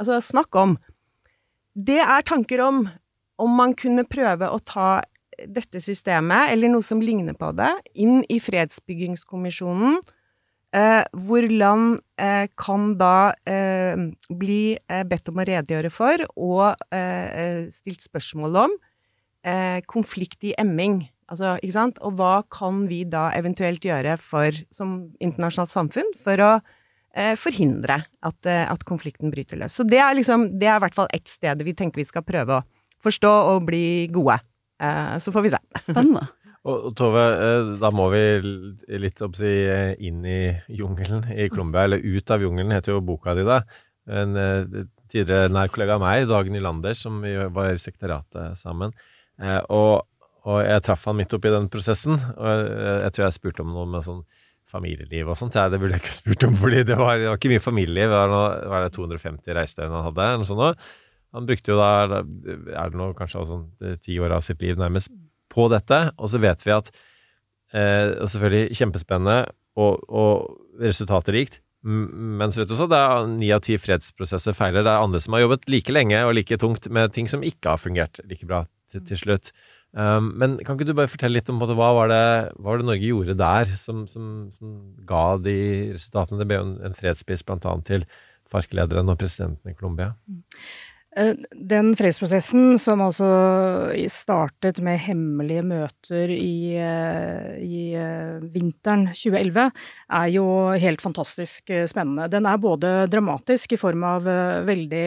Altså, 0.00 0.18
snakk 0.20 0.56
om. 0.56 0.74
Det 1.72 2.00
er 2.02 2.26
tanker 2.28 2.60
om 2.64 2.84
om 3.40 3.56
man 3.56 3.72
kunne 3.78 4.04
prøve 4.08 4.50
å 4.52 4.58
ta 4.60 5.00
dette 5.48 5.80
systemet, 5.80 6.50
eller 6.52 6.68
noe 6.68 6.84
som 6.84 7.00
ligner 7.00 7.36
på 7.38 7.52
det, 7.56 7.70
inn 7.96 8.20
i 8.28 8.36
fredsbyggingskommisjonen, 8.42 9.96
eh, 10.76 11.02
hvor 11.16 11.46
land 11.48 12.02
eh, 12.20 12.50
kan 12.60 12.94
da 13.00 13.32
eh, 13.48 13.96
bli 14.28 14.76
eh, 14.76 15.04
bedt 15.08 15.30
om 15.32 15.40
å 15.40 15.46
redegjøre 15.48 15.92
for 15.94 16.26
og 16.36 16.84
eh, 16.92 17.66
stilt 17.72 18.04
spørsmål 18.04 18.60
om 18.66 18.76
eh, 19.46 19.80
konflikt 19.88 20.44
i 20.44 20.54
emming. 20.60 21.06
Altså, 21.30 21.54
ikke 21.62 21.76
sant? 21.76 22.00
Og 22.02 22.16
hva 22.18 22.40
kan 22.50 22.84
vi 22.90 23.04
da 23.08 23.28
eventuelt 23.38 23.84
gjøre 23.86 24.16
for, 24.18 24.56
som 24.74 24.96
internasjonalt 25.22 25.70
samfunn 25.70 26.10
for 26.18 26.42
å 26.42 26.50
eh, 27.14 27.36
forhindre 27.38 28.00
at, 28.26 28.40
eh, 28.50 28.64
at 28.66 28.82
konflikten 28.88 29.30
bryter 29.30 29.60
løs. 29.60 29.76
Så 29.78 29.86
det 29.86 30.00
er 30.02 30.16
liksom, 30.18 30.48
det 30.58 30.68
er 30.68 30.80
i 30.80 30.84
hvert 30.86 30.98
fall 30.98 31.10
ett 31.14 31.30
sted 31.30 31.62
vi 31.66 31.76
tenker 31.78 32.02
vi 32.02 32.08
skal 32.08 32.26
prøve 32.26 32.58
å 32.58 32.66
forstå 33.04 33.30
og 33.54 33.64
bli 33.68 33.84
gode. 34.12 34.40
Eh, 34.82 35.16
så 35.22 35.32
får 35.34 35.46
vi 35.46 35.54
se. 35.54 35.62
Spennende. 35.86 36.26
Og 36.68 36.90
Tove, 36.92 37.22
eh, 37.40 37.68
da 37.80 37.88
må 37.94 38.10
vi 38.12 38.24
litt 39.00 39.22
oppsi, 39.24 39.52
eh, 39.70 39.94
inn 40.04 40.26
i 40.28 40.42
jungelen 40.76 41.30
i 41.32 41.46
Colombia, 41.48 41.86
eller 41.86 42.02
ut 42.04 42.34
av 42.34 42.42
jungelen, 42.44 42.74
heter 42.76 42.98
jo 42.98 43.04
boka 43.06 43.32
di 43.38 43.46
da. 43.48 43.62
En 44.10 44.34
tidligere 45.10 45.50
nær 45.52 45.70
kollega 45.72 45.96
av 45.96 46.02
meg, 46.02 46.26
Dag 46.28 46.50
Nylander, 46.52 46.96
som 46.98 47.20
vi 47.24 47.32
var 47.32 47.72
i 47.72 47.80
sekretariatet 47.80 48.58
sammen. 48.60 48.92
Eh, 49.40 49.60
Og, 49.70 50.04
og 50.48 50.62
jeg 50.64 50.84
traff 50.86 51.04
han 51.08 51.18
midt 51.18 51.34
oppi 51.36 51.52
den 51.52 51.68
prosessen, 51.72 52.16
og 52.16 52.46
jeg, 52.48 52.70
jeg 53.04 53.14
tror 53.16 53.26
jeg 53.26 53.36
spurte 53.36 53.64
om 53.64 53.74
noe 53.74 53.88
med 53.90 54.06
sånn 54.06 54.22
familieliv 54.70 55.30
og 55.32 55.38
sånt. 55.38 55.56
Ja, 55.58 55.68
det 55.70 55.80
burde 55.82 55.98
jeg 55.98 56.04
ikke 56.04 56.18
spurt 56.22 56.48
om, 56.48 56.56
fordi 56.58 56.82
det 56.88 56.98
var, 56.98 57.18
det 57.20 57.30
var 57.30 57.40
ikke 57.40 57.52
mye 57.52 57.64
familieliv. 57.64 58.08
Det 58.08 58.18
var, 58.18 58.32
noe, 58.32 58.50
var 58.72 58.86
det 58.86 58.92
250 58.96 59.56
reisedøgn 59.58 59.96
han 59.96 60.06
hadde, 60.10 60.28
noe 60.40 60.48
sånt. 60.48 60.90
Han 61.36 61.46
brukte 61.46 61.70
jo 61.70 61.78
da, 61.78 61.90
er 62.18 62.90
det 62.90 62.98
nå 62.98 63.12
kanskje 63.18 63.46
sånn 63.46 63.66
ti 64.02 64.16
år 64.18 64.34
av 64.34 64.42
sitt 64.46 64.62
liv 64.64 64.78
nærmest, 64.80 65.12
på 65.50 65.66
dette. 65.70 65.98
Og 66.18 66.30
så 66.30 66.40
vet 66.42 66.62
vi 66.66 66.74
at 66.74 66.90
eh, 67.74 68.16
og 68.16 68.30
Selvfølgelig 68.30 68.78
kjempespennende 68.78 69.38
og, 69.78 70.04
og 70.10 70.82
resultatrikt. 70.82 71.60
Men 71.82 72.52
så 72.52 72.62
vet 72.62 72.70
du 72.70 72.74
også, 72.76 72.90
det 72.92 72.98
er 73.00 73.28
ni 73.30 73.50
av 73.54 73.62
ti 73.64 73.78
fredsprosesser 73.80 74.56
feiler. 74.56 74.84
Det 74.84 74.92
er 74.92 75.06
andre 75.06 75.22
som 75.22 75.36
har 75.36 75.46
jobbet 75.46 75.70
like 75.72 75.94
lenge 75.94 76.18
og 76.26 76.34
like 76.36 76.58
tungt 76.60 76.90
med 76.92 77.14
ting 77.14 77.30
som 77.30 77.46
ikke 77.46 77.72
har 77.72 77.80
fungert 77.80 78.20
like 78.28 78.46
bra 78.48 78.64
til, 78.92 79.04
til 79.06 79.22
slutt. 79.22 79.52
Um, 79.90 80.30
men 80.38 80.52
kan 80.62 80.76
ikke 80.76 80.86
du 80.86 80.94
bare 80.94 81.10
fortelle 81.10 81.40
litt 81.40 81.48
om 81.50 81.58
måte, 81.58 81.74
hva 81.78 81.90
var 81.96 82.10
det, 82.12 82.24
hva 82.60 82.68
var 82.68 82.78
det 82.82 82.86
Norge 82.86 83.08
gjorde 83.08 83.34
der 83.38 83.72
som, 83.78 84.04
som, 84.10 84.26
som 84.54 84.76
ga 85.08 85.24
de 85.42 85.56
resultatene? 85.96 86.38
Det 86.38 86.46
ble 86.46 86.60
jo 86.60 86.66
en, 86.68 86.76
en 86.86 86.94
fredspris 86.98 87.42
annet 87.50 87.88
til 87.88 88.06
FARC-lederen 88.50 89.10
og 89.10 89.18
presidenten 89.18 89.72
i 89.72 89.76
Colombia. 89.78 90.12
Eh, 90.30 90.89
Den 91.10 91.88
fredsprosessen 91.98 92.76
som 92.78 93.00
altså 93.02 93.26
startet 94.14 94.76
med 94.78 95.00
hemmelige 95.02 95.64
møter 95.66 96.30
i, 96.30 96.76
eh, 96.78 97.56
i 97.58 97.80
eh, 97.98 98.36
vinteren 98.54 99.08
2011, 99.10 99.72
er 100.06 100.28
jo 100.30 100.44
helt 100.78 101.02
fantastisk 101.02 101.72
eh, 101.74 101.88
spennende. 101.90 102.28
Den 102.30 102.46
er 102.46 102.62
både 102.62 102.92
dramatisk 103.10 103.74
i 103.74 103.80
form 103.80 104.04
av 104.06 104.28
eh, 104.30 104.62
veldig 104.68 105.02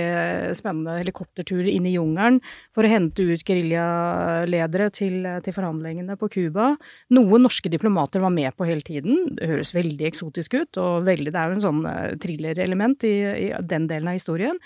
spennende 0.60 0.98
helikopterturer 1.00 1.72
inn 1.72 1.88
i 1.88 1.96
jungelen 1.96 2.42
for 2.76 2.84
å 2.84 2.92
hente 2.92 3.24
ut 3.24 3.48
geriljaledere 3.48 4.90
til, 4.92 5.22
til 5.46 5.56
forhandlingene 5.56 6.20
på 6.20 6.28
Cuba. 6.36 6.74
Noen 7.16 7.48
norske 7.48 7.72
diplomater 7.72 8.20
var 8.20 8.36
med 8.36 8.52
på 8.60 8.68
hele 8.68 8.84
tiden. 8.84 9.38
Det 9.40 9.48
høres 9.54 9.72
veldig 9.72 10.12
eksotisk 10.12 10.60
ut, 10.60 10.82
og 10.84 11.08
veldig, 11.08 11.32
det 11.32 11.40
er 11.40 11.48
jo 11.48 11.62
en 11.62 11.68
sånn 11.70 11.86
eh, 11.88 12.18
thrillerelement 12.20 13.08
i, 13.08 13.16
i 13.48 13.54
den 13.72 13.88
delen 13.88 14.12
av 14.12 14.20
historien. 14.20 14.60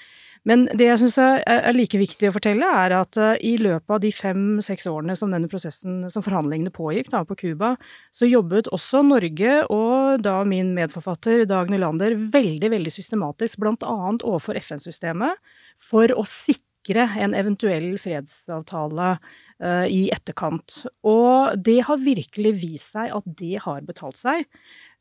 Men 0.48 0.64
det 0.80 0.86
jeg 0.88 1.00
syns 1.02 1.18
er, 1.20 1.68
like 1.76 2.00
viktig 2.00 2.30
å 2.30 2.36
fortelle, 2.38 2.68
er 2.84 2.96
at 2.96 3.20
uh, 3.20 3.34
i 3.44 3.58
løpet 3.60 3.94
av 3.98 4.00
de 4.04 4.12
fem-seks 4.16 4.88
årene 4.88 5.18
som 5.20 5.34
denne 5.34 5.50
prosessen, 5.52 6.06
som 6.14 6.24
forhandlingene 6.24 6.72
pågikk 6.72 7.12
da 7.12 7.26
på 7.28 7.36
Cuba, 7.42 7.74
så 8.16 8.30
jobbet 8.30 8.70
også 8.76 9.04
Norge 9.04 9.58
og 9.74 10.24
da 10.24 10.38
min 10.48 10.72
medforfatter 10.78 11.44
Dag 11.50 11.72
Nylander 11.74 12.16
veldig, 12.32 12.72
veldig 12.78 12.94
systematisk, 12.94 13.60
annet 13.68 14.24
overfor 14.24 14.60
FN-systemet, 14.62 15.36
for 15.78 16.16
å 16.16 16.24
sikre 16.28 17.10
en 17.20 17.36
eventuell 17.36 17.98
fredsavtale 18.00 19.18
i 19.58 20.04
etterkant. 20.14 20.84
Og 21.02 21.58
det 21.66 21.80
har 21.88 21.98
virkelig 21.98 22.52
vist 22.62 22.92
seg 22.94 23.10
at 23.16 23.26
det 23.40 23.56
har 23.64 23.82
betalt 23.88 24.20
seg. 24.20 24.44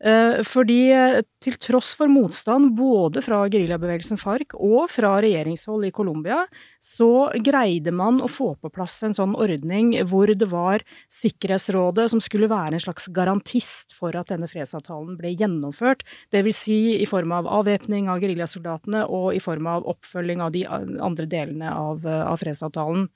Eh, 0.04 0.42
Fordi 0.44 0.90
eh, 0.92 1.22
til 1.40 1.54
tross 1.62 1.94
for 1.96 2.10
motstand 2.12 2.74
både 2.76 3.22
fra 3.24 3.38
geriljabevegelsen 3.48 4.20
FARC 4.20 4.52
og 4.52 4.90
fra 4.92 5.14
regjeringshold 5.24 5.86
i 5.88 5.92
Colombia, 5.94 6.42
så 6.82 7.30
greide 7.44 7.94
man 7.96 8.20
å 8.20 8.28
få 8.28 8.50
på 8.60 8.70
plass 8.74 8.98
en 9.06 9.16
sånn 9.16 9.32
ordning 9.40 9.94
hvor 10.10 10.28
det 10.28 10.50
var 10.52 10.84
Sikkerhetsrådet 11.12 12.10
som 12.12 12.20
skulle 12.20 12.50
være 12.52 12.76
en 12.76 12.84
slags 12.84 13.08
garantist 13.08 13.96
for 13.96 14.16
at 14.20 14.28
denne 14.32 14.50
fredsavtalen 14.50 15.16
ble 15.16 15.32
gjennomført. 15.32 16.04
Dvs. 16.34 16.60
Si 16.66 16.78
i 17.00 17.08
form 17.08 17.32
av 17.36 17.48
avvæpning 17.48 18.10
av 18.12 18.20
geriljasoldatene 18.20 19.06
og 19.12 19.32
i 19.36 19.40
form 19.40 19.68
av 19.70 19.88
oppfølging 19.88 20.44
av 20.44 20.52
de 20.52 20.66
andre 20.68 21.28
delene 21.30 21.72
av, 21.72 22.04
eh, 22.04 22.22
av 22.26 22.40
fredsavtalen. 22.44 23.08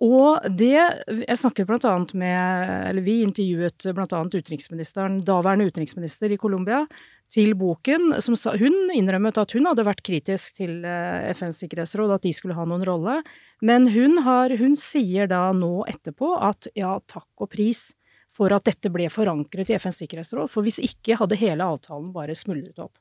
Og 0.00 0.46
det 0.56 0.80
Jeg 1.28 1.38
snakket 1.38 1.68
blant 1.68 1.84
annet 1.84 2.14
med 2.16 2.72
Eller 2.88 3.04
vi 3.04 3.20
intervjuet 3.24 3.90
blant 3.96 4.12
annet 4.16 4.36
utenriksministeren, 4.38 5.20
daværende 5.26 5.68
utenriksminister 5.68 6.32
i 6.32 6.38
Colombia, 6.40 6.86
til 7.30 7.52
boken. 7.54 8.16
Som 8.24 8.34
sa, 8.38 8.56
hun 8.58 8.90
innrømmet 8.94 9.38
at 9.38 9.52
hun 9.54 9.68
hadde 9.68 9.86
vært 9.86 10.02
kritisk 10.06 10.56
til 10.58 10.80
eh, 10.88 11.30
FNs 11.36 11.60
sikkerhetsråd, 11.62 12.16
at 12.16 12.24
de 12.26 12.32
skulle 12.34 12.56
ha 12.58 12.64
noen 12.66 12.82
rolle. 12.88 13.20
Men 13.62 13.86
hun, 13.94 14.18
har, 14.26 14.56
hun 14.58 14.74
sier 14.80 15.30
da 15.30 15.50
nå 15.54 15.84
etterpå 15.90 16.32
at 16.48 16.70
ja, 16.74 16.96
takk 17.06 17.28
og 17.38 17.52
pris 17.52 17.90
for 18.34 18.54
at 18.54 18.66
dette 18.66 18.90
ble 18.90 19.06
forankret 19.12 19.70
i 19.70 19.78
FNs 19.78 20.02
sikkerhetsråd. 20.02 20.50
For 20.50 20.66
hvis 20.66 20.80
ikke 20.82 21.18
hadde 21.20 21.38
hele 21.38 21.66
avtalen 21.66 22.10
bare 22.14 22.38
smuldret 22.38 22.82
opp. 22.82 22.96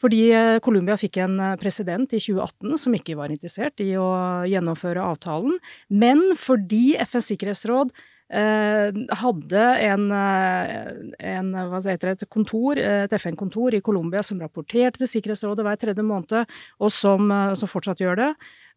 Fordi 0.00 0.24
eh, 0.34 0.56
Colombia 0.64 0.96
fikk 0.98 1.20
en 1.22 1.36
eh, 1.40 1.54
president 1.60 2.10
i 2.10 2.20
2018 2.22 2.80
som 2.80 2.96
ikke 2.96 3.16
var 3.18 3.32
interessert 3.34 3.82
i 3.84 3.92
å 3.98 4.08
gjennomføre 4.50 5.04
avtalen, 5.04 5.60
men 5.92 6.32
fordi 6.38 6.96
FNs 7.04 7.30
sikkerhetsråd 7.30 7.94
eh, 8.34 8.90
hadde 9.22 9.62
en, 9.86 10.08
en 10.10 11.54
det, 11.54 11.96
et 12.10 12.26
kontor, 12.26 12.80
et 12.80 13.16
FN-kontor 13.20 13.78
i 13.78 13.84
Colombia 13.84 14.24
som 14.26 14.42
rapporterte 14.42 15.04
til 15.04 15.12
Sikkerhetsrådet 15.14 15.66
hver 15.66 15.80
tredje 15.80 16.06
måned, 16.06 16.52
og 16.82 16.92
som, 16.92 17.30
som 17.54 17.70
fortsatt 17.70 18.02
gjør 18.02 18.22
det. 18.24 18.30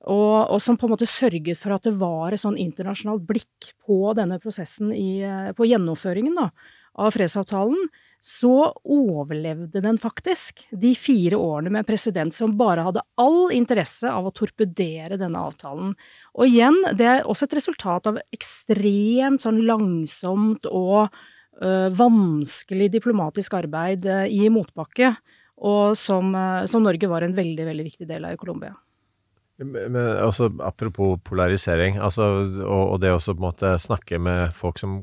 Og, 0.07 0.53
og, 0.53 0.59
som 0.61 0.77
på 0.77 0.85
en 0.85 0.91
måte 0.93 1.07
sørget 1.09 1.57
for 1.57 1.73
at 1.73 1.87
det 1.87 1.95
var 1.97 2.31
et 2.31 2.39
sånn 2.39 2.59
internasjonalt 2.61 3.23
blikk 3.25 3.71
på 3.81 4.13
denne 4.15 4.37
prosessen 4.39 4.91
i, 4.93 5.25
på 5.57 5.65
gjennomføringen 5.65 6.37
da, 6.37 6.51
av 7.01 7.15
fredsavtalen, 7.17 7.89
så 8.23 8.73
overlevde 8.83 9.81
den 9.81 9.97
faktisk 10.01 10.63
de 10.71 10.91
fire 10.97 11.37
årene 11.39 11.71
med 11.71 11.83
en 11.83 11.87
president 11.87 12.33
som 12.35 12.55
bare 12.59 12.83
hadde 12.87 13.03
all 13.21 13.53
interesse 13.55 14.09
av 14.09 14.27
å 14.27 14.33
torpedere 14.35 15.19
denne 15.21 15.41
avtalen. 15.47 15.93
Og 16.35 16.49
igjen, 16.49 16.75
det 16.97 17.07
er 17.07 17.27
også 17.29 17.47
et 17.47 17.57
resultat 17.59 18.09
av 18.09 18.19
ekstremt 18.35 19.45
sånn 19.45 19.61
langsomt 19.69 20.67
og 20.67 21.07
ø, 21.07 21.87
vanskelig 21.93 22.89
diplomatisk 22.97 23.55
arbeid 23.59 24.09
øh, 24.09 24.25
i 24.27 24.49
motbakke, 24.53 25.13
og 25.57 25.95
som, 25.97 26.33
øh, 26.35 26.65
som, 26.69 26.83
Norge 26.85 27.09
var 27.09 27.23
en 27.23 27.37
veldig, 27.37 27.69
veldig 27.69 27.89
viktig 27.91 28.09
del 28.09 28.27
av 28.27 28.35
i 28.35 28.41
Colombia. 28.41 28.75
Men 29.57 29.95
også, 30.21 30.51
Apropos 30.61 31.15
polarisering, 31.25 31.95
altså, 31.97 32.27
og, 32.65 32.83
og 32.91 32.99
det 33.01 33.15
å 33.15 33.77
snakke 33.81 34.19
med 34.21 34.51
folk 34.57 34.77
som 34.81 34.99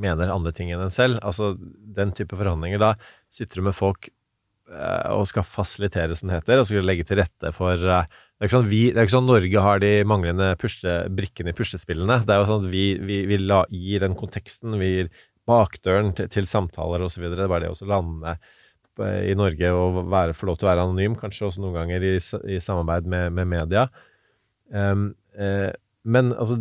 mener 0.00 0.32
andre 0.32 0.52
ting 0.54 0.72
enn 0.72 0.82
en 0.84 0.92
selv. 0.94 1.20
Altså, 1.26 1.54
den 1.96 2.12
type 2.16 2.36
forhandlinger, 2.38 2.82
da 2.82 2.92
sitter 3.32 3.60
du 3.60 3.68
med 3.68 3.76
folk 3.76 4.08
eh, 4.10 5.10
og 5.14 5.26
skal 5.30 5.46
fasilitere, 5.46 6.16
som 6.18 6.30
det 6.30 6.40
heter, 6.40 6.60
og 6.60 6.68
skal 6.70 6.86
legge 6.86 7.06
til 7.08 7.20
rette 7.22 7.52
for 7.56 7.78
eh, 7.78 8.08
det, 8.08 8.48
er 8.48 8.54
sånn 8.56 8.66
vi, 8.70 8.82
det 8.90 8.98
er 9.00 9.06
ikke 9.06 9.16
sånn 9.16 9.30
Norge 9.30 9.66
har 9.68 9.84
de 9.84 9.92
manglende 10.08 10.50
pusle, 10.60 10.98
brikkene 11.14 11.54
i 11.54 11.56
puslespillene. 11.56 12.20
Det 12.26 12.34
er 12.34 12.42
jo 12.42 12.50
sånn 12.50 12.66
at 12.66 12.74
vi, 12.74 12.88
vi, 13.00 13.22
vi 13.30 13.40
la, 13.44 13.62
gir 13.72 14.04
den 14.04 14.18
konteksten, 14.18 14.76
vi 14.80 14.90
gir 14.90 15.14
bakdøren 15.48 16.12
til, 16.16 16.28
til 16.32 16.48
samtaler 16.48 17.04
osv. 17.04 17.28
Det 17.28 17.44
er 17.44 17.50
bare 17.50 17.66
det 17.66 17.74
å 17.74 17.90
lande 17.90 18.36
i 19.02 19.34
Norge 19.34 19.70
og 19.74 20.04
være, 20.10 20.34
få 20.38 20.46
lov 20.48 20.58
til 20.58 20.68
å 20.68 20.70
være 20.70 20.84
anonym, 20.86 21.16
kanskje 21.18 21.48
også 21.48 21.62
noen 21.64 21.74
ganger 21.80 22.04
i, 22.06 22.12
i 22.54 22.60
samarbeid 22.62 23.08
med, 23.10 23.32
med 23.34 23.48
media. 23.50 23.88
Um, 24.70 25.08
eh, 25.34 25.70
men 26.04 26.30
altså 26.32 26.60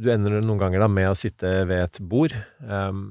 du 0.00 0.10
ender 0.12 0.40
noen 0.42 0.60
ganger 0.60 0.84
da 0.84 0.88
med 0.90 1.10
å 1.10 1.18
sitte 1.18 1.50
ved 1.68 1.84
et 1.86 2.00
bord 2.00 2.34
um, 2.66 3.04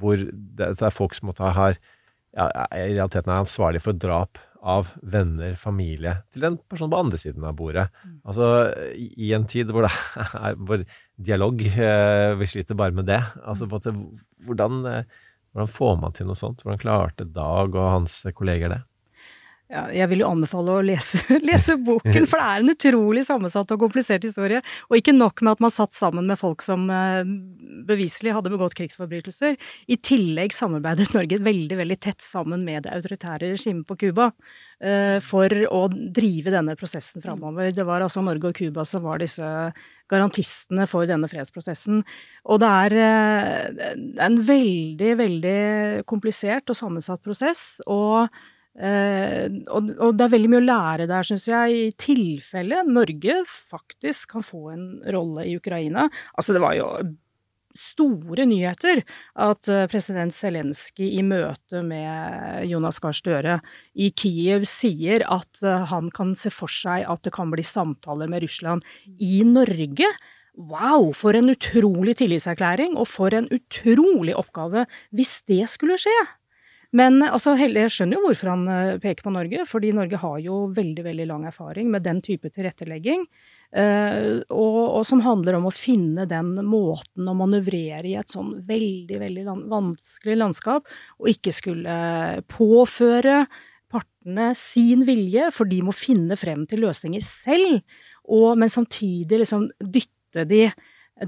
hvor 0.00 0.20
det, 0.20 0.72
er 0.76 0.94
folk 0.94 1.16
som 1.16 1.30
måtte 1.30 1.50
ha 1.56 1.70
ja, 1.70 2.46
i 2.76 2.94
realiteten 2.94 3.32
er 3.32 3.42
ansvarlig 3.42 3.82
for 3.84 3.98
drap 3.98 4.38
av 4.60 4.90
venner, 5.00 5.54
familie, 5.56 6.18
til 6.32 6.44
en 6.46 6.58
person 6.68 6.90
på 6.92 6.98
andre 7.00 7.18
siden 7.20 7.46
av 7.48 7.56
bordet. 7.56 7.86
Mm. 8.04 8.18
Altså, 8.28 8.48
i, 8.92 9.30
en 9.36 9.46
tid 9.48 9.72
hvor 9.72 9.86
det 9.86 9.92
er 10.44 10.58
hvor 10.58 10.84
dialog 11.16 11.64
eh, 11.70 12.36
Vi 12.40 12.50
sliter 12.50 12.78
bare 12.78 12.94
med 12.96 13.08
det. 13.08 13.22
Altså, 13.40 13.68
hvordan, 13.70 14.76
eh, 14.90 15.24
hvordan 15.50 15.72
får 15.78 15.96
man 16.04 16.16
til 16.16 16.28
noe 16.28 16.38
sånt? 16.38 16.64
Hvordan 16.64 16.82
klarte 16.82 17.28
Dag 17.28 17.74
og 17.74 17.92
hans 17.96 18.20
kolleger 18.36 18.74
det? 18.74 18.82
Ja, 19.70 19.84
jeg 19.94 20.08
vil 20.10 20.24
jo 20.24 20.28
anbefale 20.32 20.72
å 20.74 20.82
lese, 20.82 21.20
lese, 21.46 21.76
boken, 21.86 22.24
for 22.26 22.40
det 22.40 22.46
er 22.46 22.64
en 22.64 22.72
utrolig 22.72 23.22
sammensatt 23.28 23.70
og 23.70 23.84
komplisert 23.84 24.26
historie. 24.26 24.58
Og 24.88 24.98
ikke 24.98 25.14
nok 25.14 25.44
med 25.46 25.52
at 25.52 25.62
man 25.62 25.70
satt 25.70 25.94
sammen 25.94 26.26
med 26.26 26.40
folk 26.40 26.64
som 26.66 26.88
uh, 26.90 27.22
beviselig 27.86 28.34
hadde 28.34 28.50
begått 28.50 28.74
krigsforbrytelser. 28.80 29.54
I 29.86 30.00
tillegg 30.02 30.56
samarbeidet 30.56 31.12
Norge 31.14 31.38
veldig 31.46 31.80
veldig 31.84 32.00
tett 32.02 32.18
sammen 32.24 32.66
med 32.66 32.88
det 32.88 32.96
autoritære 32.98 33.54
regimet 33.54 33.86
på 33.86 34.00
Cuba 34.02 34.32
uh, 34.32 35.22
for 35.22 35.54
å 35.70 35.86
drive 36.18 36.50
denne 36.58 36.74
prosessen 36.74 37.22
framover. 37.22 37.70
Det 37.70 37.86
var 37.86 38.02
altså 38.02 38.26
Norge 38.26 38.50
og 38.50 38.58
Cuba 38.58 38.82
som 38.82 39.06
var 39.06 39.22
disse 39.22 39.46
garantistene 40.10 40.90
for 40.90 41.06
denne 41.06 41.30
fredsprosessen. 41.30 42.02
Og 42.50 42.58
det 42.58 42.76
er 42.90 43.02
uh, 43.06 43.90
en 44.26 44.46
veldig, 44.50 45.18
veldig 45.22 45.60
komplisert 46.10 46.74
og 46.74 46.82
sammensatt 46.82 47.22
prosess. 47.22 47.68
og 47.86 48.26
Uh, 48.80 49.60
og, 49.68 49.90
og, 49.98 50.14
det 50.16 50.24
er 50.24 50.32
veldig 50.32 50.48
mye 50.54 50.62
å 50.62 50.68
lære 50.68 51.08
der, 51.10 51.26
syns 51.26 51.44
jeg, 51.50 51.74
i 51.76 51.88
tilfelle 52.00 52.80
Norge 52.88 53.42
faktisk 53.44 54.36
kan 54.36 54.46
få 54.46 54.70
en 54.72 54.86
rolle 55.12 55.44
i 55.50 55.56
Ukraina. 55.58 56.06
Altså, 56.32 56.56
det 56.56 56.62
var 56.64 56.78
jo 56.78 56.88
store 57.76 58.46
nyheter 58.48 59.02
at 59.38 59.68
uh, 59.70 59.84
president 59.90 60.32
Zelenskyj 60.34 61.12
i 61.20 61.26
møte 61.26 61.84
med 61.86 62.66
Jonas 62.70 63.02
Gahr 63.04 63.14
Støre 63.14 63.60
i 63.92 64.10
Kiev 64.16 64.64
sier 64.68 65.26
at 65.28 65.60
uh, 65.60 65.84
han 65.92 66.08
kan 66.14 66.32
se 66.38 66.52
for 66.54 66.72
seg 66.72 67.04
at 67.04 67.22
det 67.26 67.34
kan 67.36 67.52
bli 67.52 67.66
samtaler 67.66 68.32
med 68.32 68.46
Russland 68.46 68.86
i 69.20 69.44
Norge. 69.46 70.08
Wow, 70.56 71.12
for 71.16 71.36
en 71.36 71.52
utrolig 71.52 72.16
tillitserklæring, 72.18 72.96
og 72.98 73.06
for 73.12 73.36
en 73.36 73.46
utrolig 73.54 74.34
oppgave 74.36 74.88
hvis 75.12 75.40
det 75.48 75.66
skulle 75.70 76.00
skje! 76.00 76.18
Men 76.96 77.22
altså, 77.22 77.54
jeg 77.54 77.90
skjønner 77.94 78.18
jo 78.18 78.24
hvorfor 78.24 78.50
han 78.50 78.66
eh, 78.70 78.96
peker 79.02 79.22
på 79.22 79.32
Norge, 79.34 79.62
fordi 79.68 79.92
Norge 79.94 80.18
har 80.18 80.40
jo 80.42 80.64
veldig 80.74 81.04
veldig 81.06 81.26
lang 81.30 81.46
erfaring 81.46 81.90
med 81.92 82.02
den 82.06 82.18
type 82.24 82.50
tilrettelegging. 82.50 83.26
Uh, 83.70 84.42
og, 84.50 84.78
og, 84.98 85.04
som 85.06 85.20
handler 85.22 85.54
om 85.60 85.68
å 85.68 85.70
finne 85.70 86.24
den 86.26 86.56
måten 86.66 87.28
å 87.30 87.36
manøvrere 87.38 88.08
i 88.10 88.16
et 88.18 88.32
sånn 88.32 88.56
veldig 88.66 89.20
veldig 89.20 89.44
vanskelig 89.70 90.34
landskap, 90.40 90.90
og 91.22 91.30
ikke 91.30 91.54
skulle 91.54 91.94
påføre 92.50 93.44
partene 93.90 94.48
sin 94.58 95.06
vilje, 95.06 95.52
for 95.54 95.70
de 95.70 95.78
må 95.86 95.94
finne 95.94 96.34
frem 96.38 96.66
til 96.66 96.82
løsninger 96.82 97.22
selv, 97.22 97.78
og, 98.26 98.58
men 98.58 98.74
samtidig 98.74 99.44
liksom 99.44 99.68
dytte 99.78 100.48
de 100.50 100.64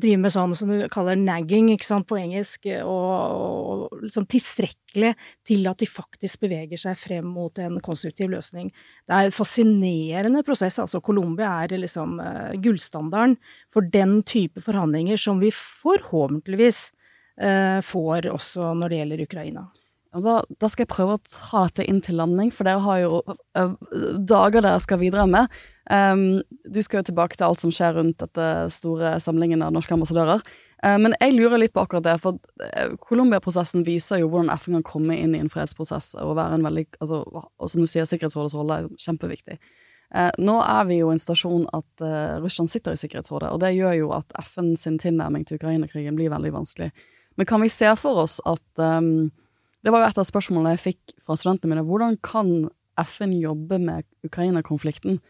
driver 0.00 0.22
med 0.22 0.32
sånn 0.32 0.54
som 0.56 0.70
du 0.72 0.86
kaller 0.92 1.18
nagging 1.20 1.68
på 2.08 2.16
engelsk, 2.16 2.66
og, 2.80 3.90
og 3.92 4.02
liksom 4.06 4.26
tilstrekkelig 4.30 5.12
til 5.44 5.68
at 5.68 5.82
de 5.82 5.88
faktisk 5.88 6.40
beveger 6.46 6.80
seg 6.80 6.96
frem 6.96 7.26
mot 7.26 7.58
en 7.58 7.78
konstruktiv 7.84 8.30
løsning. 8.32 8.70
Det 9.06 9.12
er 9.12 9.28
en 9.28 9.36
fascinerende 9.36 10.42
prosess. 10.46 10.78
altså 10.78 11.00
Colombia 11.00 11.64
er 11.64 11.76
liksom 11.76 12.18
uh, 12.20 12.52
gullstandarden 12.56 13.36
for 13.72 13.82
den 13.82 14.22
type 14.22 14.60
forhandlinger 14.64 15.16
som 15.20 15.40
vi 15.42 15.52
forhåpentligvis 15.52 16.92
uh, 17.42 17.80
får 17.84 18.30
også 18.32 18.72
når 18.78 18.88
det 18.88 19.02
gjelder 19.02 19.26
Ukraina. 19.28 19.68
Da, 20.12 20.42
da, 20.60 20.68
skal 20.68 20.84
jeg 20.84 20.92
prøve 20.92 21.14
å 21.16 21.20
ta 21.24 21.62
dette 21.70 21.86
inn 21.88 22.02
til 22.04 22.18
landing, 22.20 22.50
for 22.52 22.68
dere 22.68 22.82
har 22.84 22.98
jo 23.00 23.20
uh, 23.24 23.70
dager 24.20 24.60
dere 24.60 24.80
skal 24.84 25.00
videre 25.00 25.24
med. 25.30 25.54
Um, 25.88 26.42
du 26.68 26.82
skal 26.84 27.00
jo 27.00 27.06
tilbake 27.08 27.38
til 27.38 27.46
alt 27.46 27.62
som 27.62 27.72
skjer 27.72 27.96
rundt 27.96 28.20
dette 28.20 28.48
store 28.76 29.14
samlingen 29.24 29.64
av 29.64 29.72
norske 29.72 29.96
ambassadører. 29.96 30.44
Uh, 30.84 30.98
men 31.00 31.16
jeg 31.16 31.32
lurer 31.38 31.62
litt 31.62 31.72
på 31.72 31.80
akkurat 31.80 32.04
det, 32.04 32.18
for 32.20 32.36
uh, 32.36 32.92
Colombia-prosessen 33.08 33.86
viser 33.88 34.20
jo 34.20 34.28
hvordan 34.28 34.52
FN 34.60 34.76
kan 34.82 34.86
komme 34.90 35.16
inn 35.16 35.32
i 35.32 35.40
en 35.40 35.48
fredsprosess 35.52 36.12
og 36.20 36.36
være 36.36 36.60
en 36.60 36.68
veldig 36.68 36.86
altså, 37.00 37.24
Og 37.32 37.72
som 37.72 37.80
du 37.80 37.88
sier, 37.88 38.04
Sikkerhetsrådets 38.04 38.58
rolle 38.58 38.82
er 38.82 38.92
kjempeviktig. 39.00 39.56
nå 40.44 40.58
er 40.60 40.84
vi 40.84 40.98
jo 40.98 41.08
i 41.08 41.14
en 41.14 41.22
stasjon 41.22 41.62
at 41.72 42.02
Russland 42.44 42.68
sitter 42.68 42.92
i 42.92 43.00
Sikkerhetsrådet, 43.00 43.48
og 43.48 43.62
det 43.64 43.72
gjør 43.72 43.94
jo 43.96 44.10
at 44.12 44.34
FN 44.44 44.74
sin 44.76 44.98
tilnærming 45.00 45.46
til 45.48 45.56
Ukraina-krigen 45.56 46.18
blir 46.20 46.28
veldig 46.28 46.52
vanskelig. 46.52 46.90
Men 47.40 47.48
kan 47.48 47.62
vi 47.64 47.70
se 47.72 47.88
for 47.96 48.26
oss 48.26 48.42
at 48.44 48.82
um, 48.84 49.30
det 49.82 49.92
var 49.92 50.02
jo 50.02 50.08
et 50.10 50.22
av 50.22 50.28
spørsmålene 50.28 50.76
jeg 50.76 50.84
fikk 50.86 51.14
fra 51.26 51.36
studentene 51.38 51.74
mine. 51.74 51.86
Hvordan 51.86 52.18
kan 52.22 52.70
FN 53.02 53.34
jobbe 53.34 53.80
med 53.82 54.06
Ukraina-konflikten 54.26 55.20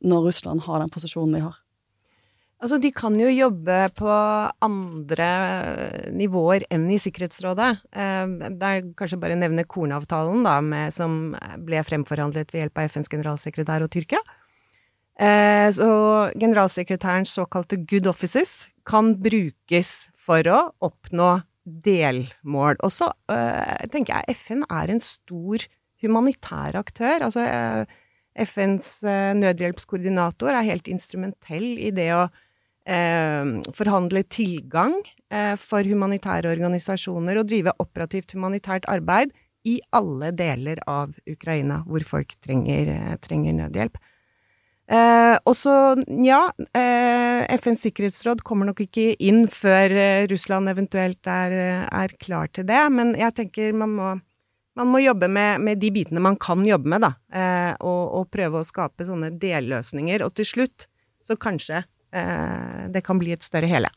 når 0.00 0.30
Russland 0.30 0.64
har 0.66 0.82
den 0.82 0.92
posisjonen 0.92 1.36
de 1.36 1.44
har? 1.44 1.58
Altså, 2.60 2.76
de 2.76 2.90
kan 2.92 3.14
jo 3.16 3.28
jobbe 3.32 3.76
på 3.96 4.16
andre 4.66 5.28
nivåer 6.12 6.66
enn 6.68 6.90
i 6.92 6.98
Sikkerhetsrådet. 7.00 7.70
Eh, 7.88 8.34
det 8.52 8.68
er 8.68 8.90
kanskje 8.98 9.16
bare 9.22 9.38
å 9.38 9.40
nevne 9.40 9.64
Kornavtalen, 9.64 10.42
da, 10.44 10.58
med, 10.60 10.92
som 10.92 11.32
ble 11.64 11.80
fremforhandlet 11.88 12.52
ved 12.52 12.66
hjelp 12.66 12.82
av 12.82 12.90
FNs 12.92 13.08
generalsekretær 13.14 13.86
og 13.86 13.92
Tyrkia. 13.94 14.20
Eh, 15.20 15.68
så 15.76 15.88
generalsekretærens 16.36 17.32
såkalte 17.36 17.80
good 17.88 18.08
offices 18.08 18.68
kan 18.88 19.14
brukes 19.20 20.10
for 20.20 20.44
å 20.52 20.60
oppnå 20.84 21.38
delmål. 21.64 22.78
Og 22.84 22.92
så 22.92 23.10
øh, 23.30 23.88
tenker 23.92 24.20
jeg 24.20 24.36
FN 24.36 24.64
er 24.70 24.92
en 24.92 25.02
stor 25.02 25.66
humanitær 26.02 26.78
aktør. 26.80 27.26
Altså 27.28 27.44
øh, 27.46 28.46
FNs 28.46 29.02
øh, 29.04 29.34
nødhjelpskoordinator 29.40 30.54
er 30.54 30.68
helt 30.68 30.88
instrumentell 30.88 31.76
i 31.78 31.90
det 31.94 32.12
å 32.16 32.28
forhandle 33.76 34.22
tilgang 34.32 34.94
for 35.60 35.86
humanitære 35.86 36.48
organisasjoner 36.50 37.38
og 37.38 37.46
drive 37.46 37.74
operativt 37.78 38.32
humanitært 38.34 38.88
arbeid 38.90 39.30
i 39.68 39.76
alle 39.94 40.32
deler 40.34 40.80
av 40.88 41.12
Ukraina 41.28 41.82
hvor 41.86 42.02
folk 42.08 42.32
trenger, 42.42 42.90
trenger 43.22 43.54
nødhjelp. 43.60 44.00
Eh, 44.90 45.36
og 45.46 45.54
så, 45.54 45.72
ja, 46.26 46.40
eh, 46.74 47.44
FNs 47.60 47.84
sikkerhetsråd 47.86 48.40
kommer 48.42 48.66
nok 48.66 48.80
ikke 48.82 49.12
inn 49.22 49.44
før 49.46 49.92
eh, 49.94 50.24
Russland 50.30 50.72
eventuelt 50.72 51.30
er, 51.30 51.54
er, 51.86 52.14
klar 52.18 52.50
til 52.50 52.66
det, 52.66 52.80
men 52.90 53.12
jeg 53.18 53.36
tenker 53.36 53.76
man 53.78 53.94
må, 53.94 54.08
man 54.80 54.90
må 54.90 55.02
jobbe 55.04 55.28
med, 55.30 55.62
med, 55.62 55.78
de 55.78 55.92
bitene 55.94 56.22
man 56.24 56.38
kan 56.42 56.64
jobbe 56.66 56.90
med, 56.90 57.06
da, 57.06 57.12
eh, 57.30 57.70
og, 57.78 58.02
og, 58.18 58.26
prøve 58.34 58.64
å 58.64 58.66
skape 58.66 59.06
sånne 59.06 59.30
delløsninger. 59.38 60.26
Og 60.26 60.34
til 60.34 60.48
slutt 60.50 60.88
så 61.22 61.38
kanskje 61.38 61.84
eh, 61.84 62.90
det 62.90 63.04
kan 63.06 63.22
bli 63.22 63.36
et 63.36 63.46
større 63.46 63.70
hele. 63.70 63.92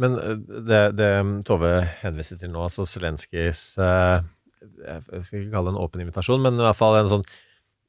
Men 0.00 0.16
eh, 0.22 0.40
det, 0.40 0.82
det 0.96 1.10
Tove 1.44 1.74
henviser 2.00 2.40
til 2.40 2.54
nå, 2.54 2.64
altså 2.64 2.88
Zelenskyjs 2.88 3.62
Jeg 3.76 5.04
skal 5.04 5.42
ikke 5.42 5.52
kalle 5.52 5.68
det 5.68 5.76
en 5.76 5.84
åpen 5.84 6.06
invitasjon, 6.06 6.40
men 6.48 6.56
i 6.56 6.64
hvert 6.64 6.80
fall 6.80 6.96
en 7.02 7.12
sånn 7.12 7.28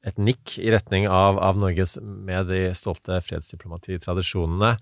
et 0.02 0.18
nikk 0.18 0.56
i 0.58 0.72
retning 0.74 1.06
av, 1.06 1.38
av 1.38 1.60
Norges 1.62 1.96
med 2.02 2.48
de 2.50 2.64
stolte 2.78 3.20
fredsdiplomatitradisjonene. 3.22 4.74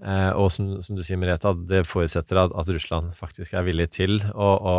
Eh, 0.00 0.30
og 0.32 0.48
som, 0.54 0.68
som, 0.80 0.96
du 0.96 1.02
sier, 1.04 1.18
Merete, 1.20 1.52
det 1.68 1.82
forutsetter 1.88 2.38
at, 2.40 2.54
at, 2.56 2.70
Russland 2.72 3.10
faktisk 3.16 3.52
er 3.52 3.66
villig 3.66 3.90
til 3.98 4.20
å, 4.32 4.46
å 4.56 4.76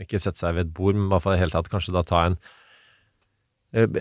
ikke 0.00 0.20
sette 0.22 0.40
seg 0.40 0.54
ved 0.56 0.68
et 0.68 0.76
bord, 0.76 0.96
men 0.96 1.10
i 1.10 1.12
hvert 1.12 1.24
fall 1.26 1.36
i 1.36 1.42
hele 1.42 1.52
tatt 1.52 1.68
kanskje 1.72 1.92
da 1.96 2.04
ta 2.06 2.22
en 2.30 2.38
eh, 3.74 3.98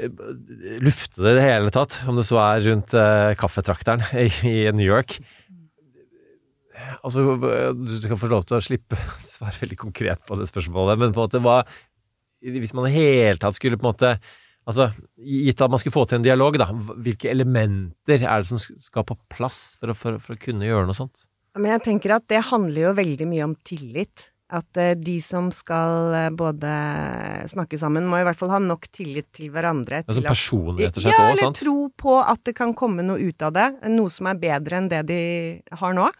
Lufte 0.86 1.20
det 1.26 1.34
i 1.34 1.40
det 1.40 1.48
hele 1.50 1.74
tatt, 1.74 1.98
om 2.08 2.22
det 2.22 2.28
så 2.30 2.40
er 2.46 2.64
rundt 2.70 2.96
eh, 2.96 3.34
kaffetrakteren 3.42 4.06
i, 4.22 4.30
i, 4.54 4.56
New 4.72 4.86
York. 4.86 5.18
Altså, 7.02 7.26
du 7.36 8.08
kan 8.08 8.20
få 8.22 8.30
lov 8.32 8.48
til 8.48 8.60
å 8.60 8.64
slippe 8.64 8.96
å 8.96 9.20
svare 9.24 9.58
veldig 9.60 9.82
konkret 9.82 10.24
på 10.28 10.40
det 10.40 10.48
spørsmålet, 10.52 11.02
men 11.02 11.12
på 11.12 11.20
en 11.20 11.28
måte 11.28 11.44
hva 11.44 11.60
Hvis 12.40 12.76
man 12.78 12.86
i 12.86 12.92
det 12.92 13.00
hele 13.02 13.42
tatt 13.42 13.58
skulle 13.58 13.80
på 13.80 13.88
en 13.88 13.94
måte 13.96 14.16
Altså, 14.66 14.90
Gitt 15.22 15.62
at 15.62 15.72
man 15.72 15.82
skulle 15.82 15.94
få 15.94 16.06
til 16.10 16.20
en 16.20 16.26
dialog, 16.26 16.58
da, 16.58 16.70
hvilke 16.74 17.30
elementer 17.32 18.22
er 18.26 18.44
det 18.44 18.50
som 18.50 18.60
skal 18.60 19.06
på 19.08 19.18
plass 19.32 19.76
for 19.80 19.94
å, 19.94 19.98
for, 19.98 20.22
for 20.22 20.38
å 20.38 20.42
kunne 20.42 20.66
gjøre 20.68 20.90
noe 20.90 20.98
sånt? 20.98 21.28
Men 21.56 21.78
jeg 21.78 21.86
tenker 21.86 22.18
at 22.18 22.26
det 22.32 22.42
handler 22.50 22.90
jo 22.90 22.96
veldig 22.98 23.28
mye 23.30 23.46
om 23.48 23.54
tillit. 23.68 24.32
At 24.54 24.78
uh, 24.78 24.92
de 24.94 25.16
som 25.26 25.48
skal 25.54 26.12
uh, 26.14 26.34
både 26.36 26.72
snakke 27.50 27.80
sammen, 27.82 28.06
må 28.10 28.20
i 28.20 28.26
hvert 28.28 28.38
fall 28.38 28.54
ha 28.54 28.60
nok 28.62 28.86
tillit 28.94 29.32
til 29.34 29.50
hverandre. 29.54 30.04
Altså 30.04 30.20
til 30.20 30.28
personlig, 30.28 30.86
rett 30.86 31.00
og 31.00 31.06
slett? 31.06 31.18
Ja, 31.18 31.32
eller 31.32 31.56
tro 31.58 31.78
på 31.98 32.20
at 32.22 32.44
det 32.46 32.54
kan 32.58 32.76
komme 32.78 33.06
noe 33.06 33.22
ut 33.22 33.46
av 33.46 33.56
det. 33.56 33.72
Noe 33.90 34.14
som 34.14 34.30
er 34.30 34.42
bedre 34.42 34.82
enn 34.82 34.92
det 34.92 35.02
de 35.10 35.22
har 35.82 35.98
nå. 35.98 36.12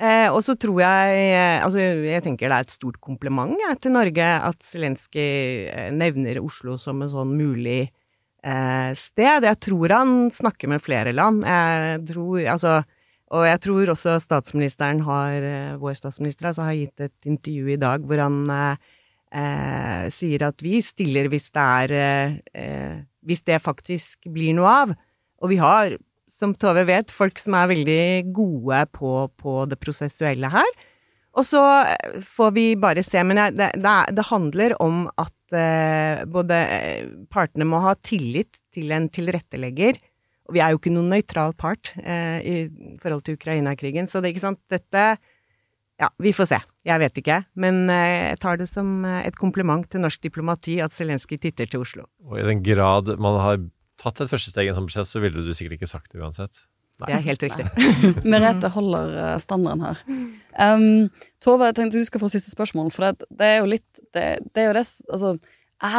Eh, 0.00 0.28
og 0.32 0.40
så 0.40 0.54
tror 0.56 0.78
jeg 0.80 1.16
eh, 1.28 1.60
Altså, 1.60 1.80
jeg 2.08 2.24
tenker 2.24 2.48
det 2.48 2.56
er 2.56 2.64
et 2.64 2.72
stort 2.72 2.96
kompliment 3.04 3.52
ja, 3.60 3.74
til 3.76 3.92
Norge 3.92 4.24
at 4.24 4.62
Zelenskyj 4.64 5.18
eh, 5.68 5.90
nevner 5.92 6.40
Oslo 6.40 6.78
som 6.80 7.02
en 7.04 7.10
sånn 7.12 7.34
mulig 7.36 7.82
eh, 7.84 8.92
sted. 8.96 9.44
Jeg 9.44 9.60
tror 9.60 9.92
han 9.92 10.14
snakker 10.32 10.72
med 10.72 10.84
flere 10.84 11.12
land. 11.12 11.44
Jeg 11.44 12.00
tror 12.14 12.48
Altså 12.54 12.80
og 13.30 13.44
jeg 13.46 13.60
tror 13.62 13.92
også 13.92 14.16
statsministeren 14.18 15.04
har, 15.06 15.44
eh, 15.46 15.76
vår 15.78 15.92
statsminister 15.94 16.48
altså, 16.48 16.64
har 16.66 16.74
gitt 16.74 17.04
et 17.04 17.28
intervju 17.30 17.68
i 17.70 17.78
dag 17.78 18.02
hvor 18.02 18.18
han 18.18 18.40
eh, 18.50 20.08
sier 20.10 20.48
at 20.48 20.64
vi 20.66 20.80
stiller 20.82 21.28
hvis 21.30 21.52
det 21.54 21.62
er 21.62 23.04
Hvis 23.22 23.44
det 23.46 23.60
faktisk 23.62 24.26
blir 24.32 24.56
noe 24.56 24.72
av. 24.80 24.96
Og 25.44 25.52
vi 25.52 25.60
har 25.60 25.94
som 26.30 26.54
Tove 26.54 26.86
vet, 26.88 27.12
folk 27.12 27.40
som 27.42 27.56
er 27.58 27.72
veldig 27.72 28.04
gode 28.36 28.84
på, 28.96 29.14
på 29.40 29.64
det 29.70 29.80
prosessuelle 29.82 30.50
her. 30.52 30.70
Og 31.38 31.46
så 31.46 31.62
eh, 31.86 32.20
får 32.26 32.54
vi 32.56 32.66
bare 32.80 33.04
se. 33.06 33.22
Men 33.26 33.42
det, 33.54 33.72
det, 33.78 33.96
det, 34.16 34.28
handler 34.30 34.74
om 34.82 35.04
at 35.20 35.56
eh, 35.56 36.22
både 36.30 36.62
eh, 36.66 37.10
partene 37.30 37.68
må 37.68 37.82
ha 37.84 37.94
tillit 37.98 38.62
til 38.74 38.90
en 38.94 39.08
tilrettelegger. 39.12 40.00
Og 40.50 40.56
vi 40.56 40.62
er 40.64 40.72
jo 40.72 40.80
ikke 40.80 40.94
noen 40.94 41.12
nøytral 41.14 41.54
part 41.58 41.92
eh, 42.02 42.38
i 42.42 42.56
forhold 43.02 43.22
til 43.26 43.38
Ukraina-krigen, 43.38 44.10
så 44.10 44.18
det 44.18 44.30
er 44.30 44.34
ikke 44.34 44.48
sant 44.48 44.62
Dette 44.72 45.04
Ja, 46.00 46.08
vi 46.18 46.32
får 46.34 46.48
se. 46.48 46.58
Jeg 46.88 46.96
vet 47.02 47.18
ikke. 47.20 47.42
Men 47.60 47.84
eh, 47.92 48.32
jeg 48.32 48.40
tar 48.42 48.58
det 48.58 48.66
som 48.70 49.04
eh, 49.06 49.20
et 49.28 49.36
kompliment 49.38 49.86
til 49.86 50.02
norsk 50.02 50.22
diplomati 50.26 50.80
at 50.82 50.94
Zelenskyj 50.96 51.38
titter 51.44 51.70
til 51.70 51.84
Oslo. 51.84 52.08
Og 52.26 52.40
i 52.40 52.46
den 52.46 52.64
grad 52.66 53.12
man 53.20 53.38
har 53.38 53.60
tatt 54.00 54.22
et 54.22 54.30
første 54.30 54.52
steg 54.52 54.68
i 54.68 54.72
en 54.72 54.78
sånn 54.78 54.88
prosess, 54.88 55.12
så 55.14 55.22
ville 55.22 55.44
du 55.44 55.52
sikkert 55.54 55.78
ikke 55.78 55.90
sagt 55.90 56.14
det 56.14 56.22
uansett. 56.22 56.62
Nei. 57.00 57.06
Det 57.08 57.14
er 57.16 57.24
helt 57.24 57.44
riktig. 57.46 57.66
Merete 58.32 58.70
holder 58.74 59.14
eh, 59.16 59.36
standarden 59.40 59.86
her. 59.86 60.02
Um, 60.60 61.08
Tove, 61.40 61.70
jeg 61.70 61.78
tenkte 61.78 62.02
du 62.02 62.08
skal 62.08 62.20
få 62.20 62.28
siste 62.32 62.52
spørsmål, 62.52 62.90
for 62.92 63.06
det, 63.06 63.28
det 63.40 63.46
er 63.46 63.62
jo 63.62 63.70
litt 63.70 64.02
Det, 64.12 64.24
det 64.52 64.64
er 64.64 64.68
jo 64.68 64.74
det 64.76 64.84
Altså, 64.84 65.30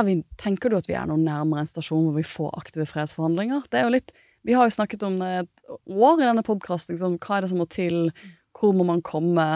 vi, 0.06 0.18
tenker 0.38 0.70
du 0.70 0.78
at 0.78 0.90
vi 0.90 0.98
er 0.98 1.08
noe 1.10 1.18
nærmere 1.18 1.64
en 1.64 1.72
stasjon 1.72 2.06
hvor 2.06 2.20
vi 2.20 2.28
får 2.28 2.54
aktive 2.60 2.86
fredsforhandlinger? 2.90 3.66
Det 3.72 3.82
er 3.82 3.88
jo 3.88 3.96
litt 3.96 4.14
Vi 4.46 4.58
har 4.58 4.70
jo 4.70 4.78
snakket 4.78 5.08
om 5.08 5.18
det 5.22 5.32
et 5.40 5.66
år 5.90 6.22
i 6.22 6.28
denne 6.28 6.46
podkasten. 6.46 6.98
Liksom, 6.98 7.18
hva 7.22 7.38
er 7.38 7.46
det 7.46 7.52
som 7.54 7.62
må 7.62 7.70
til? 7.70 8.12
Hvor 8.58 8.76
må 8.78 8.86
man 8.86 9.02
komme? 9.06 9.48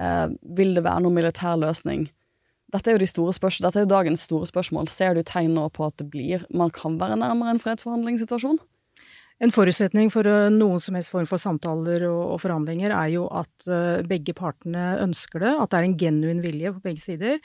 Uh, 0.00 0.32
vil 0.56 0.76
det 0.76 0.84
være 0.84 1.04
noen 1.04 1.16
militær 1.16 1.60
løsning? 1.60 2.08
Dette 2.70 2.90
er 2.90 2.96
jo 2.96 3.02
de 3.02 3.10
store 3.10 3.34
dette 3.34 3.78
er 3.80 3.86
jo 3.86 3.90
dagens 3.90 4.26
store 4.28 4.46
spørsmål. 4.46 4.88
Ser 4.92 5.16
du 5.16 5.24
tegn 5.26 5.54
nå 5.56 5.68
på 5.74 5.86
at 5.88 5.96
det 5.98 6.10
blir, 6.12 6.44
man 6.54 6.70
kan 6.70 7.00
være 7.00 7.18
nærmere 7.18 7.56
en 7.56 7.62
fredsforhandlingssituasjon? 7.62 8.60
En 9.40 9.52
forutsetning 9.54 10.10
for 10.12 10.28
eh, 10.28 10.50
noen 10.52 10.82
som 10.84 10.96
helst 10.98 11.12
form 11.14 11.26
for 11.28 11.40
samtaler 11.40 12.04
og, 12.10 12.36
forhandlinger 12.42 12.92
er 12.92 13.12
jo 13.14 13.24
at 13.32 13.68
eh, 13.72 14.02
begge 14.04 14.34
partene 14.36 14.98
ønsker 15.00 15.40
det, 15.40 15.54
at 15.54 15.72
det 15.72 15.78
er 15.78 15.86
en 15.88 15.96
genuin 16.02 16.42
vilje 16.44 16.74
på 16.74 16.82
begge 16.84 17.00
sider. 17.00 17.38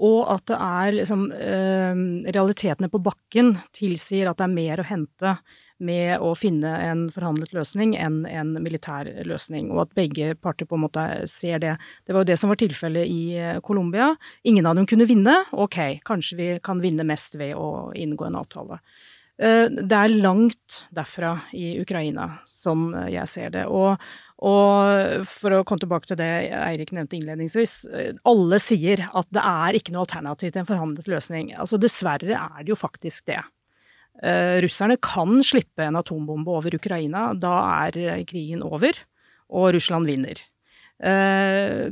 Og 0.00 0.30
at 0.30 0.46
det 0.48 0.60
er 0.62 0.94
liksom 1.00 1.26
eh, 1.34 2.04
Realitetene 2.30 2.88
på 2.92 3.02
bakken 3.02 3.56
tilsier 3.76 4.30
at 4.30 4.38
det 4.38 4.46
er 4.46 4.54
mer 4.54 4.80
å 4.80 4.86
hente 4.86 5.34
med 5.84 6.20
å 6.22 6.32
finne 6.38 6.70
en 6.84 7.06
forhandlet 7.12 7.54
løsning 7.56 7.94
enn 7.98 8.22
en 8.28 8.54
militær 8.62 9.08
løsning, 9.26 9.70
og 9.72 9.86
at 9.86 9.94
begge 9.98 10.34
parter 10.40 10.68
på 10.68 10.78
en 10.78 10.84
måte 10.86 11.06
ser 11.30 11.62
det. 11.62 11.76
Det 12.06 12.14
var 12.14 12.24
jo 12.24 12.30
det 12.32 12.38
som 12.40 12.52
var 12.52 12.60
tilfellet 12.60 13.08
i 13.08 13.22
eh, 13.38 13.60
Colombia. 13.64 14.12
Ingen 14.48 14.68
av 14.68 14.76
dem 14.78 14.88
kunne 14.90 15.08
vinne. 15.08 15.36
Ok, 15.52 15.78
kanskje 16.06 16.40
vi 16.40 16.50
kan 16.64 16.82
vinne 16.84 17.06
mest 17.08 17.38
ved 17.40 17.56
å 17.58 17.90
inngå 17.96 18.28
en 18.28 18.38
avtale. 18.40 18.80
Eh, 19.40 19.66
det 19.70 19.96
er 19.96 20.16
langt 20.20 20.82
derfra 20.94 21.36
i 21.56 21.78
Ukraina, 21.80 22.28
som 22.48 22.90
jeg 23.08 23.28
ser 23.32 23.54
det. 23.54 23.64
Og, 23.68 24.02
og, 24.44 25.24
for 25.30 25.56
å 25.56 25.62
komme 25.68 25.84
tilbake 25.84 26.10
til 26.10 26.20
det 26.20 26.32
Eirik 26.60 26.92
nevnte 26.96 27.16
innledningsvis, 27.16 27.78
alle 28.28 28.60
sier 28.62 29.06
at 29.08 29.32
det 29.32 29.44
er 29.44 29.80
ikke 29.80 29.96
noe 29.96 30.04
alternativ 30.04 30.52
til 30.52 30.64
en 30.64 30.68
forhandlet 30.68 31.08
løsning. 31.08 31.54
Altså 31.56 31.80
Dessverre 31.80 32.36
er 32.36 32.60
det 32.60 32.74
jo 32.74 32.78
faktisk 32.80 33.32
det. 33.32 33.40
Uh, 34.20 34.60
russerne 34.60 34.98
kan 35.00 35.38
slippe 35.44 35.86
en 35.86 35.96
atombombe 35.96 36.52
over 36.52 36.74
Ukraina. 36.76 37.30
Da 37.32 37.56
er 37.86 38.00
eh, 38.00 38.24
krigen 38.28 38.64
over, 38.66 38.96
og 39.48 39.70
Russland 39.76 40.10
vinner. 40.10 40.42
Uh, 41.00 41.88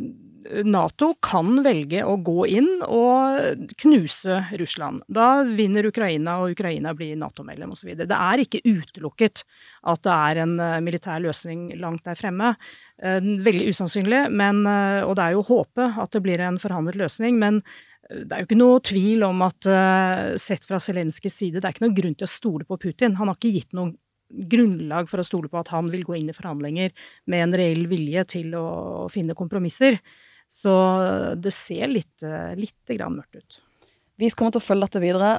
Nato 0.65 1.11
kan 1.25 1.59
velge 1.65 2.03
å 2.05 2.15
gå 2.25 2.45
inn 2.57 2.69
og 2.85 3.67
knuse 3.81 4.39
Russland. 4.61 5.03
Da 5.09 5.43
vinner 5.45 5.89
Ukraina, 5.89 6.39
og 6.41 6.55
Ukraina 6.55 6.95
blir 6.97 7.19
Nato-medlem 7.21 7.75
osv. 7.75 7.91
Det 7.99 8.17
er 8.17 8.45
ikke 8.45 8.63
utelukket 8.65 9.43
at 9.89 10.05
det 10.07 10.15
er 10.15 10.41
en 10.45 10.55
militær 10.87 11.21
løsning 11.21 11.67
langt 11.83 12.07
der 12.09 12.17
fremme. 12.17 12.55
Veldig 13.03 13.67
usannsynlig, 13.75 14.23
men, 14.33 14.63
og 14.65 15.19
det 15.19 15.27
er 15.27 15.37
jo 15.37 15.45
håpet 15.51 16.01
at 16.01 16.17
det 16.17 16.25
blir 16.25 16.41
en 16.47 16.57
forhandlet 16.63 16.97
løsning. 17.03 17.37
Men 17.43 17.61
det 18.09 18.33
er 18.33 18.41
jo 18.41 18.49
ikke 18.49 18.57
noe 18.57 18.81
tvil 18.85 19.25
om 19.27 19.43
at 19.45 19.69
uh, 19.69 20.37
sett 20.41 20.65
fra 20.65 20.81
Zelenskyjs 20.81 21.35
side, 21.43 21.61
det 21.61 21.69
er 21.69 21.75
ikke 21.75 21.85
noen 21.85 21.97
grunn 21.99 22.15
til 22.17 22.25
å 22.25 22.33
stole 22.33 22.65
på 22.69 22.79
Putin. 22.81 23.19
Han 23.19 23.29
har 23.29 23.37
ikke 23.37 23.53
gitt 23.53 23.77
noe 23.77 23.93
grunnlag 24.29 25.09
for 25.09 25.21
å 25.21 25.27
stole 25.27 25.49
på 25.53 25.61
at 25.61 25.71
han 25.73 25.89
vil 25.93 26.05
gå 26.05 26.17
inn 26.19 26.29
i 26.29 26.37
forhandlinger 26.37 26.93
med 27.33 27.45
en 27.45 27.57
reell 27.57 27.87
vilje 27.89 28.25
til 28.37 28.57
å, 28.57 29.09
finne 29.13 29.37
kompromisser. 29.37 30.01
Så 30.49 30.73
det 31.37 31.53
ser 31.53 31.93
litt, 31.93 32.15
uh, 32.25 32.55
litt 32.57 32.97
grann 32.97 33.19
mørkt 33.19 33.37
ut. 33.37 33.61
Vi 34.19 34.33
kommer 34.33 34.57
til 34.57 34.63
å 34.63 34.69
følge 34.69 34.89
dette 34.89 35.05
videre. 35.05 35.35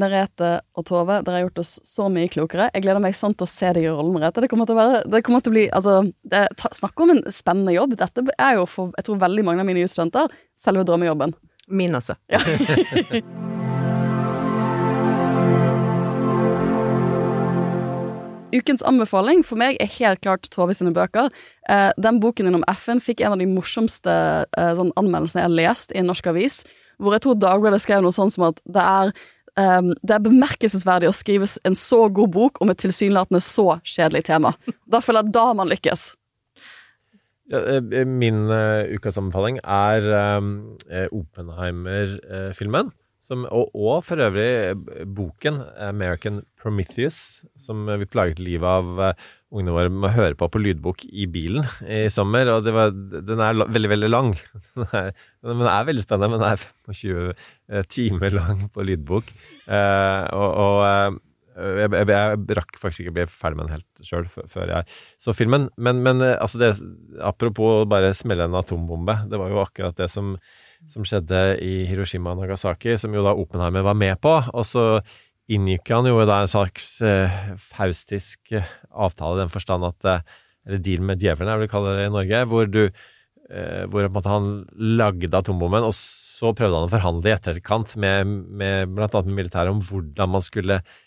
Merete 0.00 0.50
og 0.78 0.84
Tove, 0.86 1.16
dere 1.26 1.38
har 1.38 1.44
gjort 1.48 1.62
oss 1.62 1.72
så 1.86 2.06
mye 2.10 2.30
klokere. 2.30 2.68
Jeg 2.74 2.84
gleder 2.84 3.02
meg 3.02 3.16
sånn 3.18 3.34
til 3.34 3.46
å 3.46 3.50
se 3.50 3.70
deg 3.74 3.86
i 3.86 3.90
rollen, 3.90 4.12
Merete. 4.18 4.42
Det 4.42 4.50
kommer 4.50 4.66
til 4.66 4.74
å 4.74 4.80
være 4.80 5.04
det 5.10 5.22
kommer 5.26 5.42
til 5.42 5.50
å 5.50 5.56
bli, 5.56 5.64
altså, 5.78 6.00
det, 6.26 6.42
Snakk 6.78 7.06
om 7.06 7.14
en 7.14 7.22
spennende 7.34 7.74
jobb. 7.74 7.94
Dette 8.02 8.26
er 8.34 8.58
jo 8.58 8.66
for 8.70 8.90
jeg 8.98 9.06
tror 9.06 9.22
veldig 9.22 9.46
mange 9.46 9.62
av 9.62 9.70
mine 9.70 9.86
jusstudenter 9.86 10.30
selve 10.58 10.86
drømmejobben. 10.86 11.38
Min 11.70 11.94
også. 11.94 12.18
Ja. 12.30 12.40
Ukens 18.50 18.82
anbefaling 18.82 19.44
for 19.46 19.60
meg 19.60 19.78
er 19.82 19.90
helt 20.00 20.22
klart 20.24 20.48
Tove 20.50 20.74
sine 20.74 20.92
bøker. 20.94 21.30
Eh, 21.70 21.90
den 22.02 22.18
boken 22.22 22.50
innom 22.50 22.66
FN 22.74 23.02
fikk 23.02 23.22
en 23.22 23.36
av 23.36 23.42
de 23.42 23.48
morsomste 23.50 24.14
eh, 24.58 24.72
sånn 24.78 24.90
anmeldelsene 24.98 25.44
jeg 25.44 25.48
har 25.48 25.58
lest 25.58 25.94
i 25.94 26.00
en 26.02 26.10
norsk 26.10 26.30
avis, 26.32 26.62
hvor 26.98 27.14
jeg 27.14 27.24
tror 27.24 27.38
Dagbladet 27.40 27.82
skrev 27.84 28.02
noe 28.04 28.14
sånn 28.14 28.32
som 28.34 28.48
at 28.50 28.58
det 28.66 28.82
er, 28.82 29.12
eh, 29.54 29.92
det 30.02 30.16
er 30.16 30.24
bemerkelsesverdig 30.26 31.10
å 31.10 31.16
skrive 31.16 31.46
en 31.68 31.78
så 31.78 32.06
god 32.10 32.34
bok 32.34 32.62
om 32.64 32.74
et 32.74 32.82
tilsynelatende 32.82 33.42
så 33.44 33.68
kjedelig 33.84 34.26
tema. 34.32 34.56
Da 34.90 35.02
føler 35.04 35.22
jeg 35.22 35.36
da 35.38 35.46
man 35.54 35.70
lykkes. 35.70 36.10
Ja, 37.50 37.60
eh, 37.66 38.06
min 38.06 38.44
uh, 38.46 38.86
ukas 38.94 39.18
anbefaling 39.18 39.58
er 39.64 40.06
um, 40.38 40.54
Oppenheimer-filmen. 41.10 42.92
Og, 43.30 43.68
og, 43.76 44.02
for 44.02 44.18
øvrig 44.18 44.74
boken 45.14 45.60
'American 45.78 46.40
Prometheus', 46.58 47.44
som 47.58 47.86
vi 47.86 48.06
plaget 48.06 48.40
livet 48.40 48.66
av 48.66 48.98
uh, 48.98 49.12
ungene 49.52 49.74
våre 49.74 49.90
med 49.90 50.08
å 50.08 50.14
høre 50.14 50.34
på 50.38 50.48
på 50.50 50.62
lydbok 50.62 51.04
i 51.04 51.26
bilen 51.30 51.66
i 51.86 52.08
sommer. 52.10 52.48
Og 52.50 52.66
var, 52.74 52.90
den 52.90 53.38
er 53.42 53.60
veldig, 53.66 53.90
veldig 53.90 54.10
lang. 54.10 54.34
Den 54.74 54.86
er, 54.94 55.12
den 55.42 55.66
er 55.66 55.86
veldig 55.86 56.02
spennende, 56.02 56.30
men 56.30 56.40
den 56.40 56.52
er 56.52 56.64
25 56.86 57.34
uh, 57.74 57.82
timer 57.88 58.30
lang 58.34 58.66
på 58.72 58.82
lydbok. 58.86 59.34
og, 59.70 60.50
og 60.64 61.20
jeg, 61.60 61.90
jeg, 61.92 62.08
jeg, 62.10 62.40
rakk 62.58 62.78
faktisk 62.80 63.04
ikke 63.04 63.12
å 63.12 63.16
bli 63.18 63.26
ferdig 63.32 63.58
med 63.58 63.68
den 63.68 63.76
helt 63.76 64.06
sjøl 64.06 64.26
før 64.30 64.72
jeg 64.74 64.98
så 65.20 65.34
filmen. 65.36 65.68
Men, 65.76 66.02
men 66.06 66.24
eh, 66.24 66.36
altså 66.40 66.60
det, 66.62 66.72
apropos 67.24 67.86
bare 67.90 68.12
smelle 68.16 68.48
en 68.48 68.58
atombombe. 68.58 69.20
Det 69.30 69.40
var 69.40 69.52
jo 69.52 69.62
akkurat 69.62 69.98
det 69.98 70.10
som, 70.12 70.34
som, 70.90 71.06
skjedde 71.06 71.42
i 71.64 71.84
Hiroshima 71.90 72.34
og 72.34 72.42
Nagasaki, 72.42 72.96
som 73.00 73.14
jo 73.16 73.24
da 73.26 73.36
Oppenheimer 73.36 73.86
var 73.86 73.98
med 73.98 74.20
på. 74.22 74.36
Og 74.54 74.66
så 74.68 74.86
inngikk 75.50 75.90
han 75.92 76.08
jo 76.08 76.20
da 76.28 76.40
en 76.42 76.50
slags 76.50 76.92
eh, 77.04 77.40
faustisk 77.60 78.54
eh, 78.56 78.74
avtale 78.90 79.38
i 79.38 79.44
den 79.44 79.52
forstand 79.52 79.88
at 79.88 80.08
eh, 80.08 80.38
Eller 80.68 80.82
deal 80.84 81.00
med 81.00 81.22
djevelen, 81.22 81.48
jeg 81.48 81.60
vil 81.62 81.70
kalle 81.72 81.94
det 81.96 82.02
i 82.04 82.12
Norge, 82.12 82.40
hvor 82.50 82.66
du 82.68 82.82
eh, 82.84 83.84
hvor 83.88 84.26
han 84.28 84.50
lagde 84.76 85.36
atombomben, 85.36 85.86
og 85.88 85.94
så 85.96 86.52
prøvde 86.56 86.76
han 86.78 86.88
å 86.88 86.92
forhandle 86.92 87.30
i 87.30 87.34
etterkant 87.34 87.96
med, 88.00 88.28
med 88.60 88.92
med 88.92 89.30
militæret 89.32 89.72
om 89.72 89.80
hvordan 89.80 90.34
man 90.36 90.44
skulle 90.44 90.80
eh, 90.80 90.98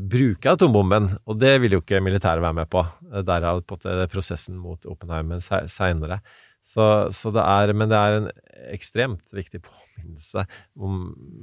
bruke 0.00 0.52
atombomben, 0.52 1.10
og 1.26 1.38
det 1.40 1.54
ville 1.62 1.78
jo 1.78 1.84
ikke 1.84 2.02
militæret 2.04 2.42
være 2.44 2.58
med 2.60 2.68
på. 2.72 2.84
Eh, 3.12 3.22
Derav 3.24 3.62
på 3.64 3.78
prosessen 4.12 4.58
mot 4.60 4.84
Oppenheimen 4.86 5.40
se- 5.40 5.66
seinere. 5.72 6.20
Så, 6.62 7.08
så 7.16 7.30
det 7.32 7.40
er, 7.40 7.70
men 7.72 7.88
det 7.88 7.96
er 7.96 8.16
en 8.18 8.26
ekstremt 8.74 9.32
viktig 9.32 9.62
påminnelse 9.64 10.42
om 10.76 10.98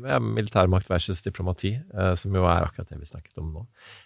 ja, 0.06 0.20
militærmakt 0.22 0.86
versus 0.92 1.24
diplomati, 1.26 1.72
eh, 1.74 2.12
som 2.22 2.36
jo 2.38 2.44
er 2.46 2.68
akkurat 2.68 2.92
det 2.94 3.00
vi 3.02 3.10
snakket 3.10 3.42
om 3.42 3.48
nå. 3.56 3.64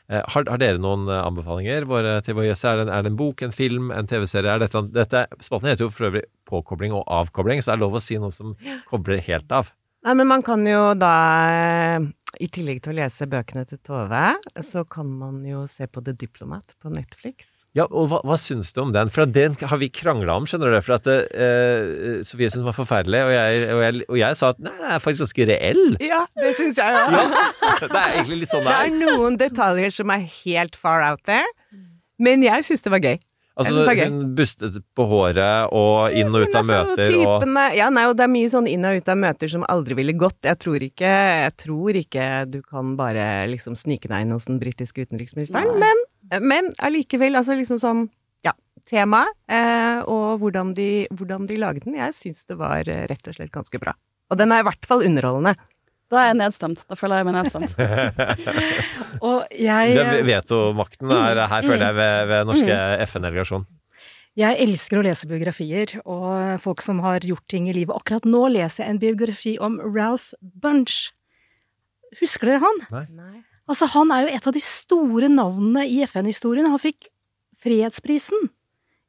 Eh, 0.07 0.21
har, 0.23 0.47
har 0.47 0.61
dere 0.61 0.79
noen 0.79 1.03
eh, 1.11 1.19
anbefalinger 1.27 1.83
våre, 1.89 2.15
til 2.23 2.37
våre 2.39 2.47
gjester? 2.53 2.71
Er 2.71 2.79
det, 2.79 2.87
en- 2.87 2.93
er 2.95 3.03
det 3.03 3.11
en 3.11 3.19
bok, 3.19 3.43
en 3.43 3.51
film, 3.51 3.91
en 3.91 4.07
TV-serie? 4.07 4.55
Er 4.55 4.63
dette, 4.63 4.85
dette, 4.95 5.25
spalten 5.43 5.73
heter 5.73 5.89
jo 5.89 5.91
for 5.91 6.07
øvrig 6.07 6.23
påkobling 6.47 6.95
og 6.95 7.03
avkobling, 7.19 7.59
så 7.59 7.73
det 7.73 7.77
er 7.81 7.83
lov 7.83 7.99
å 7.99 8.03
si 8.07 8.15
noe 8.23 8.31
som 8.31 8.55
kobler 8.87 9.19
helt 9.27 9.51
av. 9.51 9.75
Nei, 10.07 10.15
men 10.17 10.31
man 10.31 10.41
kan 10.47 10.63
jo 10.65 10.93
da, 10.97 11.11
eh, 11.51 12.07
i 12.39 12.47
tillegg 12.47 12.83
til 12.85 12.93
å 12.93 12.99
lese 13.01 13.27
bøkene 13.29 13.65
til 13.67 13.79
Tove, 13.83 14.27
så 14.63 14.85
kan 14.87 15.09
man 15.19 15.41
jo 15.47 15.65
se 15.69 15.87
på 15.91 16.03
The 16.05 16.13
Diplomat 16.15 16.75
på 16.81 16.91
Netflix. 16.93 17.49
Ja, 17.75 17.85
og 17.87 18.09
hva, 18.11 18.17
hva 18.27 18.35
syns 18.35 18.73
du 18.75 18.81
om 18.83 18.89
den? 18.91 19.07
For 19.15 19.23
den 19.31 19.53
har 19.61 19.79
vi 19.79 19.87
krangla 19.95 20.33
om, 20.35 20.43
skjønner 20.49 20.73
du. 20.75 20.77
For 20.83 20.97
at 20.97 21.05
eh, 21.07 22.17
Sofie 22.27 22.49
syntes 22.49 22.57
den 22.59 22.67
var 22.67 22.75
forferdelig, 22.75 23.21
og 23.23 23.31
jeg, 23.31 23.61
og, 23.71 23.81
jeg, 23.85 24.01
og 24.11 24.17
jeg 24.19 24.39
sa 24.41 24.49
at 24.51 24.59
nei, 24.59 24.73
den 24.75 24.91
er 24.91 25.03
faktisk 25.03 25.23
ganske 25.29 25.47
reell. 25.53 25.83
Ja, 26.03 26.19
det 26.41 26.51
syns 26.59 26.81
jeg 26.81 26.99
òg. 26.99 27.37
Det 27.85 27.89
er 27.95 28.17
egentlig 28.17 28.41
litt 28.41 28.51
sånn 28.51 28.67
det 28.67 28.73
Det 28.73 28.77
er 28.81 28.91
er. 28.91 28.99
noen 29.05 29.39
detaljer 29.39 29.95
som 29.95 30.11
er 30.11 30.27
helt 30.41 30.75
far 30.79 31.05
out 31.07 31.23
there, 31.31 31.47
men 32.21 32.43
jeg 32.43 32.67
syns 32.67 32.83
det 32.83 32.91
var 32.93 33.03
gøy. 33.07 33.15
Altså, 33.59 33.83
hun 33.83 34.21
bustet 34.35 34.77
på 34.95 35.05
håret 35.09 35.73
og 35.75 36.13
inn 36.15 36.31
og 36.31 36.45
ut 36.45 36.55
av 36.55 36.61
altså, 36.61 36.95
møter 36.95 37.17
og 37.19 37.75
Ja, 37.75 37.89
nei, 37.91 38.05
og 38.07 38.15
det 38.15 38.23
er 38.23 38.31
mye 38.31 38.51
sånn 38.53 38.69
inn 38.71 38.87
og 38.87 39.01
ut 39.01 39.11
av 39.11 39.19
møter 39.19 39.51
som 39.51 39.65
aldri 39.67 39.97
ville 39.99 40.15
gått. 40.15 40.39
Jeg 40.47 40.59
tror 40.61 40.85
ikke, 40.85 41.11
jeg 41.43 41.53
tror 41.59 41.99
ikke 41.99 42.29
du 42.47 42.61
kan 42.63 42.95
bare 42.99 43.25
liksom 43.51 43.75
snike 43.79 44.07
deg 44.11 44.23
inn 44.23 44.31
hos 44.35 44.47
den 44.47 44.61
britiske 44.61 45.03
utenriksministeren, 45.03 45.75
men, 45.83 46.05
men 46.39 46.71
allikevel, 46.79 47.35
altså 47.39 47.57
liksom 47.59 47.81
som 47.83 48.05
ja, 48.47 48.55
tema, 48.87 49.25
eh, 49.51 49.99
og 50.07 50.39
hvordan 50.41 50.71
de, 50.77 51.07
hvordan 51.11 51.49
de 51.49 51.59
laget 51.59 51.89
den. 51.89 51.99
Jeg 51.99 52.15
syns 52.17 52.47
det 52.47 52.57
var 52.61 52.87
eh, 52.87 53.03
rett 53.11 53.27
og 53.27 53.35
slett 53.35 53.53
ganske 53.53 53.83
bra. 53.83 53.97
Og 54.31 54.39
den 54.39 54.53
er 54.55 54.63
i 54.63 54.67
hvert 54.69 54.87
fall 54.87 55.03
underholdende. 55.03 55.57
Da 56.11 56.19
er 56.19 56.31
jeg 56.31 56.39
nedstemt. 56.41 56.81
Da 56.89 56.97
føler 56.99 57.21
jeg 57.21 57.27
meg 57.29 57.37
nedstemt. 57.37 57.75
Og 59.27 59.45
jeg 59.55 59.93
Det 59.95 60.23
Vetomakten 60.27 61.13
er 61.15 61.45
her, 61.45 61.63
føler 61.63 61.85
jeg, 61.87 61.97
ved, 61.99 62.25
ved 62.31 62.49
norske 62.49 62.79
FN-delegasjon. 63.07 63.63
Jeg 64.39 64.59
elsker 64.63 64.99
å 64.99 65.03
lese 65.03 65.27
biografier 65.27 65.97
og 66.07 66.61
folk 66.63 66.83
som 66.83 67.01
har 67.03 67.25
gjort 67.27 67.43
ting 67.51 67.65
i 67.67 67.73
livet. 67.75 67.91
Akkurat 67.97 68.23
nå 68.27 68.45
leser 68.53 68.85
jeg 68.85 68.93
en 68.93 69.01
biografi 69.01 69.57
om 69.59 69.75
Ralph 69.83 70.29
Bunch. 70.39 71.09
Husker 72.21 72.47
dere 72.53 72.61
han? 72.63 73.09
Nei. 73.11 73.41
Altså, 73.71 73.89
han 73.91 74.11
er 74.11 74.25
jo 74.25 74.31
et 74.35 74.47
av 74.47 74.55
de 74.55 74.63
store 74.63 75.27
navnene 75.31 75.83
i 75.87 75.99
FN-historien. 76.07 76.67
Han 76.71 76.79
fikk 76.79 77.11
fredsprisen 77.61 78.49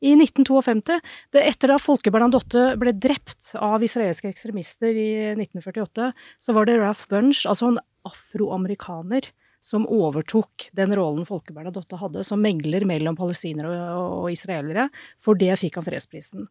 i 0.03 0.14
1952. 0.18 0.98
Det, 1.32 1.44
etter 1.46 1.72
da 1.72 1.78
Folke 1.82 2.12
Bernadotte 2.14 2.72
ble 2.80 2.94
drept 2.98 3.53
av 3.59 3.84
israelske 3.86 4.30
ekstremister 4.32 4.90
i 4.90 5.11
1948, 5.36 6.11
så 6.42 6.57
var 6.57 6.68
det 6.68 6.80
Ralph 6.80 7.07
Bunch, 7.11 7.44
altså 7.48 7.70
en 7.70 7.80
afroamerikaner, 8.09 9.30
som 9.62 9.84
overtok 9.86 10.66
den 10.74 10.90
rollen 10.98 11.26
Folke 11.26 11.55
Bernadotte 11.55 12.00
hadde 12.00 12.24
som 12.26 12.40
megler 12.42 12.82
mellom 12.88 13.14
palestinere 13.14 13.70
og, 13.94 14.24
og 14.24 14.32
israelere. 14.34 14.88
For 15.22 15.38
det 15.38 15.55
fikk 15.61 15.78
han 15.78 15.86
fredsprisen. 15.86 16.48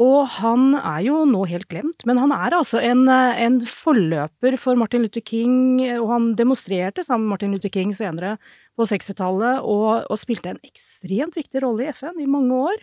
Og 0.00 0.20
han 0.38 0.70
er 0.78 1.02
jo 1.04 1.18
nå 1.28 1.42
helt 1.50 1.68
glemt, 1.68 2.06
men 2.08 2.16
han 2.22 2.32
er 2.32 2.54
altså 2.56 2.80
en, 2.80 3.02
eh, 3.12 3.42
en 3.44 3.58
forløper 3.60 4.56
for 4.60 4.78
Martin 4.80 5.04
Luther 5.04 5.20
King, 5.20 5.82
og 5.98 6.06
han 6.14 6.30
demonstrerte 6.38 7.04
sammen 7.04 7.26
med 7.26 7.34
Martin 7.34 7.52
Luther 7.52 7.72
King 7.74 7.92
senere 7.92 8.38
på 8.78 8.86
60-tallet, 8.88 9.60
og, 9.60 10.06
og 10.08 10.20
spilte 10.20 10.54
en 10.54 10.62
ekstremt 10.64 11.36
viktig 11.36 11.60
rolle 11.66 11.84
i 11.84 11.92
FN 11.92 12.16
i 12.22 12.30
mange 12.30 12.62
år. 12.70 12.80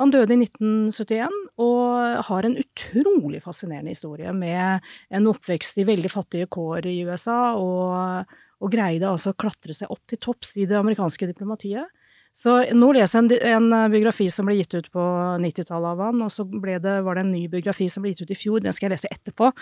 Han 0.00 0.10
døde 0.10 0.34
i 0.34 0.40
1971, 0.40 1.36
og 1.62 2.24
har 2.30 2.48
en 2.48 2.56
utrolig 2.58 3.42
fascinerende 3.44 3.92
historie 3.92 4.32
med 4.34 4.88
en 5.14 5.28
oppvekst 5.30 5.78
i 5.78 5.86
veldig 5.86 6.10
fattige 6.10 6.48
kår 6.50 6.88
i 6.90 6.96
USA, 7.06 7.54
og, 7.60 8.32
og 8.64 8.72
greide 8.72 9.10
altså 9.10 9.34
å 9.34 9.38
klatre 9.38 9.76
seg 9.76 9.92
opp 9.92 10.02
til 10.08 10.18
topps 10.18 10.56
i 10.58 10.66
det 10.70 10.80
amerikanske 10.80 11.28
diplomatiet. 11.30 11.92
Så 12.34 12.56
nå 12.74 12.88
leser 12.96 13.22
jeg 13.30 13.40
en, 13.54 13.68
en 13.70 13.90
biografi 13.92 14.26
som 14.34 14.48
ble 14.48 14.56
gitt 14.58 14.74
ut 14.74 14.88
på 14.90 15.02
90-tallet 15.38 15.92
av 15.94 16.00
han, 16.08 16.22
og 16.26 16.32
så 16.34 16.42
det, 16.50 16.94
var 17.06 17.14
det 17.14 17.22
en 17.22 17.30
ny 17.32 17.44
biografi 17.52 17.86
som 17.92 18.02
ble 18.02 18.10
gitt 18.10 18.24
ut 18.26 18.32
i 18.34 18.38
fjor, 18.38 18.58
den 18.64 18.74
skal 18.74 18.88
jeg 18.90 18.96
lese 18.96 19.10
etterpå. 19.14 19.52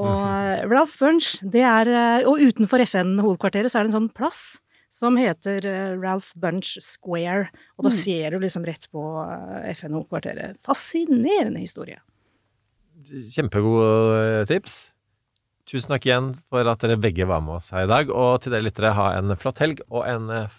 Og 0.00 0.18
eh, 0.28 0.66
Ralph 0.70 0.98
Bunch, 1.00 1.38
det 1.42 1.64
er 1.66 1.88
eh, 1.90 2.26
Og 2.28 2.38
utenfor 2.44 2.78
FN-hovedkvarteret 2.84 3.72
så 3.72 3.80
er 3.80 3.88
det 3.88 3.90
en 3.90 3.96
sånn 4.02 4.12
plass 4.14 4.60
som 4.92 5.16
heter 5.18 5.64
eh, 5.66 5.96
Ralph 5.98 6.28
Bunch 6.38 6.76
Square, 6.84 7.48
og 7.78 7.88
da 7.88 7.90
Mm. 7.90 7.96
ser 7.96 8.30
du 8.30 8.38
liksom 8.44 8.64
rett 8.68 8.84
på 8.92 9.02
eh, 9.24 9.72
FN-hovedkvarteret. 9.72 10.60
Fascinerende 10.66 11.64
historie. 11.64 11.98
Kjempegode 13.32 14.46
tips. 14.50 14.78
Tusen 15.70 15.92
takk 15.94 16.06
igjen 16.08 16.32
for 16.50 16.66
at 16.68 16.82
dere 16.82 16.98
begge 17.00 17.26
var 17.30 17.40
med 17.44 17.56
oss 17.60 17.70
her 17.74 17.86
i 17.86 17.90
dag. 17.90 18.10
Og 18.10 18.40
til 18.42 18.52
dere 18.54 18.66
lyttere, 18.66 18.92
ha 18.96 19.12
en 19.18 19.32
flott 19.38 19.60
helg 19.62 19.80
og 19.88 20.04
en 20.10 20.28
eh, 20.34 20.58